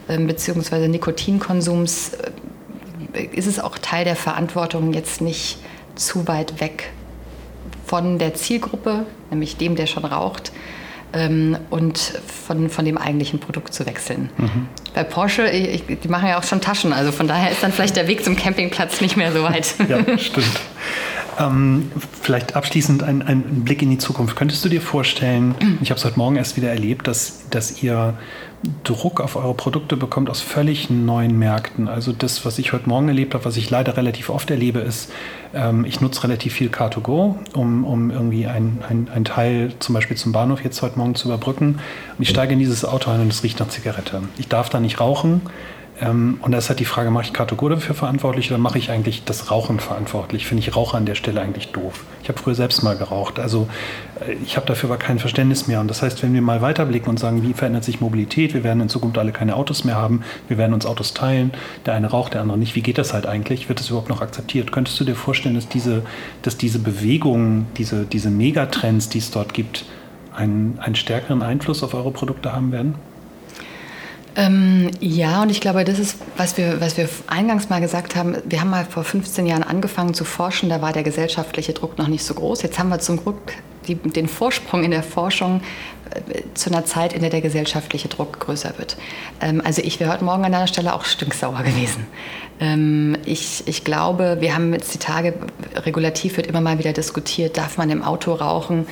ähm, 0.08 0.26
bzw. 0.26 0.88
Nikotinkonsums, 0.88 2.12
äh, 3.12 3.24
ist 3.32 3.46
es 3.46 3.60
auch 3.60 3.76
Teil 3.76 4.06
der 4.06 4.16
Verantwortung, 4.16 4.94
jetzt 4.94 5.20
nicht 5.20 5.58
zu 5.94 6.26
weit 6.26 6.60
weg 6.60 6.92
von 7.86 8.18
der 8.18 8.34
Zielgruppe, 8.34 9.06
nämlich 9.30 9.56
dem, 9.56 9.76
der 9.76 9.86
schon 9.86 10.04
raucht, 10.04 10.52
ähm, 11.12 11.56
und 11.70 11.98
von, 11.98 12.68
von 12.68 12.84
dem 12.84 12.98
eigentlichen 12.98 13.38
Produkt 13.38 13.72
zu 13.72 13.86
wechseln. 13.86 14.30
Mhm. 14.36 14.68
Bei 14.94 15.04
Porsche, 15.04 15.48
ich, 15.48 15.84
die 15.86 16.08
machen 16.08 16.28
ja 16.28 16.38
auch 16.38 16.42
schon 16.42 16.60
Taschen, 16.60 16.92
also 16.92 17.12
von 17.12 17.28
daher 17.28 17.50
ist 17.50 17.62
dann 17.62 17.72
vielleicht 17.72 17.96
der 17.96 18.08
Weg 18.08 18.24
zum 18.24 18.36
Campingplatz 18.36 19.00
nicht 19.00 19.16
mehr 19.16 19.32
so 19.32 19.42
weit. 19.42 19.74
Ja, 19.88 20.18
stimmt. 20.18 20.60
Ähm, 21.38 21.92
vielleicht 22.22 22.56
abschließend 22.56 23.02
ein, 23.02 23.22
ein, 23.22 23.42
Blick 23.64 23.82
in 23.82 23.90
die 23.90 23.98
Zukunft. 23.98 24.36
Könntest 24.36 24.64
du 24.64 24.68
dir 24.68 24.80
vorstellen, 24.80 25.54
ich 25.80 25.90
habe 25.90 25.98
es 25.98 26.04
heute 26.04 26.18
Morgen 26.18 26.36
erst 26.36 26.56
wieder 26.56 26.70
erlebt, 26.70 27.06
dass, 27.06 27.48
dass 27.50 27.82
ihr 27.82 28.14
Druck 28.84 29.20
auf 29.20 29.36
eure 29.36 29.54
Produkte 29.54 29.96
bekommt 29.96 30.30
aus 30.30 30.40
völlig 30.40 30.90
neuen 30.90 31.38
Märkten. 31.38 31.88
Also 31.88 32.12
das, 32.12 32.44
was 32.44 32.58
ich 32.58 32.72
heute 32.72 32.88
Morgen 32.88 33.08
erlebt 33.08 33.34
habe, 33.34 33.44
was 33.44 33.56
ich 33.56 33.70
leider 33.70 33.96
relativ 33.96 34.30
oft 34.30 34.50
erlebe, 34.50 34.80
ist, 34.80 35.12
ähm, 35.54 35.84
ich 35.84 36.00
nutze 36.00 36.24
relativ 36.24 36.54
viel 36.54 36.68
Car2Go, 36.68 37.36
um, 37.54 37.84
um 37.84 38.10
irgendwie 38.10 38.46
ein, 38.46 38.78
ein, 38.88 39.08
ein 39.14 39.24
Teil 39.24 39.72
zum 39.78 39.94
Beispiel 39.94 40.16
zum 40.16 40.32
Bahnhof 40.32 40.64
jetzt 40.64 40.80
heute 40.82 40.98
Morgen 40.98 41.14
zu 41.14 41.28
überbrücken. 41.28 41.78
Und 42.16 42.22
ich 42.22 42.30
steige 42.30 42.54
in 42.54 42.58
dieses 42.58 42.84
Auto 42.84 43.10
ein 43.10 43.20
und 43.20 43.32
es 43.32 43.42
riecht 43.42 43.60
nach 43.60 43.68
Zigarette. 43.68 44.22
Ich 44.38 44.48
darf 44.48 44.68
da 44.68 44.80
nicht 44.80 45.00
rauchen. 45.00 45.42
Ähm, 46.00 46.38
und 46.42 46.52
da 46.52 46.58
ist 46.58 46.68
halt 46.68 46.80
die 46.80 46.84
Frage, 46.84 47.10
mache 47.10 47.24
ich 47.24 47.32
Kategorie 47.32 47.74
dafür 47.74 47.94
verantwortlich 47.94 48.50
oder 48.50 48.58
mache 48.58 48.78
ich 48.78 48.90
eigentlich 48.90 49.24
das 49.24 49.50
Rauchen 49.50 49.80
verantwortlich? 49.80 50.46
Finde 50.46 50.62
ich 50.62 50.76
Raucher 50.76 50.98
an 50.98 51.06
der 51.06 51.14
Stelle 51.14 51.40
eigentlich 51.40 51.72
doof. 51.72 52.04
Ich 52.22 52.28
habe 52.28 52.38
früher 52.38 52.54
selbst 52.54 52.82
mal 52.82 52.96
geraucht, 52.96 53.38
also 53.38 53.68
äh, 54.26 54.34
ich 54.44 54.56
habe 54.56 54.66
dafür 54.66 54.90
aber 54.90 54.98
kein 54.98 55.18
Verständnis 55.18 55.66
mehr. 55.66 55.80
Und 55.80 55.88
das 55.88 56.02
heißt, 56.02 56.22
wenn 56.22 56.34
wir 56.34 56.42
mal 56.42 56.60
weiterblicken 56.60 57.08
und 57.08 57.18
sagen, 57.18 57.42
wie 57.42 57.54
verändert 57.54 57.84
sich 57.84 58.00
Mobilität, 58.00 58.52
wir 58.52 58.62
werden 58.62 58.82
in 58.82 58.88
Zukunft 58.88 59.16
alle 59.16 59.32
keine 59.32 59.56
Autos 59.56 59.84
mehr 59.84 59.96
haben, 59.96 60.22
wir 60.48 60.58
werden 60.58 60.74
uns 60.74 60.84
Autos 60.84 61.14
teilen, 61.14 61.52
der 61.86 61.94
eine 61.94 62.08
raucht, 62.08 62.34
der 62.34 62.42
andere 62.42 62.58
nicht, 62.58 62.74
wie 62.74 62.82
geht 62.82 62.98
das 62.98 63.14
halt 63.14 63.26
eigentlich? 63.26 63.68
Wird 63.68 63.80
das 63.80 63.88
überhaupt 63.88 64.10
noch 64.10 64.20
akzeptiert? 64.20 64.72
Könntest 64.72 65.00
du 65.00 65.04
dir 65.04 65.16
vorstellen, 65.16 65.54
dass 65.54 65.68
diese, 65.68 66.02
dass 66.42 66.58
diese 66.58 66.78
Bewegungen, 66.78 67.66
diese, 67.78 68.04
diese 68.04 68.30
Megatrends, 68.30 69.08
die 69.08 69.18
es 69.18 69.30
dort 69.30 69.54
gibt, 69.54 69.86
einen, 70.34 70.78
einen 70.78 70.94
stärkeren 70.94 71.42
Einfluss 71.42 71.82
auf 71.82 71.94
eure 71.94 72.10
Produkte 72.10 72.52
haben 72.52 72.70
werden? 72.70 72.96
Ähm, 74.36 74.90
ja, 75.00 75.42
und 75.42 75.50
ich 75.50 75.62
glaube, 75.62 75.84
das 75.84 75.98
ist, 75.98 76.18
was 76.36 76.58
wir, 76.58 76.80
was 76.80 76.98
wir 76.98 77.08
eingangs 77.26 77.70
mal 77.70 77.80
gesagt 77.80 78.16
haben. 78.16 78.36
Wir 78.44 78.60
haben 78.60 78.70
mal 78.70 78.84
vor 78.84 79.02
15 79.02 79.46
Jahren 79.46 79.62
angefangen 79.62 80.12
zu 80.12 80.24
forschen, 80.24 80.68
da 80.68 80.82
war 80.82 80.92
der 80.92 81.02
gesellschaftliche 81.02 81.72
Druck 81.72 81.96
noch 81.96 82.08
nicht 82.08 82.22
so 82.22 82.34
groß. 82.34 82.62
Jetzt 82.62 82.78
haben 82.78 82.90
wir 82.90 82.98
zum 82.98 83.22
Glück 83.22 83.54
die, 83.88 83.94
den 83.94 84.28
Vorsprung 84.28 84.84
in 84.84 84.90
der 84.90 85.02
Forschung 85.02 85.62
äh, 86.10 86.42
zu 86.52 86.70
einer 86.70 86.84
Zeit, 86.84 87.14
in 87.14 87.20
der 87.20 87.30
der 87.30 87.40
gesellschaftliche 87.40 88.08
Druck 88.08 88.38
größer 88.40 88.74
wird. 88.76 88.98
Ähm, 89.40 89.62
also 89.64 89.80
ich 89.82 90.00
wäre 90.00 90.12
heute 90.12 90.24
Morgen 90.24 90.44
an 90.44 90.54
einer 90.54 90.66
Stelle 90.66 90.92
auch 90.92 91.06
stinksauer 91.06 91.62
gewesen. 91.62 92.06
Ähm, 92.60 93.16
ich, 93.24 93.62
ich 93.66 93.84
glaube, 93.84 94.38
wir 94.40 94.54
haben 94.54 94.72
jetzt 94.72 94.92
die 94.92 94.98
Tage, 94.98 95.34
regulativ 95.76 96.36
wird 96.36 96.46
immer 96.46 96.60
mal 96.60 96.78
wieder 96.78 96.92
diskutiert, 96.92 97.56
darf 97.56 97.78
man 97.78 97.90
im 97.90 98.02
Auto 98.02 98.34
rauchen, 98.34 98.86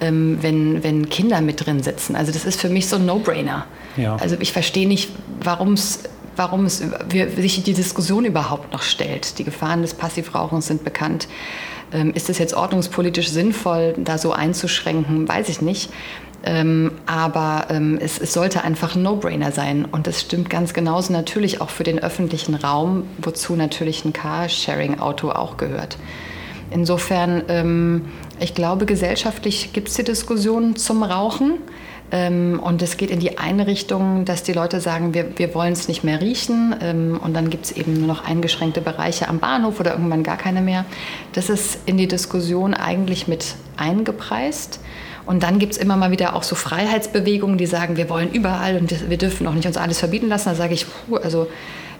ähm, 0.00 0.38
wenn, 0.40 0.82
wenn 0.82 1.08
Kinder 1.08 1.40
mit 1.40 1.64
drin 1.64 1.82
sitzen. 1.82 2.16
Also 2.16 2.32
das 2.32 2.44
ist 2.44 2.60
für 2.60 2.68
mich 2.68 2.88
so 2.88 2.96
ein 2.96 3.06
No-Brainer. 3.06 3.66
Ja. 3.96 4.16
Also 4.16 4.36
ich 4.40 4.52
verstehe 4.52 4.86
nicht, 4.86 5.10
warum 5.42 5.72
es 5.72 6.00
warum 6.36 6.66
es 6.66 6.82
sich 7.36 7.62
die 7.62 7.72
Diskussion 7.72 8.24
überhaupt 8.24 8.72
noch 8.72 8.82
stellt. 8.82 9.38
Die 9.38 9.44
Gefahren 9.44 9.82
des 9.82 9.94
Passivrauchens 9.94 10.66
sind 10.66 10.84
bekannt. 10.84 11.28
Ähm, 11.92 12.12
ist 12.14 12.28
es 12.28 12.38
jetzt 12.38 12.54
ordnungspolitisch 12.54 13.30
sinnvoll, 13.30 13.94
da 13.96 14.18
so 14.18 14.32
einzuschränken? 14.32 15.28
Weiß 15.28 15.48
ich 15.48 15.62
nicht. 15.62 15.90
Ähm, 16.44 16.92
aber 17.06 17.66
ähm, 17.70 17.98
es, 18.00 18.20
es, 18.20 18.32
sollte 18.32 18.62
einfach 18.62 18.94
ein 18.94 19.02
No-Brainer 19.02 19.50
sein. 19.50 19.84
Und 19.84 20.06
das 20.06 20.20
stimmt 20.20 20.50
ganz 20.50 20.74
genauso 20.74 21.12
natürlich 21.12 21.60
auch 21.60 21.70
für 21.70 21.84
den 21.84 21.98
öffentlichen 21.98 22.54
Raum, 22.54 23.04
wozu 23.18 23.56
natürlich 23.56 24.04
ein 24.04 24.12
Carsharing-Auto 24.12 25.30
auch 25.30 25.56
gehört. 25.56 25.96
Insofern, 26.70 27.42
ähm, 27.48 28.06
ich 28.38 28.54
glaube, 28.54 28.86
gesellschaftlich 28.86 29.72
gibt 29.72 29.88
es 29.88 29.94
die 29.94 30.04
Diskussion 30.04 30.76
zum 30.76 31.02
Rauchen. 31.02 31.58
Ähm, 32.12 32.60
und 32.62 32.82
es 32.82 32.96
geht 32.96 33.10
in 33.10 33.18
die 33.18 33.38
eine 33.38 33.66
Richtung, 33.66 34.24
dass 34.24 34.42
die 34.44 34.52
Leute 34.52 34.80
sagen, 34.80 35.12
wir, 35.12 35.38
wir 35.38 35.54
wollen 35.54 35.72
es 35.72 35.88
nicht 35.88 36.04
mehr 36.04 36.20
riechen. 36.20 36.74
Ähm, 36.80 37.18
und 37.22 37.34
dann 37.34 37.50
gibt 37.50 37.66
es 37.66 37.72
eben 37.72 37.98
nur 37.98 38.06
noch 38.06 38.24
eingeschränkte 38.24 38.80
Bereiche 38.80 39.28
am 39.28 39.40
Bahnhof 39.40 39.80
oder 39.80 39.92
irgendwann 39.92 40.22
gar 40.22 40.36
keine 40.36 40.60
mehr. 40.60 40.84
Das 41.32 41.48
ist 41.48 41.80
in 41.86 41.96
die 41.96 42.06
Diskussion 42.06 42.74
eigentlich 42.74 43.26
mit 43.26 43.56
eingepreist. 43.76 44.80
Und 45.24 45.42
dann 45.42 45.58
gibt 45.58 45.72
es 45.72 45.78
immer 45.78 45.96
mal 45.96 46.12
wieder 46.12 46.36
auch 46.36 46.44
so 46.44 46.54
Freiheitsbewegungen, 46.54 47.58
die 47.58 47.66
sagen, 47.66 47.96
wir 47.96 48.08
wollen 48.08 48.30
überall 48.30 48.76
und 48.76 49.10
wir 49.10 49.18
dürfen 49.18 49.46
auch 49.48 49.54
nicht 49.54 49.66
uns 49.66 49.76
alles 49.76 49.98
verbieten 49.98 50.28
lassen. 50.28 50.50
Da 50.50 50.54
sage 50.54 50.74
ich, 50.74 50.86
puh, 50.86 51.16
also 51.16 51.48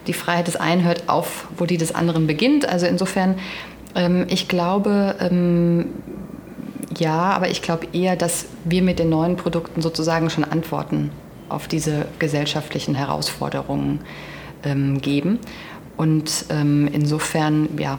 die 0.07 0.13
Freiheit 0.13 0.47
des 0.47 0.55
einen 0.55 0.85
hört 0.85 1.09
auf, 1.09 1.49
wo 1.57 1.67
die 1.67 1.77
des 1.77 1.93
anderen 1.93 2.29
beginnt. 2.29 2.69
Also 2.69 2.87
insofern, 2.87 3.35
ähm, 3.97 4.27
ich 4.29 4.47
glaube, 4.47 5.17
ähm, 5.19 5.87
ja, 6.99 7.31
aber 7.31 7.49
ich 7.49 7.63
glaube 7.63 7.87
eher, 7.93 8.17
dass 8.17 8.47
wir 8.65 8.83
mit 8.83 8.99
den 8.99 9.09
neuen 9.09 9.37
Produkten 9.37 9.83
sozusagen 9.83 10.31
schon 10.31 10.45
Antworten 10.45 11.11
auf 11.49 11.69
diese 11.69 12.07
gesellschaftlichen 12.19 12.95
Herausforderungen 12.95 14.01
ähm, 14.65 15.01
geben. 15.01 15.39
Und 15.97 16.47
ähm, 16.51 16.89
insofern, 16.93 17.69
ja, 17.79 17.99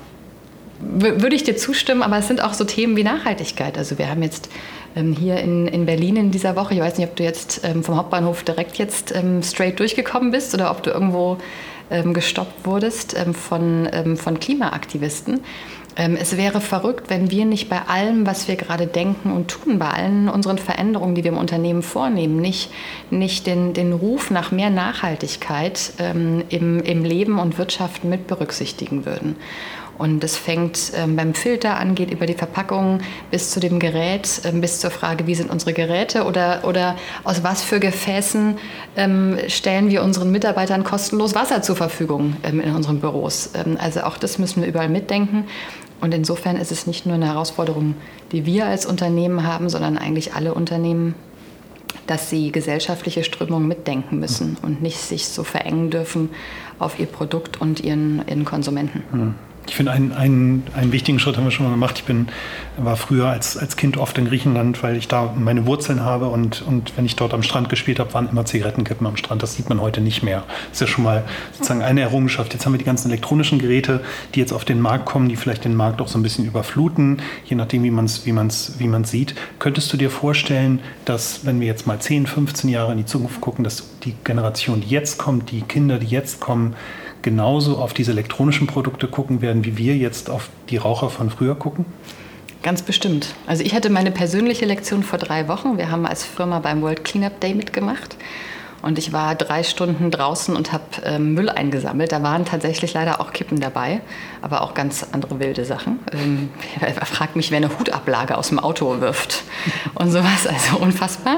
würde 0.79 1.35
ich 1.35 1.43
dir 1.43 1.57
zustimmen, 1.57 2.03
aber 2.03 2.17
es 2.17 2.27
sind 2.27 2.41
auch 2.41 2.53
so 2.53 2.63
Themen 2.63 2.95
wie 2.95 3.03
Nachhaltigkeit. 3.03 3.77
Also 3.77 3.97
wir 3.97 4.09
haben 4.09 4.21
jetzt 4.21 4.49
ähm, 4.95 5.13
hier 5.13 5.37
in, 5.37 5.67
in 5.67 5.85
Berlin 5.85 6.15
in 6.15 6.31
dieser 6.31 6.55
Woche, 6.55 6.75
ich 6.75 6.79
weiß 6.79 6.97
nicht, 6.97 7.07
ob 7.07 7.15
du 7.15 7.23
jetzt 7.23 7.61
ähm, 7.63 7.83
vom 7.83 7.95
Hauptbahnhof 7.95 8.43
direkt 8.43 8.77
jetzt 8.77 9.15
ähm, 9.15 9.41
straight 9.41 9.79
durchgekommen 9.79 10.29
bist 10.29 10.53
oder 10.53 10.69
ob 10.69 10.83
du 10.83 10.91
irgendwo 10.91 11.37
ähm, 11.89 12.13
gestoppt 12.13 12.65
wurdest 12.65 13.15
von, 13.33 13.89
von 14.17 14.39
Klimaaktivisten. 14.39 15.39
Ähm, 15.97 16.15
es 16.15 16.37
wäre 16.37 16.61
verrückt, 16.61 17.09
wenn 17.09 17.31
wir 17.31 17.45
nicht 17.45 17.69
bei 17.69 17.81
allem, 17.87 18.25
was 18.25 18.47
wir 18.47 18.55
gerade 18.55 18.87
denken 18.87 19.31
und 19.31 19.47
tun, 19.47 19.79
bei 19.79 19.89
allen 19.89 20.29
unseren 20.29 20.59
Veränderungen, 20.59 21.15
die 21.15 21.23
wir 21.23 21.31
im 21.31 21.37
Unternehmen 21.37 21.81
vornehmen, 21.81 22.39
nicht, 22.39 22.69
nicht 23.09 23.47
den, 23.47 23.73
den 23.73 23.91
Ruf 23.93 24.29
nach 24.29 24.51
mehr 24.51 24.69
Nachhaltigkeit 24.69 25.93
ähm, 25.97 26.43
im, 26.49 26.79
im 26.81 27.03
Leben 27.03 27.39
und 27.39 27.57
Wirtschaften 27.57 28.09
mit 28.09 28.27
berücksichtigen 28.27 29.05
würden. 29.05 29.35
Und 29.97 30.23
es 30.23 30.37
fängt 30.37 30.91
ähm, 30.95 31.15
beim 31.15 31.33
Filter 31.33 31.77
an, 31.77 31.95
geht 31.95 32.11
über 32.11 32.27
die 32.27 32.35
Verpackung 32.35 32.99
bis 33.31 33.49
zu 33.49 33.59
dem 33.59 33.79
Gerät, 33.79 34.41
ähm, 34.45 34.61
bis 34.61 34.79
zur 34.79 34.91
Frage, 34.91 35.25
wie 35.25 35.33
sind 35.33 35.49
unsere 35.49 35.73
Geräte 35.73 36.25
oder, 36.25 36.61
oder 36.65 36.95
aus 37.23 37.43
was 37.43 37.63
für 37.63 37.79
Gefäßen 37.79 38.57
ähm, 38.95 39.39
stellen 39.47 39.89
wir 39.89 40.03
unseren 40.03 40.31
Mitarbeitern 40.31 40.83
kostenlos 40.83 41.33
Wasser 41.33 41.63
zur 41.63 41.75
Verfügung 41.75 42.37
ähm, 42.43 42.61
in 42.61 42.75
unseren 42.75 42.99
Büros. 42.99 43.49
Also 43.79 44.01
auch 44.01 44.17
das 44.17 44.37
müssen 44.37 44.61
wir 44.61 44.69
überall 44.69 44.89
mitdenken. 44.89 45.45
Und 45.99 46.13
insofern 46.13 46.57
ist 46.57 46.71
es 46.71 46.87
nicht 46.87 47.05
nur 47.05 47.15
eine 47.15 47.27
Herausforderung, 47.27 47.95
die 48.31 48.45
wir 48.45 48.65
als 48.65 48.85
Unternehmen 48.85 49.43
haben, 49.43 49.69
sondern 49.69 49.97
eigentlich 49.97 50.33
alle 50.33 50.53
Unternehmen, 50.53 51.15
dass 52.05 52.29
sie 52.29 52.51
gesellschaftliche 52.51 53.23
Strömungen 53.23 53.67
mitdenken 53.67 54.19
müssen 54.19 54.57
und 54.61 54.81
nicht 54.81 54.99
sich 54.99 55.27
so 55.27 55.43
verengen 55.43 55.89
dürfen 55.89 56.29
auf 56.79 56.99
ihr 56.99 57.07
Produkt 57.07 57.59
und 57.59 57.79
ihren, 57.79 58.21
ihren 58.27 58.45
Konsumenten. 58.45 59.03
Mhm. 59.11 59.35
Ich 59.67 59.75
finde, 59.75 59.91
einen, 59.91 60.13
einen, 60.13 60.63
einen 60.75 60.91
wichtigen 60.91 61.19
Schritt 61.19 61.37
haben 61.37 61.43
wir 61.43 61.51
schon 61.51 61.65
mal 61.65 61.71
gemacht. 61.71 61.99
Ich 61.99 62.05
bin, 62.05 62.27
war 62.77 62.95
früher 62.95 63.27
als, 63.27 63.57
als 63.57 63.75
Kind 63.75 63.97
oft 63.97 64.17
in 64.17 64.25
Griechenland, 64.25 64.81
weil 64.81 64.95
ich 64.95 65.07
da 65.07 65.33
meine 65.37 65.65
Wurzeln 65.65 66.03
habe 66.03 66.27
und, 66.27 66.61
und 66.61 66.95
wenn 66.97 67.05
ich 67.05 67.15
dort 67.15 67.33
am 67.33 67.43
Strand 67.43 67.69
gespielt 67.69 67.99
habe, 67.99 68.13
waren 68.13 68.29
immer 68.29 68.45
Zigarettenkippen 68.45 69.05
am 69.05 69.17
Strand. 69.17 69.43
Das 69.43 69.55
sieht 69.55 69.69
man 69.69 69.81
heute 69.81 70.01
nicht 70.01 70.23
mehr. 70.23 70.43
Das 70.69 70.81
ist 70.81 70.81
ja 70.81 70.87
schon 70.87 71.03
mal 71.03 71.23
sozusagen 71.53 71.81
eine 71.81 72.01
Errungenschaft. 72.01 72.53
Jetzt 72.53 72.65
haben 72.65 72.73
wir 72.73 72.79
die 72.79 72.85
ganzen 72.85 73.09
elektronischen 73.09 73.59
Geräte, 73.59 74.01
die 74.35 74.39
jetzt 74.39 74.53
auf 74.53 74.63
den 74.63 74.79
Markt 74.79 75.05
kommen, 75.05 75.27
die 75.27 75.35
vielleicht 75.35 75.65
den 75.65 75.75
Markt 75.75 76.01
auch 76.01 76.07
so 76.07 76.17
ein 76.17 76.23
bisschen 76.23 76.45
überfluten, 76.45 77.21
je 77.45 77.55
nachdem, 77.55 77.83
wie 77.83 77.91
man 77.91 78.05
es 78.05 78.25
wie 78.25 78.31
man's, 78.31 78.75
wie 78.77 78.87
man's 78.87 79.11
sieht. 79.11 79.35
Könntest 79.59 79.91
du 79.91 79.97
dir 79.97 80.09
vorstellen, 80.09 80.79
dass, 81.05 81.45
wenn 81.45 81.59
wir 81.59 81.67
jetzt 81.67 81.87
mal 81.87 81.99
10, 81.99 82.25
15 82.27 82.69
Jahre 82.69 82.93
in 82.93 82.99
die 82.99 83.05
Zukunft 83.05 83.41
gucken, 83.41 83.63
dass 83.63 83.99
die 84.03 84.15
Generation, 84.23 84.81
die 84.81 84.89
jetzt 84.89 85.17
kommt, 85.17 85.51
die 85.51 85.61
Kinder, 85.61 85.99
die 85.99 86.07
jetzt 86.07 86.39
kommen, 86.39 86.75
genauso 87.21 87.77
auf 87.77 87.93
diese 87.93 88.11
elektronischen 88.11 88.67
Produkte 88.67 89.07
gucken 89.07 89.41
werden, 89.41 89.65
wie 89.65 89.77
wir 89.77 89.95
jetzt 89.95 90.29
auf 90.29 90.49
die 90.69 90.77
Raucher 90.77 91.09
von 91.09 91.29
früher 91.29 91.55
gucken? 91.55 91.85
Ganz 92.63 92.81
bestimmt. 92.81 93.33
Also 93.45 93.63
ich 93.63 93.73
hatte 93.73 93.89
meine 93.89 94.11
persönliche 94.11 94.65
Lektion 94.65 95.03
vor 95.03 95.19
drei 95.19 95.47
Wochen. 95.47 95.77
Wir 95.77 95.91
haben 95.91 96.05
als 96.05 96.25
Firma 96.25 96.59
beim 96.59 96.81
World 96.81 97.03
Cleanup 97.05 97.39
Day 97.39 97.53
mitgemacht. 97.53 98.17
Und 98.81 98.99
ich 98.99 99.11
war 99.11 99.35
drei 99.35 99.63
Stunden 99.63 100.11
draußen 100.11 100.55
und 100.55 100.71
habe 100.71 100.83
ähm, 101.03 101.33
Müll 101.33 101.49
eingesammelt. 101.49 102.11
Da 102.11 102.21
waren 102.21 102.45
tatsächlich 102.45 102.93
leider 102.93 103.19
auch 103.19 103.33
Kippen 103.33 103.59
dabei, 103.59 104.01
aber 104.41 104.61
auch 104.61 104.75
ganz 104.75 105.05
andere 105.11 105.39
wilde 105.39 105.65
Sachen. 105.65 105.99
Ähm, 106.13 106.49
fragt 107.03 107.35
mich, 107.35 107.49
wer 107.49 107.57
eine 107.57 107.77
Hutablage 107.77 108.37
aus 108.37 108.49
dem 108.49 108.59
Auto 108.59 109.01
wirft 109.01 109.43
und 109.95 110.11
sowas. 110.11 110.45
Also 110.45 110.77
unfassbar. 110.77 111.37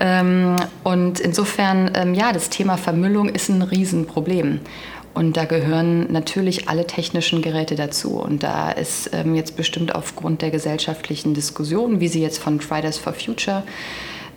Ähm, 0.00 0.56
und 0.84 1.18
insofern, 1.20 1.92
ähm, 1.94 2.12
ja, 2.14 2.32
das 2.32 2.50
Thema 2.50 2.76
Vermüllung 2.76 3.30
ist 3.30 3.48
ein 3.48 3.62
Riesenproblem. 3.62 4.60
Und 5.16 5.38
da 5.38 5.46
gehören 5.46 6.12
natürlich 6.12 6.68
alle 6.68 6.86
technischen 6.86 7.40
Geräte 7.40 7.74
dazu. 7.74 8.20
Und 8.20 8.42
da 8.42 8.70
ist 8.70 9.08
ähm, 9.14 9.34
jetzt 9.34 9.56
bestimmt 9.56 9.94
aufgrund 9.94 10.42
der 10.42 10.50
gesellschaftlichen 10.50 11.32
Diskussion, 11.32 12.00
wie 12.00 12.08
sie 12.08 12.20
jetzt 12.20 12.36
von 12.36 12.60
Fridays 12.60 12.98
for 12.98 13.14
Future 13.14 13.62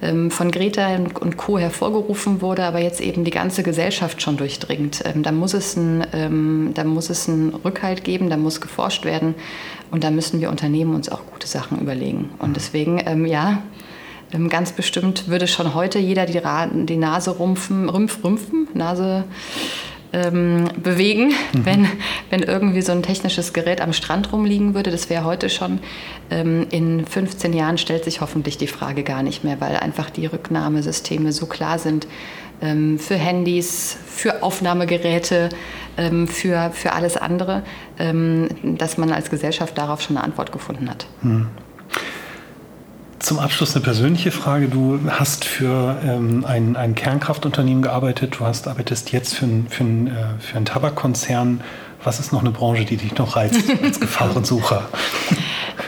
ähm, 0.01 0.32
von 0.32 0.51
Greta 0.51 0.95
und 0.95 1.36
Co. 1.36 1.59
hervorgerufen 1.59 2.41
wurde, 2.41 2.63
aber 2.63 2.80
jetzt 2.80 3.01
eben 3.01 3.25
die 3.25 3.32
ganze 3.32 3.61
Gesellschaft 3.61 4.21
schon 4.21 4.38
durchdringt. 4.38 5.03
Ähm, 5.03 5.21
da, 5.21 5.34
muss 5.34 5.53
es 5.53 5.75
ein, 5.75 6.07
ähm, 6.13 6.71
da 6.75 6.86
muss 6.86 7.09
es 7.09 7.27
einen 7.27 7.55
Rückhalt 7.55 8.05
geben, 8.05 8.30
da 8.30 8.38
muss 8.38 8.61
geforscht 8.61 9.03
werden 9.03 9.36
und 9.91 10.05
da 10.05 10.11
müssen 10.11 10.39
wir 10.39 10.49
Unternehmen 10.49 10.95
uns 10.95 11.09
auch 11.09 11.25
gute 11.30 11.47
Sachen 11.47 11.82
überlegen. 11.82 12.30
Und 12.39 12.55
deswegen, 12.55 13.01
ähm, 13.05 13.25
ja, 13.25 13.63
ganz 14.47 14.71
bestimmt 14.71 15.27
würde 15.27 15.47
schon 15.47 15.73
heute 15.73 15.99
jeder 15.99 16.25
die, 16.25 16.39
die 16.86 16.97
Nase 16.97 17.32
rumpfen, 17.32 17.89
rümpf, 17.89 18.23
rümpfen, 18.23 18.69
Nase 18.73 19.25
ähm, 20.14 20.70
bewegen, 20.82 21.30
mhm. 21.53 21.66
wenn, 21.66 21.88
wenn 22.30 22.43
irgendwie 22.43 22.82
so 22.82 22.91
ein 22.91 23.03
technisches 23.03 23.53
Gerät 23.53 23.82
am 23.82 23.93
Strand 23.93 24.32
rumliegen 24.32 24.74
würde. 24.74 24.91
Das 24.91 25.10
wäre 25.10 25.24
heute 25.24 25.49
schon. 25.49 25.80
Ähm, 26.32 26.68
in 26.72 27.05
15 27.05 27.53
Jahren 27.53 27.78
stellt 27.78 28.03
sich 28.03 28.22
hoffentlich 28.22 28.57
die 28.57 28.68
Frage 28.68 29.03
gar 29.03 29.24
nicht 29.24 29.43
mehr, 29.43 29.62
weil 29.62 29.78
einfach 29.78 30.10
die 30.10 30.26
Rücknahmesysteme 30.26 31.32
so 31.32 31.45
klar 31.45 31.80
sind 31.80 32.07
ähm, 32.62 32.99
für 32.99 33.16
Handys, 33.16 33.97
für 34.07 34.43
Aufnahmegeräte, 34.43 35.49
ähm, 35.97 36.28
für, 36.28 36.72
für 36.74 36.93
alles 36.93 37.18
andere, 37.18 37.64
ähm, 37.97 38.49
dass 38.64 38.97
man 38.97 39.12
als 39.12 39.30
Gesellschaft 39.30 39.78
darauf 39.78 40.01
schon 40.01 40.18
eine 40.18 40.26
Antwort 40.26 40.51
gefunden 40.51 40.89
hat. 40.89 41.05
Mhm. 41.22 41.47
Zum 43.20 43.38
Abschluss 43.39 43.76
eine 43.76 43.84
persönliche 43.84 44.32
Frage. 44.32 44.70
Du 44.70 44.99
hast 45.09 45.43
für 45.43 45.97
ähm, 46.03 46.45
ein, 46.45 46.78
ein 46.78 46.95
Kernkraftunternehmen 46.95 47.84
gearbeitet, 47.84 48.39
du 48.39 48.45
hast, 48.45 48.67
arbeitest 48.67 49.11
jetzt 49.11 49.36
für, 49.36 49.45
ein, 49.45 49.67
für, 49.70 49.84
ein, 49.84 50.07
äh, 50.07 50.11
für 50.39 50.55
einen 50.55 50.65
Tabakkonzern. 50.65 51.61
Was 52.04 52.20
ist 52.20 52.32
noch 52.32 52.41
eine 52.41 52.52
Branche, 52.52 52.86
die 52.86 52.97
dich 52.97 53.16
noch 53.18 53.36
reizt 53.36 53.62
als 53.84 54.00
Gefahrensucher? 54.00 54.88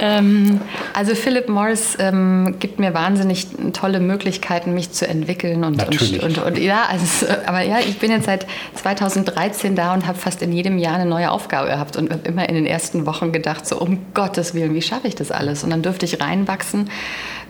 ähm, 0.02 0.60
also 0.94 1.16
Philip 1.16 1.48
Morris 1.48 1.96
ähm, 2.00 2.56
gibt 2.60 2.80
mir 2.80 2.94
wahnsinnig 2.94 3.48
tolle 3.74 4.00
Möglichkeiten, 4.00 4.74
mich 4.74 4.92
zu 4.92 5.08
entwickeln 5.08 5.64
und, 5.64 5.82
und, 5.82 6.24
und, 6.24 6.38
und, 6.38 6.58
ja, 6.58 6.86
also, 6.90 7.28
aber 7.46 7.62
ja, 7.62 7.80
ich 7.80 7.98
bin 8.00 8.12
jetzt 8.12 8.26
seit 8.26 8.46
2013 8.76 9.76
da 9.76 9.94
und 9.94 10.06
habe 10.06 10.18
fast 10.18 10.42
in 10.42 10.52
jedem 10.52 10.78
Jahr 10.78 10.96
eine 10.96 11.06
neue 11.06 11.32
Aufgabe 11.32 11.70
gehabt 11.70 11.96
und 11.96 12.12
habe 12.12 12.28
immer 12.28 12.48
in 12.50 12.56
den 12.56 12.66
ersten 12.66 13.06
Wochen 13.06 13.32
gedacht, 13.32 13.66
so 13.66 13.80
um 13.80 14.00
Gottes 14.14 14.54
Willen, 14.54 14.74
wie 14.74 14.82
schaffe 14.82 15.08
ich 15.08 15.16
das 15.16 15.32
alles? 15.32 15.64
Und 15.64 15.70
dann 15.70 15.82
dürfte 15.82 16.06
ich 16.06 16.20
reinwachsen 16.20 16.90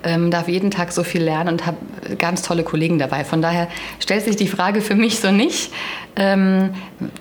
ähm, 0.03 0.31
darf 0.31 0.47
jeden 0.47 0.71
Tag 0.71 0.91
so 0.91 1.03
viel 1.03 1.23
lernen 1.23 1.49
und 1.49 1.65
habe 1.65 1.77
ganz 2.17 2.41
tolle 2.41 2.63
Kollegen 2.63 2.99
dabei. 2.99 3.23
Von 3.23 3.41
daher 3.41 3.67
stellt 3.99 4.23
sich 4.23 4.35
die 4.35 4.47
Frage 4.47 4.81
für 4.81 4.95
mich 4.95 5.19
so 5.19 5.31
nicht. 5.31 5.71
Ähm, 6.15 6.71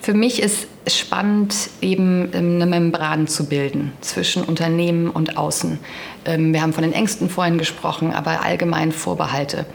für 0.01 0.13
mich 0.13 0.41
ist 0.41 0.67
spannend, 0.87 1.69
eben 1.81 2.29
ähm, 2.33 2.55
eine 2.55 2.65
Membran 2.65 3.27
zu 3.27 3.45
bilden 3.45 3.93
zwischen 4.01 4.43
Unternehmen 4.43 5.09
und 5.09 5.37
Außen. 5.37 5.79
Ähm, 6.25 6.53
wir 6.53 6.61
haben 6.61 6.73
von 6.73 6.83
den 6.83 6.93
Ängsten 6.93 7.29
vorhin 7.29 7.57
gesprochen, 7.57 8.13
aber 8.13 8.43
allgemein 8.43 8.91
Vorbehalte. 8.91 9.65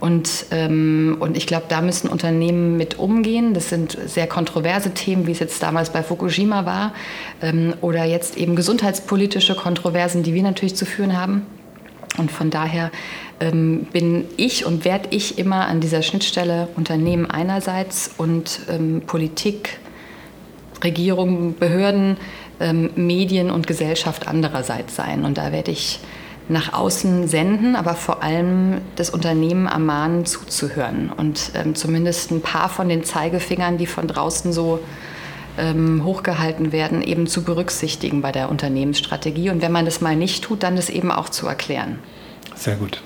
Und, 0.00 0.46
ähm, 0.50 1.16
und 1.20 1.36
ich 1.36 1.46
glaube, 1.46 1.66
da 1.68 1.80
müssen 1.80 2.08
Unternehmen 2.08 2.76
mit 2.76 2.98
umgehen. 2.98 3.54
Das 3.54 3.70
sind 3.70 3.96
sehr 4.06 4.26
kontroverse 4.26 4.90
Themen, 4.90 5.26
wie 5.26 5.32
es 5.32 5.38
jetzt 5.38 5.62
damals 5.62 5.90
bei 5.90 6.02
Fukushima 6.02 6.66
war, 6.66 6.92
ähm, 7.40 7.74
oder 7.80 8.04
jetzt 8.04 8.36
eben 8.36 8.56
gesundheitspolitische 8.56 9.54
Kontroversen, 9.54 10.22
die 10.22 10.34
wir 10.34 10.42
natürlich 10.42 10.76
zu 10.76 10.84
führen 10.84 11.16
haben. 11.16 11.46
Und 12.18 12.30
von 12.30 12.50
daher 12.50 12.90
ähm, 13.40 13.86
bin 13.92 14.24
ich 14.36 14.64
und 14.64 14.84
werde 14.84 15.08
ich 15.10 15.38
immer 15.38 15.66
an 15.66 15.80
dieser 15.80 16.02
Schnittstelle 16.02 16.68
Unternehmen 16.76 17.30
einerseits 17.30 18.10
und 18.16 18.60
ähm, 18.68 19.02
Politik, 19.06 19.78
Regierung, 20.82 21.56
Behörden, 21.58 22.16
ähm, 22.60 22.90
Medien 22.96 23.50
und 23.50 23.66
Gesellschaft 23.66 24.28
andererseits 24.28 24.96
sein. 24.96 25.24
Und 25.24 25.38
da 25.38 25.52
werde 25.52 25.70
ich 25.70 26.00
nach 26.48 26.72
außen 26.72 27.26
senden, 27.26 27.74
aber 27.74 27.94
vor 27.94 28.22
allem 28.22 28.80
das 28.94 29.10
Unternehmen 29.10 29.66
ermahnen, 29.66 30.26
zuzuhören 30.26 31.10
und 31.14 31.50
ähm, 31.54 31.74
zumindest 31.74 32.30
ein 32.30 32.40
paar 32.40 32.68
von 32.68 32.88
den 32.88 33.02
Zeigefingern, 33.02 33.78
die 33.78 33.86
von 33.86 34.06
draußen 34.06 34.52
so 34.52 34.78
ähm, 35.58 36.04
hochgehalten 36.04 36.72
werden, 36.72 37.02
eben 37.02 37.26
zu 37.26 37.42
berücksichtigen 37.42 38.22
bei 38.22 38.32
der 38.32 38.50
Unternehmensstrategie. 38.50 39.50
Und 39.50 39.62
wenn 39.62 39.72
man 39.72 39.84
das 39.84 40.00
mal 40.00 40.16
nicht 40.16 40.44
tut, 40.44 40.62
dann 40.62 40.76
das 40.76 40.90
eben 40.90 41.10
auch 41.10 41.28
zu 41.28 41.46
erklären. 41.46 41.98
Sehr 42.54 42.76
gut. 42.76 43.02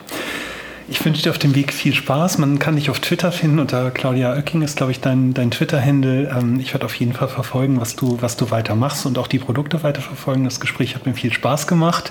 Ich 0.90 1.04
wünsche 1.04 1.22
dir 1.22 1.30
auf 1.30 1.38
dem 1.38 1.54
Weg 1.54 1.72
viel 1.72 1.94
Spaß. 1.94 2.38
Man 2.38 2.58
kann 2.58 2.74
dich 2.74 2.90
auf 2.90 2.98
Twitter 2.98 3.30
finden. 3.30 3.60
Unter 3.60 3.92
Claudia 3.92 4.34
Oecking 4.34 4.60
ist, 4.62 4.76
glaube 4.76 4.90
ich, 4.90 5.00
dein, 5.00 5.32
dein 5.32 5.52
Twitter-Handle. 5.52 6.36
Ähm, 6.36 6.58
ich 6.58 6.74
werde 6.74 6.84
auf 6.84 6.94
jeden 6.96 7.12
Fall 7.12 7.28
verfolgen, 7.28 7.80
was 7.80 7.94
du, 7.94 8.20
was 8.20 8.36
du 8.36 8.50
weiter 8.50 8.74
machst 8.74 9.06
und 9.06 9.16
auch 9.16 9.28
die 9.28 9.38
Produkte 9.38 9.84
weiter 9.84 10.02
verfolgen. 10.02 10.42
Das 10.42 10.58
Gespräch 10.58 10.96
hat 10.96 11.06
mir 11.06 11.14
viel 11.14 11.32
Spaß 11.32 11.68
gemacht. 11.68 12.10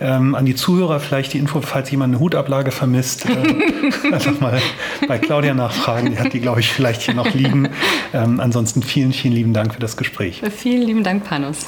Ähm, 0.00 0.36
an 0.36 0.46
die 0.46 0.54
Zuhörer 0.54 1.00
vielleicht 1.00 1.32
die 1.32 1.38
Info, 1.38 1.60
falls 1.60 1.90
jemand 1.90 2.14
eine 2.14 2.20
Hutablage 2.20 2.70
vermisst, 2.70 3.26
äh, 3.28 4.12
einfach 4.12 4.38
mal 4.38 4.62
bei 5.08 5.18
Claudia 5.18 5.52
nachfragen. 5.52 6.12
Die 6.12 6.18
hat 6.20 6.32
die, 6.32 6.40
glaube 6.40 6.60
ich, 6.60 6.72
vielleicht 6.72 7.02
hier 7.02 7.14
noch 7.14 7.34
liegen. 7.34 7.70
Ähm, 8.14 8.38
ansonsten 8.38 8.84
vielen, 8.84 9.12
vielen 9.12 9.34
lieben 9.34 9.52
Dank 9.52 9.74
für 9.74 9.80
das 9.80 9.96
Gespräch. 9.96 10.40
Vielen 10.56 10.82
lieben 10.82 11.02
Dank, 11.02 11.24
Panos. 11.24 11.66